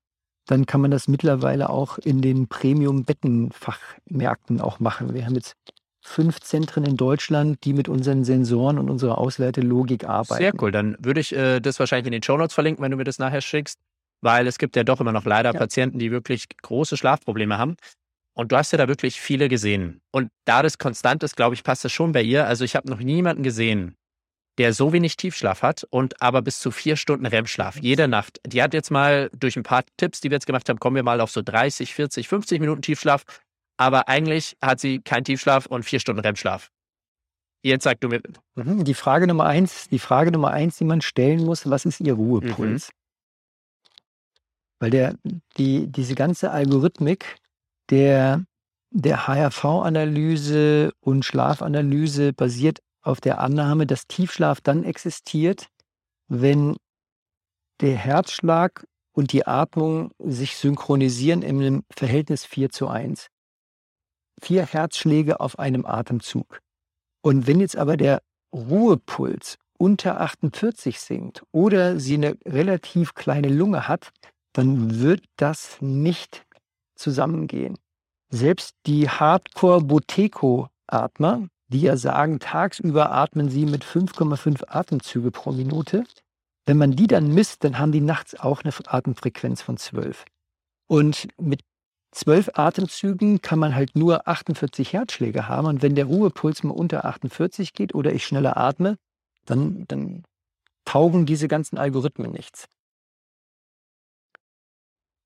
dann 0.49 0.67
kann 0.67 0.81
man 0.81 0.91
das 0.91 1.09
mittlerweile 1.09 1.71
auch 1.71 1.99
in 1.99 2.23
den 2.23 2.49
Premium-Bettenfachmärkten 2.49 4.61
auch 4.61 4.81
machen. 4.81 5.15
Wir 5.15 5.27
haben 5.27 5.35
jetzt 5.35 5.55
fünf 6.03 6.41
Zentren 6.41 6.85
in 6.85 6.97
Deutschland, 6.97 7.59
die 7.65 7.75
mit 7.75 7.89
unseren 7.89 8.25
Sensoren 8.25 8.79
und 8.79 8.89
unserer 8.89 9.19
Auswertelogik 9.19 10.05
arbeiten. 10.05 10.43
Sehr 10.43 10.53
cool. 10.61 10.73
Dann 10.73 10.97
würde 11.01 11.21
ich 11.21 11.37
äh, 11.37 11.61
das 11.61 11.79
wahrscheinlich 11.79 12.07
in 12.07 12.13
den 12.13 12.23
Shownotes 12.23 12.55
verlinken, 12.55 12.83
wenn 12.83 12.91
du 12.91 12.97
mir 12.97 13.05
das 13.05 13.19
nachher 13.19 13.43
schickst, 13.43 13.79
weil 14.23 14.47
es 14.47 14.57
gibt 14.57 14.75
ja 14.75 14.85
doch 14.85 15.01
immer 15.01 15.13
noch 15.13 15.27
leider 15.27 15.53
Ja. 15.53 15.59
Patienten, 15.59 15.99
die 15.99 16.11
wirklich 16.11 16.47
große 16.63 16.97
Schlafprobleme 16.97 17.59
haben. 17.59 17.77
Und 18.35 18.53
du 18.53 18.57
hast 18.57 18.73
ja 18.73 18.79
da 18.79 18.89
wirklich 18.89 19.21
viele 19.21 19.49
gesehen. 19.49 20.01
Und 20.13 20.31
da 20.47 20.63
das 20.63 20.79
konstant 20.79 21.23
ist, 21.25 21.37
glaube 21.37 21.55
ich, 21.55 21.63
passt 21.63 21.85
das 21.85 21.93
schon 21.93 22.13
bei 22.13 22.23
ihr. 22.23 22.47
Also 22.47 22.65
ich 22.65 22.75
habe 22.75 22.89
noch 22.89 23.01
niemanden 23.01 23.43
gesehen, 23.43 23.97
der 24.59 24.75
so 24.75 24.93
wenig 24.93 25.17
Tiefschlaf 25.17 25.63
hat 25.63 25.87
und 25.91 26.21
aber 26.21 26.43
bis 26.43 26.59
zu 26.59 26.71
vier 26.71 26.97
Stunden 26.97 27.27
REM-Schlaf 27.27 27.77
jede 27.81 28.09
Nacht. 28.09 28.41
Die 28.45 28.63
hat 28.63 28.75
jetzt 28.75 28.91
mal 28.91 29.31
durch 29.39 29.57
ein 29.57 29.63
paar 29.63 29.85
Tipps, 29.97 30.21
die 30.21 30.31
wir 30.31 30.37
jetzt 30.37 30.47
gemacht 30.47 30.69
haben, 30.69 30.81
kommen 30.81 30.97
wir 30.97 31.05
mal 31.05 31.21
auf 31.21 31.31
so 31.31 31.43
30, 31.43 31.95
40, 31.95 32.29
50 32.29 32.61
Minuten 32.61 32.83
Tiefschlaf. 32.83 33.25
Aber 33.77 34.09
eigentlich 34.09 34.57
hat 34.61 34.81
sie 34.81 35.01
keinen 35.01 35.25
Tiefschlaf 35.25 35.67
und 35.67 35.85
vier 35.85 36.01
Stunden 36.01 36.21
REM-Schlaf. 36.21 36.71
Jetzt 37.63 37.85
sag 37.85 38.01
du 38.01 38.09
mir, 38.09 38.21
Mhm, 38.57 38.85
Die 38.85 38.95
Frage 38.95 39.27
Nummer 39.29 39.47
eins, 39.47 39.89
die 39.89 39.99
Frage 40.01 40.33
Nummer 40.33 40.51
eins, 40.51 40.77
die 40.79 40.85
man 40.85 41.01
stellen 41.01 41.45
muss, 41.45 41.69
was 41.71 41.85
ist 41.85 42.01
ihr 42.01 42.15
Ruhepuls? 42.15 42.91
Weil 44.81 44.91
der, 44.91 45.15
die, 45.57 45.87
diese 45.87 46.15
ganze 46.15 46.51
Algorithmik 46.51 47.37
der, 47.91 48.45
der 48.91 49.27
HRV-Analyse 49.27 50.93
und 51.01 51.25
Schlafanalyse 51.25 52.33
basiert 52.33 52.81
auf 53.09 53.21
der 53.21 53.41
Annahme, 53.41 53.87
dass 53.87 54.07
Tiefschlaf 54.07 54.61
dann 54.61 54.85
existiert, 54.85 55.69
wenn 56.29 56.77
der 57.81 57.97
Herzschlag 57.97 58.87
und 59.13 59.33
die 59.33 59.47
Atmung 59.47 60.13
sich 60.19 60.57
synchronisieren 60.57 61.43
in 61.43 61.61
einem 61.61 61.85
Verhältnis 61.91 62.45
4 62.45 62.71
zu 62.71 62.89
1. 62.89 63.29
Vier 64.41 64.67
Herzschläge 64.67 65.41
auf 65.41 65.59
einem 65.59 65.85
Atemzug. 65.87 66.61
Und 67.23 67.47
wenn 67.47 67.61
jetzt 67.61 67.77
aber 67.77 67.97
der 67.97 68.21
Ruhepuls 68.55 69.57
unter 69.79 70.21
48 70.21 71.01
sinkt 71.01 71.43
oder 71.51 71.99
sie 71.99 72.15
eine 72.15 72.37
relativ 72.45 73.15
kleine 73.15 73.49
Lunge 73.49 73.89
hat, 73.89 74.11
dann 74.53 75.01
wird 75.01 75.25
das 75.37 75.79
nicht 75.81 76.47
zusammengehen. 76.95 77.79
Selbst 78.31 78.75
die 78.87 79.09
Hardcore-Boteco-Atmer, 79.09 81.49
die 81.69 81.81
ja 81.83 81.97
sagen, 81.97 82.41
tagsüber 82.41 83.13
atmen 83.13 83.51
sie 83.51 83.67
mit 83.67 83.85
5,5 83.85 84.65
Atemzüge 84.69 85.31
pro 85.31 85.53
Minute, 85.53 86.05
wenn 86.67 86.77
man 86.77 86.93
die 86.93 87.07
dann 87.07 87.33
misst, 87.33 87.65
dann 87.65 87.79
haben 87.79 87.93
die 87.93 88.01
nachts 88.03 88.39
auch 88.39 88.63
eine 88.63 88.75
Atemfrequenz 88.87 89.63
von 89.63 89.79
12. 89.79 90.27
Und 90.87 91.29
mit 91.41 91.63
12 92.13 92.51
Atemzügen 92.55 93.41
kann 93.41 93.59
man 93.59 93.75
halt 93.75 93.97
nur 93.97 94.29
48 94.29 94.93
Herzschläge 94.93 95.49
haben. 95.49 95.67
Und 95.67 95.83
wenn 95.83 95.95
der 95.95 96.05
Ruhepuls 96.05 96.63
mal 96.63 96.73
unter 96.73 97.07
48 97.07 97.73
geht 97.73 97.95
oder 97.95 98.13
ich 98.13 98.27
schneller 98.27 98.57
atme, 98.57 98.97
dann, 99.47 99.87
dann 99.89 100.25
taugen 100.85 101.25
diese 101.25 101.49
ganzen 101.49 101.79
Algorithmen 101.79 102.33
nichts. 102.33 102.67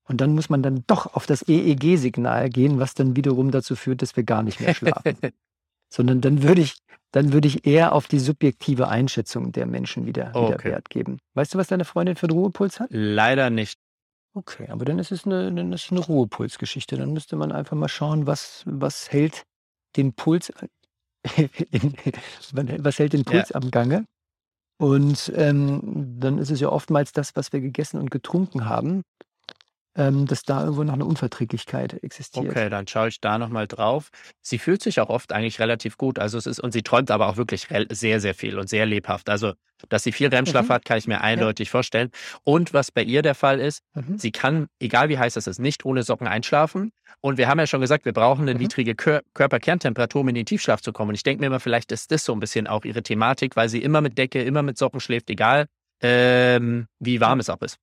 Und 0.05 0.21
dann 0.21 0.35
muss 0.35 0.49
man 0.49 0.63
dann 0.63 0.83
doch 0.87 1.13
auf 1.13 1.25
das 1.25 1.47
EEG-Signal 1.47 2.49
gehen, 2.49 2.79
was 2.79 2.93
dann 2.93 3.15
wiederum 3.15 3.51
dazu 3.51 3.75
führt, 3.75 4.01
dass 4.01 4.15
wir 4.15 4.23
gar 4.23 4.43
nicht 4.43 4.59
mehr 4.59 4.73
schlafen. 4.73 5.17
Sondern 5.93 6.21
dann 6.21 6.41
würde 6.41 6.61
ich, 6.61 6.77
dann 7.11 7.33
würde 7.33 7.47
ich 7.47 7.67
eher 7.67 7.93
auf 7.93 8.07
die 8.07 8.17
subjektive 8.19 8.87
Einschätzung 8.87 9.51
der 9.51 9.67
Menschen 9.67 10.07
wieder, 10.07 10.29
wieder 10.29 10.55
Okay. 10.55 10.71
Wert 10.71 10.89
geben. 10.89 11.19
Weißt 11.35 11.53
du, 11.53 11.59
was 11.59 11.67
deine 11.67 11.85
Freundin 11.85 12.15
für 12.15 12.27
einen 12.27 12.37
Ruhepuls 12.37 12.79
hat? 12.79 12.89
leider 12.91 13.49
nicht. 13.51 13.77
Okay, 14.35 14.67
aber 14.69 14.85
dann 14.85 14.97
ist 14.97 15.11
es 15.11 15.25
eine, 15.25 15.53
dann 15.53 15.71
ist 15.71 15.91
eine 15.91 15.99
Ruhepulsgeschichte. 15.99 16.97
Dann 16.97 17.13
müsste 17.13 17.35
man 17.35 17.51
einfach 17.51 17.77
mal 17.77 17.87
schauen, 17.87 18.25
was, 18.25 18.63
was 18.65 19.11
hält 19.11 19.43
den 19.95 20.13
Puls, 20.13 20.51
in, 21.69 21.93
was 22.79 22.97
hält 22.97 23.13
den 23.13 23.25
Puls 23.25 23.51
am 23.51 23.69
Gange. 23.69 24.05
Und 24.79 25.31
ähm, 25.35 26.17
dann 26.19 26.39
ist 26.39 26.49
es 26.49 26.59
ja 26.59 26.69
oftmals 26.69 27.11
das, 27.11 27.35
was 27.35 27.53
wir 27.53 27.61
gegessen 27.61 27.99
und 27.99 28.09
getrunken 28.09 28.65
haben, 28.65 29.03
ähm, 29.95 30.25
dass 30.25 30.43
da 30.43 30.61
irgendwo 30.63 30.83
noch 30.83 30.93
eine 30.93 31.05
Unverträglichkeit 31.05 32.01
existiert. 32.03 32.49
Okay, 32.49 32.69
dann 32.69 32.87
schaue 32.87 33.09
ich 33.09 33.19
da 33.21 33.37
nochmal 33.37 33.67
drauf. 33.67 34.09
Sie 34.41 34.57
fühlt 34.57 34.81
sich 34.81 34.99
auch 34.99 35.09
oft 35.09 35.31
eigentlich 35.31 35.59
relativ 35.59 35.97
gut. 35.97 36.17
Also 36.19 36.37
es 36.37 36.45
ist, 36.47 36.59
und 36.59 36.71
sie 36.71 36.81
träumt 36.81 37.11
aber 37.11 37.27
auch 37.27 37.37
wirklich 37.37 37.67
sehr, 37.91 38.19
sehr 38.19 38.33
viel 38.33 38.57
und 38.57 38.69
sehr 38.69 38.85
lebhaft. 38.85 39.29
Also, 39.29 39.53
dass 39.89 40.03
sie 40.03 40.11
viel 40.11 40.29
REM-Schlaf 40.29 40.67
Mhm. 40.69 40.73
hat, 40.73 40.85
kann 40.85 40.97
ich 40.97 41.07
mir 41.07 41.21
eindeutig 41.21 41.69
vorstellen. 41.69 42.09
Und 42.43 42.73
was 42.73 42.91
bei 42.91 43.03
ihr 43.03 43.21
der 43.21 43.35
Fall 43.35 43.59
ist, 43.59 43.81
Mhm. 43.93 44.17
sie 44.17 44.31
kann, 44.31 44.67
egal 44.79 45.09
wie 45.09 45.17
heiß 45.19 45.35
es 45.35 45.45
ist, 45.45 45.59
nicht 45.59 45.85
ohne 45.85 46.03
Socken 46.03 46.25
einschlafen. 46.27 46.91
Und 47.21 47.37
wir 47.37 47.47
haben 47.47 47.59
ja 47.59 47.67
schon 47.67 47.81
gesagt, 47.81 48.05
wir 48.05 48.13
brauchen 48.13 48.43
eine 48.43 48.53
Mhm. 48.53 48.61
niedrige 48.61 48.95
Kör 48.95 49.21
Körperkerntemperatur, 49.33 50.21
um 50.21 50.29
in 50.29 50.35
den 50.35 50.45
Tiefschlaf 50.45 50.81
zu 50.81 50.93
kommen. 50.93 51.09
Und 51.09 51.15
ich 51.15 51.23
denke 51.23 51.41
mir 51.41 51.47
immer, 51.47 51.59
vielleicht 51.59 51.91
ist 51.91 52.11
das 52.11 52.23
so 52.25 52.33
ein 52.33 52.39
bisschen 52.39 52.65
auch 52.67 52.85
ihre 52.85 53.03
Thematik, 53.03 53.55
weil 53.55 53.69
sie 53.69 53.83
immer 53.83 54.01
mit 54.01 54.17
Decke, 54.17 54.41
immer 54.41 54.63
mit 54.63 54.77
Socken 54.77 54.99
schläft, 55.01 55.29
egal 55.29 55.67
ähm, 56.01 56.87
wie 56.99 57.21
warm 57.21 57.39
es 57.39 57.49
auch 57.49 57.61
ist. 57.61 57.77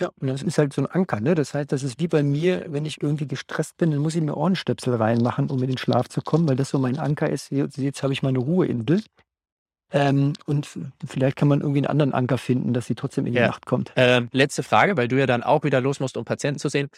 Ja, 0.00 0.10
und 0.20 0.28
das 0.28 0.42
ist 0.42 0.58
halt 0.58 0.72
so 0.72 0.82
ein 0.82 0.86
Anker, 0.86 1.20
ne? 1.20 1.34
Das 1.34 1.54
heißt, 1.54 1.72
das 1.72 1.82
ist 1.82 1.98
wie 1.98 2.06
bei 2.06 2.22
mir, 2.22 2.66
wenn 2.68 2.84
ich 2.84 3.02
irgendwie 3.02 3.26
gestresst 3.26 3.76
bin, 3.78 3.90
dann 3.90 4.00
muss 4.00 4.14
ich 4.14 4.22
mir 4.22 4.36
Ohrenstöpsel 4.36 4.94
reinmachen, 4.94 5.50
um 5.50 5.60
in 5.62 5.68
den 5.68 5.78
Schlaf 5.78 6.08
zu 6.08 6.22
kommen, 6.22 6.48
weil 6.48 6.56
das 6.56 6.70
so 6.70 6.78
mein 6.78 6.98
Anker 6.98 7.28
ist. 7.28 7.50
Jetzt, 7.50 7.78
jetzt 7.78 8.02
habe 8.02 8.12
ich 8.12 8.22
meine 8.22 8.38
Ruheinsel. 8.38 9.02
Ähm, 9.90 10.34
und 10.46 10.68
vielleicht 11.06 11.36
kann 11.36 11.48
man 11.48 11.60
irgendwie 11.60 11.78
einen 11.78 11.86
anderen 11.86 12.12
Anker 12.12 12.38
finden, 12.38 12.74
dass 12.74 12.86
sie 12.86 12.94
trotzdem 12.94 13.26
in 13.26 13.32
die 13.32 13.38
Ja. 13.40 13.46
Nacht 13.48 13.66
kommt. 13.66 13.92
Ähm, 13.96 14.28
letzte 14.32 14.62
Frage, 14.62 14.96
weil 14.96 15.08
du 15.08 15.18
ja 15.18 15.26
dann 15.26 15.42
auch 15.42 15.64
wieder 15.64 15.80
los 15.80 15.98
musst, 15.98 16.16
um 16.16 16.24
Patienten 16.24 16.60
zu 16.60 16.68
sehen. 16.68 16.88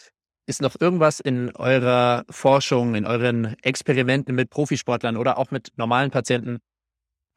Ist 0.45 0.61
noch 0.61 0.75
irgendwas 0.79 1.19
in 1.19 1.55
eurer 1.55 2.25
Forschung, 2.29 2.95
in 2.95 3.05
euren 3.05 3.55
Experimenten 3.61 4.35
mit 4.35 4.49
Profisportlern 4.49 5.15
oder 5.15 5.37
auch 5.37 5.51
mit 5.51 5.69
normalen 5.77 6.11
Patienten, 6.11 6.59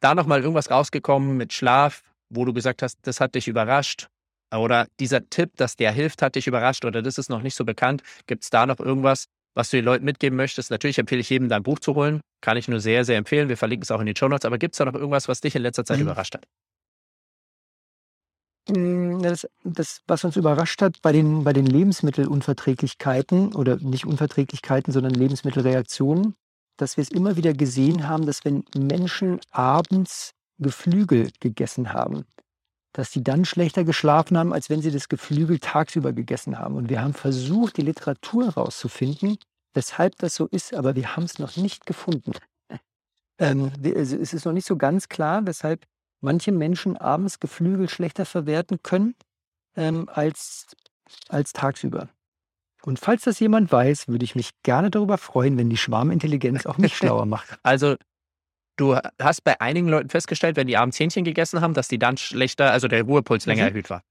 da 0.01 0.15
nochmal 0.15 0.41
irgendwas 0.41 0.71
rausgekommen 0.71 1.37
mit 1.37 1.53
Schlaf, 1.53 2.03
wo 2.29 2.45
du 2.45 2.53
gesagt 2.53 2.83
hast, 2.83 2.99
das 3.03 3.21
hat 3.21 3.35
dich 3.35 3.47
überrascht? 3.47 4.09
Oder 4.57 4.87
dieser 5.01 5.29
Tipp, 5.29 5.53
dass 5.57 5.77
der 5.77 5.93
hilft, 5.93 6.23
hat 6.23 6.35
dich 6.37 6.47
überrascht 6.47 6.85
oder 6.85 7.03
das 7.03 7.19
ist 7.19 7.31
noch 7.31 7.43
nicht 7.43 7.55
so 7.57 7.65
bekannt? 7.65 8.03
Gibt 8.27 8.45
es 8.45 8.51
da 8.51 8.67
noch 8.67 8.81
irgendwas, 8.81 9.27
was 9.55 9.71
du 9.71 9.77
den 9.79 9.85
Leuten 9.85 10.05
mitgeben 10.05 10.37
möchtest? 10.37 10.71
Natürlich 10.71 10.99
empfehle 10.99 11.21
ich 11.21 11.31
jedem, 11.31 11.49
dein 11.49 11.63
Buch 11.63 11.79
zu 11.79 11.95
holen. 11.95 12.21
Kann 12.41 12.57
ich 12.57 12.69
nur 12.69 12.81
sehr, 12.81 13.05
sehr 13.05 13.19
empfehlen. 13.19 13.49
Wir 13.49 13.57
verlinken 13.57 13.85
es 13.85 13.91
auch 13.91 14.01
in 14.01 14.07
den 14.07 14.17
Show 14.17 14.29
Notes. 14.29 14.45
Aber 14.45 14.59
gibt 14.59 14.75
es 14.75 14.79
da 14.79 14.85
noch 14.85 14.95
irgendwas, 14.95 15.29
was 15.29 15.41
dich 15.41 15.55
in 15.57 15.63
letzter 15.63 15.85
Zeit 15.85 15.99
Mhm. 15.99 16.03
überrascht 16.03 16.35
hat? 16.35 16.45
Mm, 18.69 19.21
Das, 19.23 19.47
das, 19.65 20.01
was 20.07 20.25
uns 20.25 20.37
überrascht 20.37 20.81
hat 20.83 21.01
bei 21.03 21.13
den, 21.13 21.45
bei 21.45 21.53
den 21.53 21.67
Lebensmittelunverträglichkeiten 21.67 23.55
oder 23.55 23.77
nicht 23.77 24.07
Unverträglichkeiten, 24.07 24.93
sondern 24.93 25.13
Lebensmittelreaktionen, 25.15 26.35
dass 26.79 26.97
wir 26.97 27.03
es 27.03 27.11
immer 27.11 27.37
wieder 27.37 27.53
gesehen 27.53 28.09
haben, 28.09 28.27
dass 28.27 28.45
wenn 28.45 28.65
Menschen 28.77 29.41
abends 29.51 30.33
Geflügel 30.59 31.31
gegessen 31.41 31.93
haben, 31.93 32.25
dass 32.95 33.11
sie 33.11 33.22
dann 33.22 33.45
schlechter 33.45 33.84
geschlafen 33.84 34.38
haben, 34.38 34.53
als 34.53 34.70
wenn 34.70 34.80
sie 34.80 34.92
das 34.92 35.09
Geflügel 35.09 35.59
tagsüber 35.59 36.12
gegessen 36.12 36.59
haben. 36.59 36.76
Und 36.76 36.88
wir 36.88 37.03
haben 37.03 37.12
versucht, 37.12 37.76
die 37.76 37.82
Literatur 37.82 38.47
herauszufinden, 38.47 39.36
weshalb 39.74 40.16
das 40.18 40.36
so 40.36 40.47
ist, 40.47 40.72
aber 40.72 40.95
wir 40.95 41.16
haben 41.16 41.24
es 41.24 41.38
noch 41.40 41.57
nicht 41.57 41.86
gefunden. 41.86 42.32
Ähm, 43.38 43.72
also 43.82 44.16
es 44.16 44.32
ist 44.32 44.47
noch 44.47 44.53
nicht 44.53 44.66
so 44.66 44.76
ganz 44.76 45.09
klar, 45.09 45.45
weshalb 45.45 45.84
manche 46.20 46.53
Menschen 46.53 46.97
abends 46.97 47.40
Geflügel 47.40 47.88
schlechter 47.88 48.24
verwerten 48.24 48.80
können 48.84 49.16
ähm, 49.76 50.09
als, 50.09 50.68
als 51.28 51.53
tagsüber. 51.53 52.09
Und 52.84 53.01
falls 53.01 53.22
das 53.22 53.40
jemand 53.40 53.72
weiß, 53.72 54.07
würde 54.07 54.24
ich 54.24 54.36
mich 54.36 54.51
gerne 54.62 54.90
darüber 54.90 55.18
freuen, 55.18 55.59
wenn 55.59 55.68
die 55.68 55.76
Schwarmintelligenz 55.76 56.64
auch 56.64 56.78
mich 56.78 56.97
schlauer 56.97 57.26
macht. 57.26 57.59
Also 57.64 57.97
du 58.77 58.97
hast 59.20 59.45
bei 59.45 59.61
einigen 59.61 59.89
Leuten 59.89 60.09
festgestellt, 60.09 60.57
wenn 60.57 60.66
die 60.66 60.77
abends 60.77 60.99
Hähnchen 60.99 61.25
gegessen 61.25 61.61
haben, 61.61 61.75
dass 61.75 61.89
die 61.89 61.99
dann 61.99 62.16
schlechter, 62.16 62.70
also 62.70 62.89
der 62.89 63.03
Ruhepuls 63.03 63.47
länger 63.47 63.62
mhm. 63.62 63.68
erhöht 63.68 63.91
war. 63.91 64.03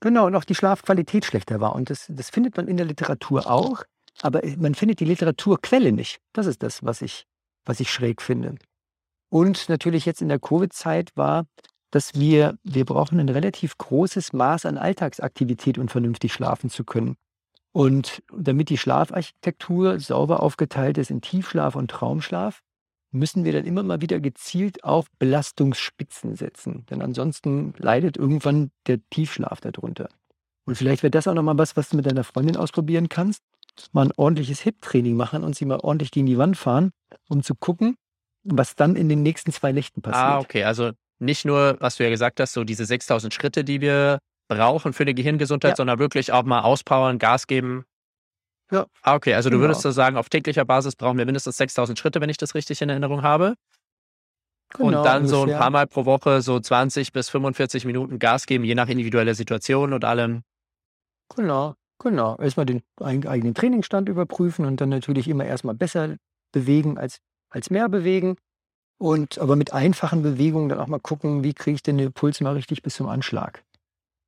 Genau, 0.00 0.26
und 0.26 0.34
auch 0.36 0.44
die 0.44 0.54
Schlafqualität 0.54 1.24
schlechter 1.24 1.60
war. 1.60 1.74
Und 1.74 1.90
das, 1.90 2.06
das 2.08 2.30
findet 2.30 2.56
man 2.56 2.68
in 2.68 2.76
der 2.76 2.86
Literatur 2.86 3.50
auch, 3.50 3.82
aber 4.22 4.42
man 4.56 4.74
findet 4.74 5.00
die 5.00 5.04
Literaturquelle 5.04 5.92
nicht. 5.92 6.20
Das 6.32 6.46
ist 6.46 6.62
das, 6.62 6.84
was 6.84 7.02
ich, 7.02 7.26
was 7.64 7.80
ich 7.80 7.90
schräg 7.90 8.22
finde. 8.22 8.54
Und 9.30 9.68
natürlich 9.68 10.06
jetzt 10.06 10.22
in 10.22 10.28
der 10.28 10.38
Covid-Zeit 10.38 11.10
war, 11.16 11.46
dass 11.90 12.14
wir, 12.14 12.58
wir 12.62 12.84
brauchen 12.84 13.18
ein 13.18 13.28
relativ 13.28 13.76
großes 13.78 14.32
Maß 14.32 14.66
an 14.66 14.78
Alltagsaktivität, 14.78 15.78
um 15.78 15.88
vernünftig 15.88 16.32
schlafen 16.32 16.70
zu 16.70 16.84
können. 16.84 17.16
Und 17.72 18.22
damit 18.32 18.70
die 18.70 18.78
Schlafarchitektur 18.78 20.00
sauber 20.00 20.42
aufgeteilt 20.42 20.98
ist 20.98 21.10
in 21.10 21.20
Tiefschlaf 21.20 21.76
und 21.76 21.90
Traumschlaf, 21.90 22.62
müssen 23.10 23.44
wir 23.44 23.52
dann 23.52 23.64
immer 23.64 23.82
mal 23.82 24.00
wieder 24.00 24.20
gezielt 24.20 24.84
auf 24.84 25.06
Belastungsspitzen 25.18 26.36
setzen. 26.36 26.84
Denn 26.90 27.02
ansonsten 27.02 27.74
leidet 27.78 28.16
irgendwann 28.16 28.70
der 28.86 29.00
Tiefschlaf 29.10 29.60
darunter. 29.60 30.08
Und 30.64 30.76
vielleicht 30.76 31.02
wäre 31.02 31.10
das 31.10 31.26
auch 31.26 31.34
nochmal 31.34 31.56
was, 31.56 31.76
was 31.76 31.88
du 31.88 31.96
mit 31.96 32.06
deiner 32.06 32.24
Freundin 32.24 32.56
ausprobieren 32.56 33.08
kannst. 33.08 33.42
Mal 33.92 34.06
ein 34.06 34.12
ordentliches 34.16 34.60
Hip-Training 34.60 35.16
machen 35.16 35.44
und 35.44 35.56
sie 35.56 35.64
mal 35.64 35.78
ordentlich 35.80 36.10
gegen 36.10 36.26
die 36.26 36.36
Wand 36.36 36.56
fahren, 36.56 36.90
um 37.28 37.42
zu 37.42 37.54
gucken, 37.54 37.96
was 38.44 38.74
dann 38.74 38.96
in 38.96 39.08
den 39.08 39.22
nächsten 39.22 39.52
zwei 39.52 39.72
Nächten 39.72 40.02
passiert. 40.02 40.22
Ah, 40.22 40.38
okay. 40.40 40.64
Also 40.64 40.90
nicht 41.20 41.44
nur, 41.44 41.76
was 41.80 41.96
du 41.96 42.04
ja 42.04 42.10
gesagt 42.10 42.40
hast, 42.40 42.52
so 42.52 42.64
diese 42.64 42.84
6000 42.84 43.32
Schritte, 43.32 43.64
die 43.64 43.80
wir 43.80 44.18
brauchen 44.48 44.92
für 44.92 45.04
die 45.04 45.14
Gehirngesundheit, 45.14 45.72
ja. 45.72 45.76
sondern 45.76 45.98
wirklich 45.98 46.32
auch 46.32 46.42
mal 46.44 46.60
auspowern, 46.60 47.18
Gas 47.18 47.46
geben. 47.46 47.84
Ja. 48.70 48.86
Ah, 49.02 49.14
okay. 49.14 49.34
Also 49.34 49.48
genau. 49.48 49.60
du 49.60 49.68
würdest 49.68 49.82
so 49.82 49.90
sagen, 49.90 50.16
auf 50.16 50.28
täglicher 50.28 50.64
Basis 50.64 50.96
brauchen 50.96 51.18
wir 51.18 51.24
mindestens 51.24 51.56
6000 51.56 51.98
Schritte, 51.98 52.20
wenn 52.20 52.30
ich 52.30 52.36
das 52.36 52.54
richtig 52.54 52.80
in 52.82 52.88
Erinnerung 52.88 53.22
habe. 53.22 53.54
Genau, 54.74 54.86
und 54.86 54.92
dann 55.04 55.22
ungefähr. 55.22 55.28
so 55.28 55.42
ein 55.44 55.58
paar 55.58 55.70
Mal 55.70 55.86
pro 55.86 56.04
Woche 56.04 56.42
so 56.42 56.60
20 56.60 57.12
bis 57.12 57.30
45 57.30 57.86
Minuten 57.86 58.18
Gas 58.18 58.46
geben, 58.46 58.64
je 58.64 58.74
nach 58.74 58.88
individueller 58.88 59.34
Situation 59.34 59.94
und 59.94 60.04
allem. 60.04 60.42
Genau, 61.34 61.74
genau. 61.98 62.36
Erstmal 62.36 62.66
den 62.66 62.82
eigenen 63.00 63.54
Trainingsstand 63.54 64.08
überprüfen 64.08 64.66
und 64.66 64.80
dann 64.80 64.90
natürlich 64.90 65.28
immer 65.28 65.46
erstmal 65.46 65.74
besser 65.74 66.16
bewegen 66.52 66.98
als, 66.98 67.18
als 67.50 67.70
mehr 67.70 67.88
bewegen. 67.88 68.36
Und 69.00 69.38
aber 69.38 69.54
mit 69.56 69.72
einfachen 69.72 70.22
Bewegungen 70.22 70.68
dann 70.68 70.80
auch 70.80 70.88
mal 70.88 70.98
gucken, 70.98 71.44
wie 71.44 71.54
kriege 71.54 71.76
ich 71.76 71.82
denn 71.82 71.98
den 71.98 72.12
Puls 72.12 72.40
mal 72.40 72.54
richtig 72.54 72.82
bis 72.82 72.96
zum 72.96 73.08
Anschlag. 73.08 73.62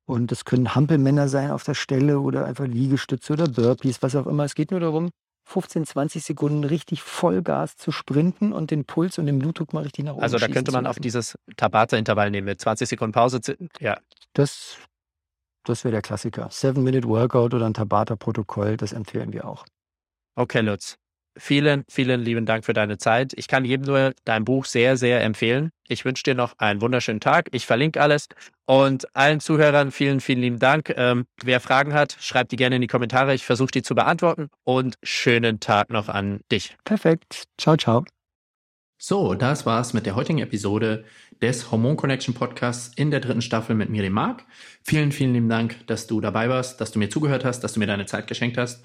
Und 0.05 0.31
das 0.31 0.45
können 0.45 0.75
Hampelmänner 0.75 1.27
sein 1.27 1.51
auf 1.51 1.63
der 1.63 1.73
Stelle 1.73 2.19
oder 2.19 2.45
einfach 2.45 2.65
Liegestütze 2.65 3.33
oder 3.33 3.47
Burpees, 3.47 4.01
was 4.01 4.15
auch 4.15 4.27
immer. 4.27 4.43
Es 4.43 4.55
geht 4.55 4.71
nur 4.71 4.79
darum, 4.79 5.11
15, 5.45 5.85
20 5.85 6.23
Sekunden 6.23 6.63
richtig 6.63 7.01
Vollgas 7.01 7.75
zu 7.75 7.91
sprinten 7.91 8.53
und 8.53 8.71
den 8.71 8.85
Puls 8.85 9.17
und 9.17 9.25
den 9.25 9.39
Blutdruck 9.39 9.73
mal 9.73 9.83
richtig 9.83 10.05
nach 10.05 10.13
oben 10.13 10.23
Also 10.23 10.37
da 10.37 10.47
könnte 10.47 10.71
man 10.71 10.87
auf 10.87 10.99
dieses 10.99 11.37
Tabata-Intervall 11.57 12.31
nehmen 12.31 12.45
mit 12.45 12.61
20 12.61 12.87
Sekunden 12.87 13.11
Pause. 13.11 13.41
Ja. 13.79 13.99
Das, 14.33 14.77
das 15.65 15.83
wäre 15.83 15.91
der 15.93 16.01
Klassiker. 16.01 16.47
Seven-Minute-Workout 16.49 17.53
oder 17.53 17.65
ein 17.65 17.73
Tabata-Protokoll, 17.73 18.77
das 18.77 18.93
empfehlen 18.93 19.33
wir 19.33 19.45
auch. 19.45 19.65
Okay, 20.35 20.61
Lutz. 20.61 20.97
Vielen, 21.37 21.85
vielen 21.87 22.21
lieben 22.21 22.45
Dank 22.45 22.65
für 22.65 22.73
deine 22.73 22.97
Zeit. 22.97 23.31
Ich 23.35 23.47
kann 23.47 23.63
jedem 23.63 23.85
nur 23.85 24.13
dein 24.25 24.43
Buch 24.43 24.65
sehr, 24.65 24.97
sehr 24.97 25.23
empfehlen. 25.23 25.71
Ich 25.87 26.03
wünsche 26.03 26.23
dir 26.23 26.35
noch 26.35 26.55
einen 26.57 26.81
wunderschönen 26.81 27.21
Tag. 27.21 27.47
Ich 27.51 27.65
verlinke 27.65 28.01
alles. 28.01 28.27
Und 28.65 29.15
allen 29.15 29.39
Zuhörern 29.39 29.91
vielen, 29.91 30.19
vielen 30.19 30.41
lieben 30.41 30.59
Dank. 30.59 30.93
Ähm, 30.95 31.25
wer 31.43 31.61
Fragen 31.61 31.93
hat, 31.93 32.17
schreibt 32.19 32.51
die 32.51 32.57
gerne 32.57 32.75
in 32.75 32.81
die 32.81 32.87
Kommentare. 32.87 33.33
Ich 33.33 33.45
versuche 33.45 33.71
die 33.71 33.81
zu 33.81 33.95
beantworten. 33.95 34.49
Und 34.63 34.95
schönen 35.03 35.59
Tag 35.61 35.89
noch 35.89 36.09
an 36.09 36.41
dich. 36.51 36.75
Perfekt. 36.83 37.45
Ciao, 37.57 37.77
ciao. 37.77 38.03
So, 39.03 39.33
das 39.33 39.65
war's 39.65 39.93
mit 39.93 40.05
der 40.05 40.15
heutigen 40.15 40.39
Episode 40.39 41.05
des 41.41 41.71
Hormon 41.71 41.97
Connection 41.97 42.35
Podcasts 42.35 42.91
in 42.95 43.09
der 43.09 43.19
dritten 43.19 43.41
Staffel 43.41 43.75
mit 43.75 43.89
Miriam 43.89 44.13
Mark. 44.13 44.45
Vielen, 44.83 45.11
vielen 45.11 45.33
lieben 45.33 45.49
Dank, 45.49 45.87
dass 45.87 46.05
du 46.05 46.21
dabei 46.21 46.49
warst, 46.49 46.79
dass 46.81 46.91
du 46.91 46.99
mir 46.99 47.09
zugehört 47.09 47.43
hast, 47.43 47.61
dass 47.61 47.73
du 47.73 47.79
mir 47.79 47.87
deine 47.87 48.05
Zeit 48.05 48.27
geschenkt 48.27 48.57
hast. 48.57 48.83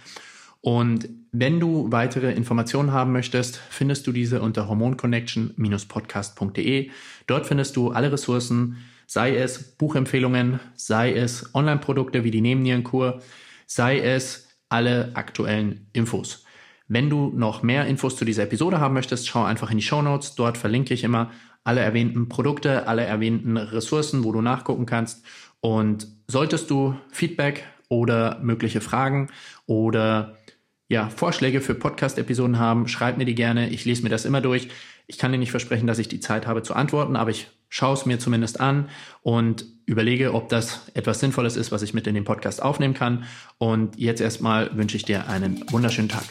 Und 0.60 1.08
wenn 1.32 1.58
du 1.60 1.92
weitere 1.92 2.32
Informationen 2.32 2.92
haben 2.92 3.12
möchtest, 3.12 3.56
findest 3.56 4.06
du 4.06 4.12
diese 4.12 4.40
unter 4.40 4.68
hormonconnection-podcast.de. 4.68 6.90
Dort 7.26 7.46
findest 7.46 7.76
du 7.76 7.90
alle 7.90 8.10
Ressourcen, 8.10 8.78
sei 9.06 9.36
es 9.36 9.76
Buchempfehlungen, 9.76 10.60
sei 10.74 11.12
es 11.14 11.54
Online-Produkte 11.54 12.24
wie 12.24 12.30
die 12.30 12.40
Nebennierenkur, 12.40 13.20
sei 13.66 14.00
es 14.00 14.48
alle 14.68 15.12
aktuellen 15.14 15.86
Infos. 15.92 16.44
Wenn 16.88 17.10
du 17.10 17.32
noch 17.34 17.62
mehr 17.62 17.86
Infos 17.86 18.16
zu 18.16 18.24
dieser 18.24 18.44
Episode 18.44 18.80
haben 18.80 18.94
möchtest, 18.94 19.28
schau 19.28 19.44
einfach 19.44 19.70
in 19.70 19.78
die 19.78 19.82
Show 19.82 20.02
Notes. 20.02 20.36
Dort 20.36 20.56
verlinke 20.56 20.94
ich 20.94 21.04
immer 21.04 21.30
alle 21.64 21.80
erwähnten 21.80 22.28
Produkte, 22.28 22.86
alle 22.86 23.04
erwähnten 23.04 23.56
Ressourcen, 23.56 24.22
wo 24.22 24.32
du 24.32 24.40
nachgucken 24.40 24.86
kannst. 24.86 25.24
Und 25.60 26.06
solltest 26.28 26.70
du 26.70 26.94
Feedback 27.10 27.64
oder 27.88 28.38
mögliche 28.40 28.80
Fragen 28.80 29.30
oder 29.66 30.36
ja, 30.88 31.08
Vorschläge 31.08 31.60
für 31.60 31.74
Podcast-Episoden 31.74 32.58
haben, 32.58 32.86
schreibt 32.88 33.18
mir 33.18 33.24
die 33.24 33.34
gerne. 33.34 33.68
Ich 33.70 33.84
lese 33.84 34.02
mir 34.02 34.08
das 34.08 34.24
immer 34.24 34.40
durch. 34.40 34.68
Ich 35.06 35.18
kann 35.18 35.32
dir 35.32 35.38
nicht 35.38 35.50
versprechen, 35.50 35.86
dass 35.86 35.98
ich 35.98 36.08
die 36.08 36.20
Zeit 36.20 36.46
habe 36.46 36.62
zu 36.62 36.74
antworten, 36.74 37.16
aber 37.16 37.30
ich 37.30 37.48
schaue 37.68 37.94
es 37.94 38.06
mir 38.06 38.18
zumindest 38.18 38.60
an 38.60 38.88
und 39.22 39.66
überlege, 39.86 40.34
ob 40.34 40.48
das 40.48 40.90
etwas 40.94 41.20
Sinnvolles 41.20 41.56
ist, 41.56 41.72
was 41.72 41.82
ich 41.82 41.94
mit 41.94 42.06
in 42.06 42.14
den 42.14 42.24
Podcast 42.24 42.62
aufnehmen 42.62 42.94
kann. 42.94 43.24
Und 43.58 43.98
jetzt 43.98 44.20
erstmal 44.20 44.76
wünsche 44.76 44.96
ich 44.96 45.04
dir 45.04 45.28
einen 45.28 45.64
wunderschönen 45.70 46.08
Tag. 46.08 46.24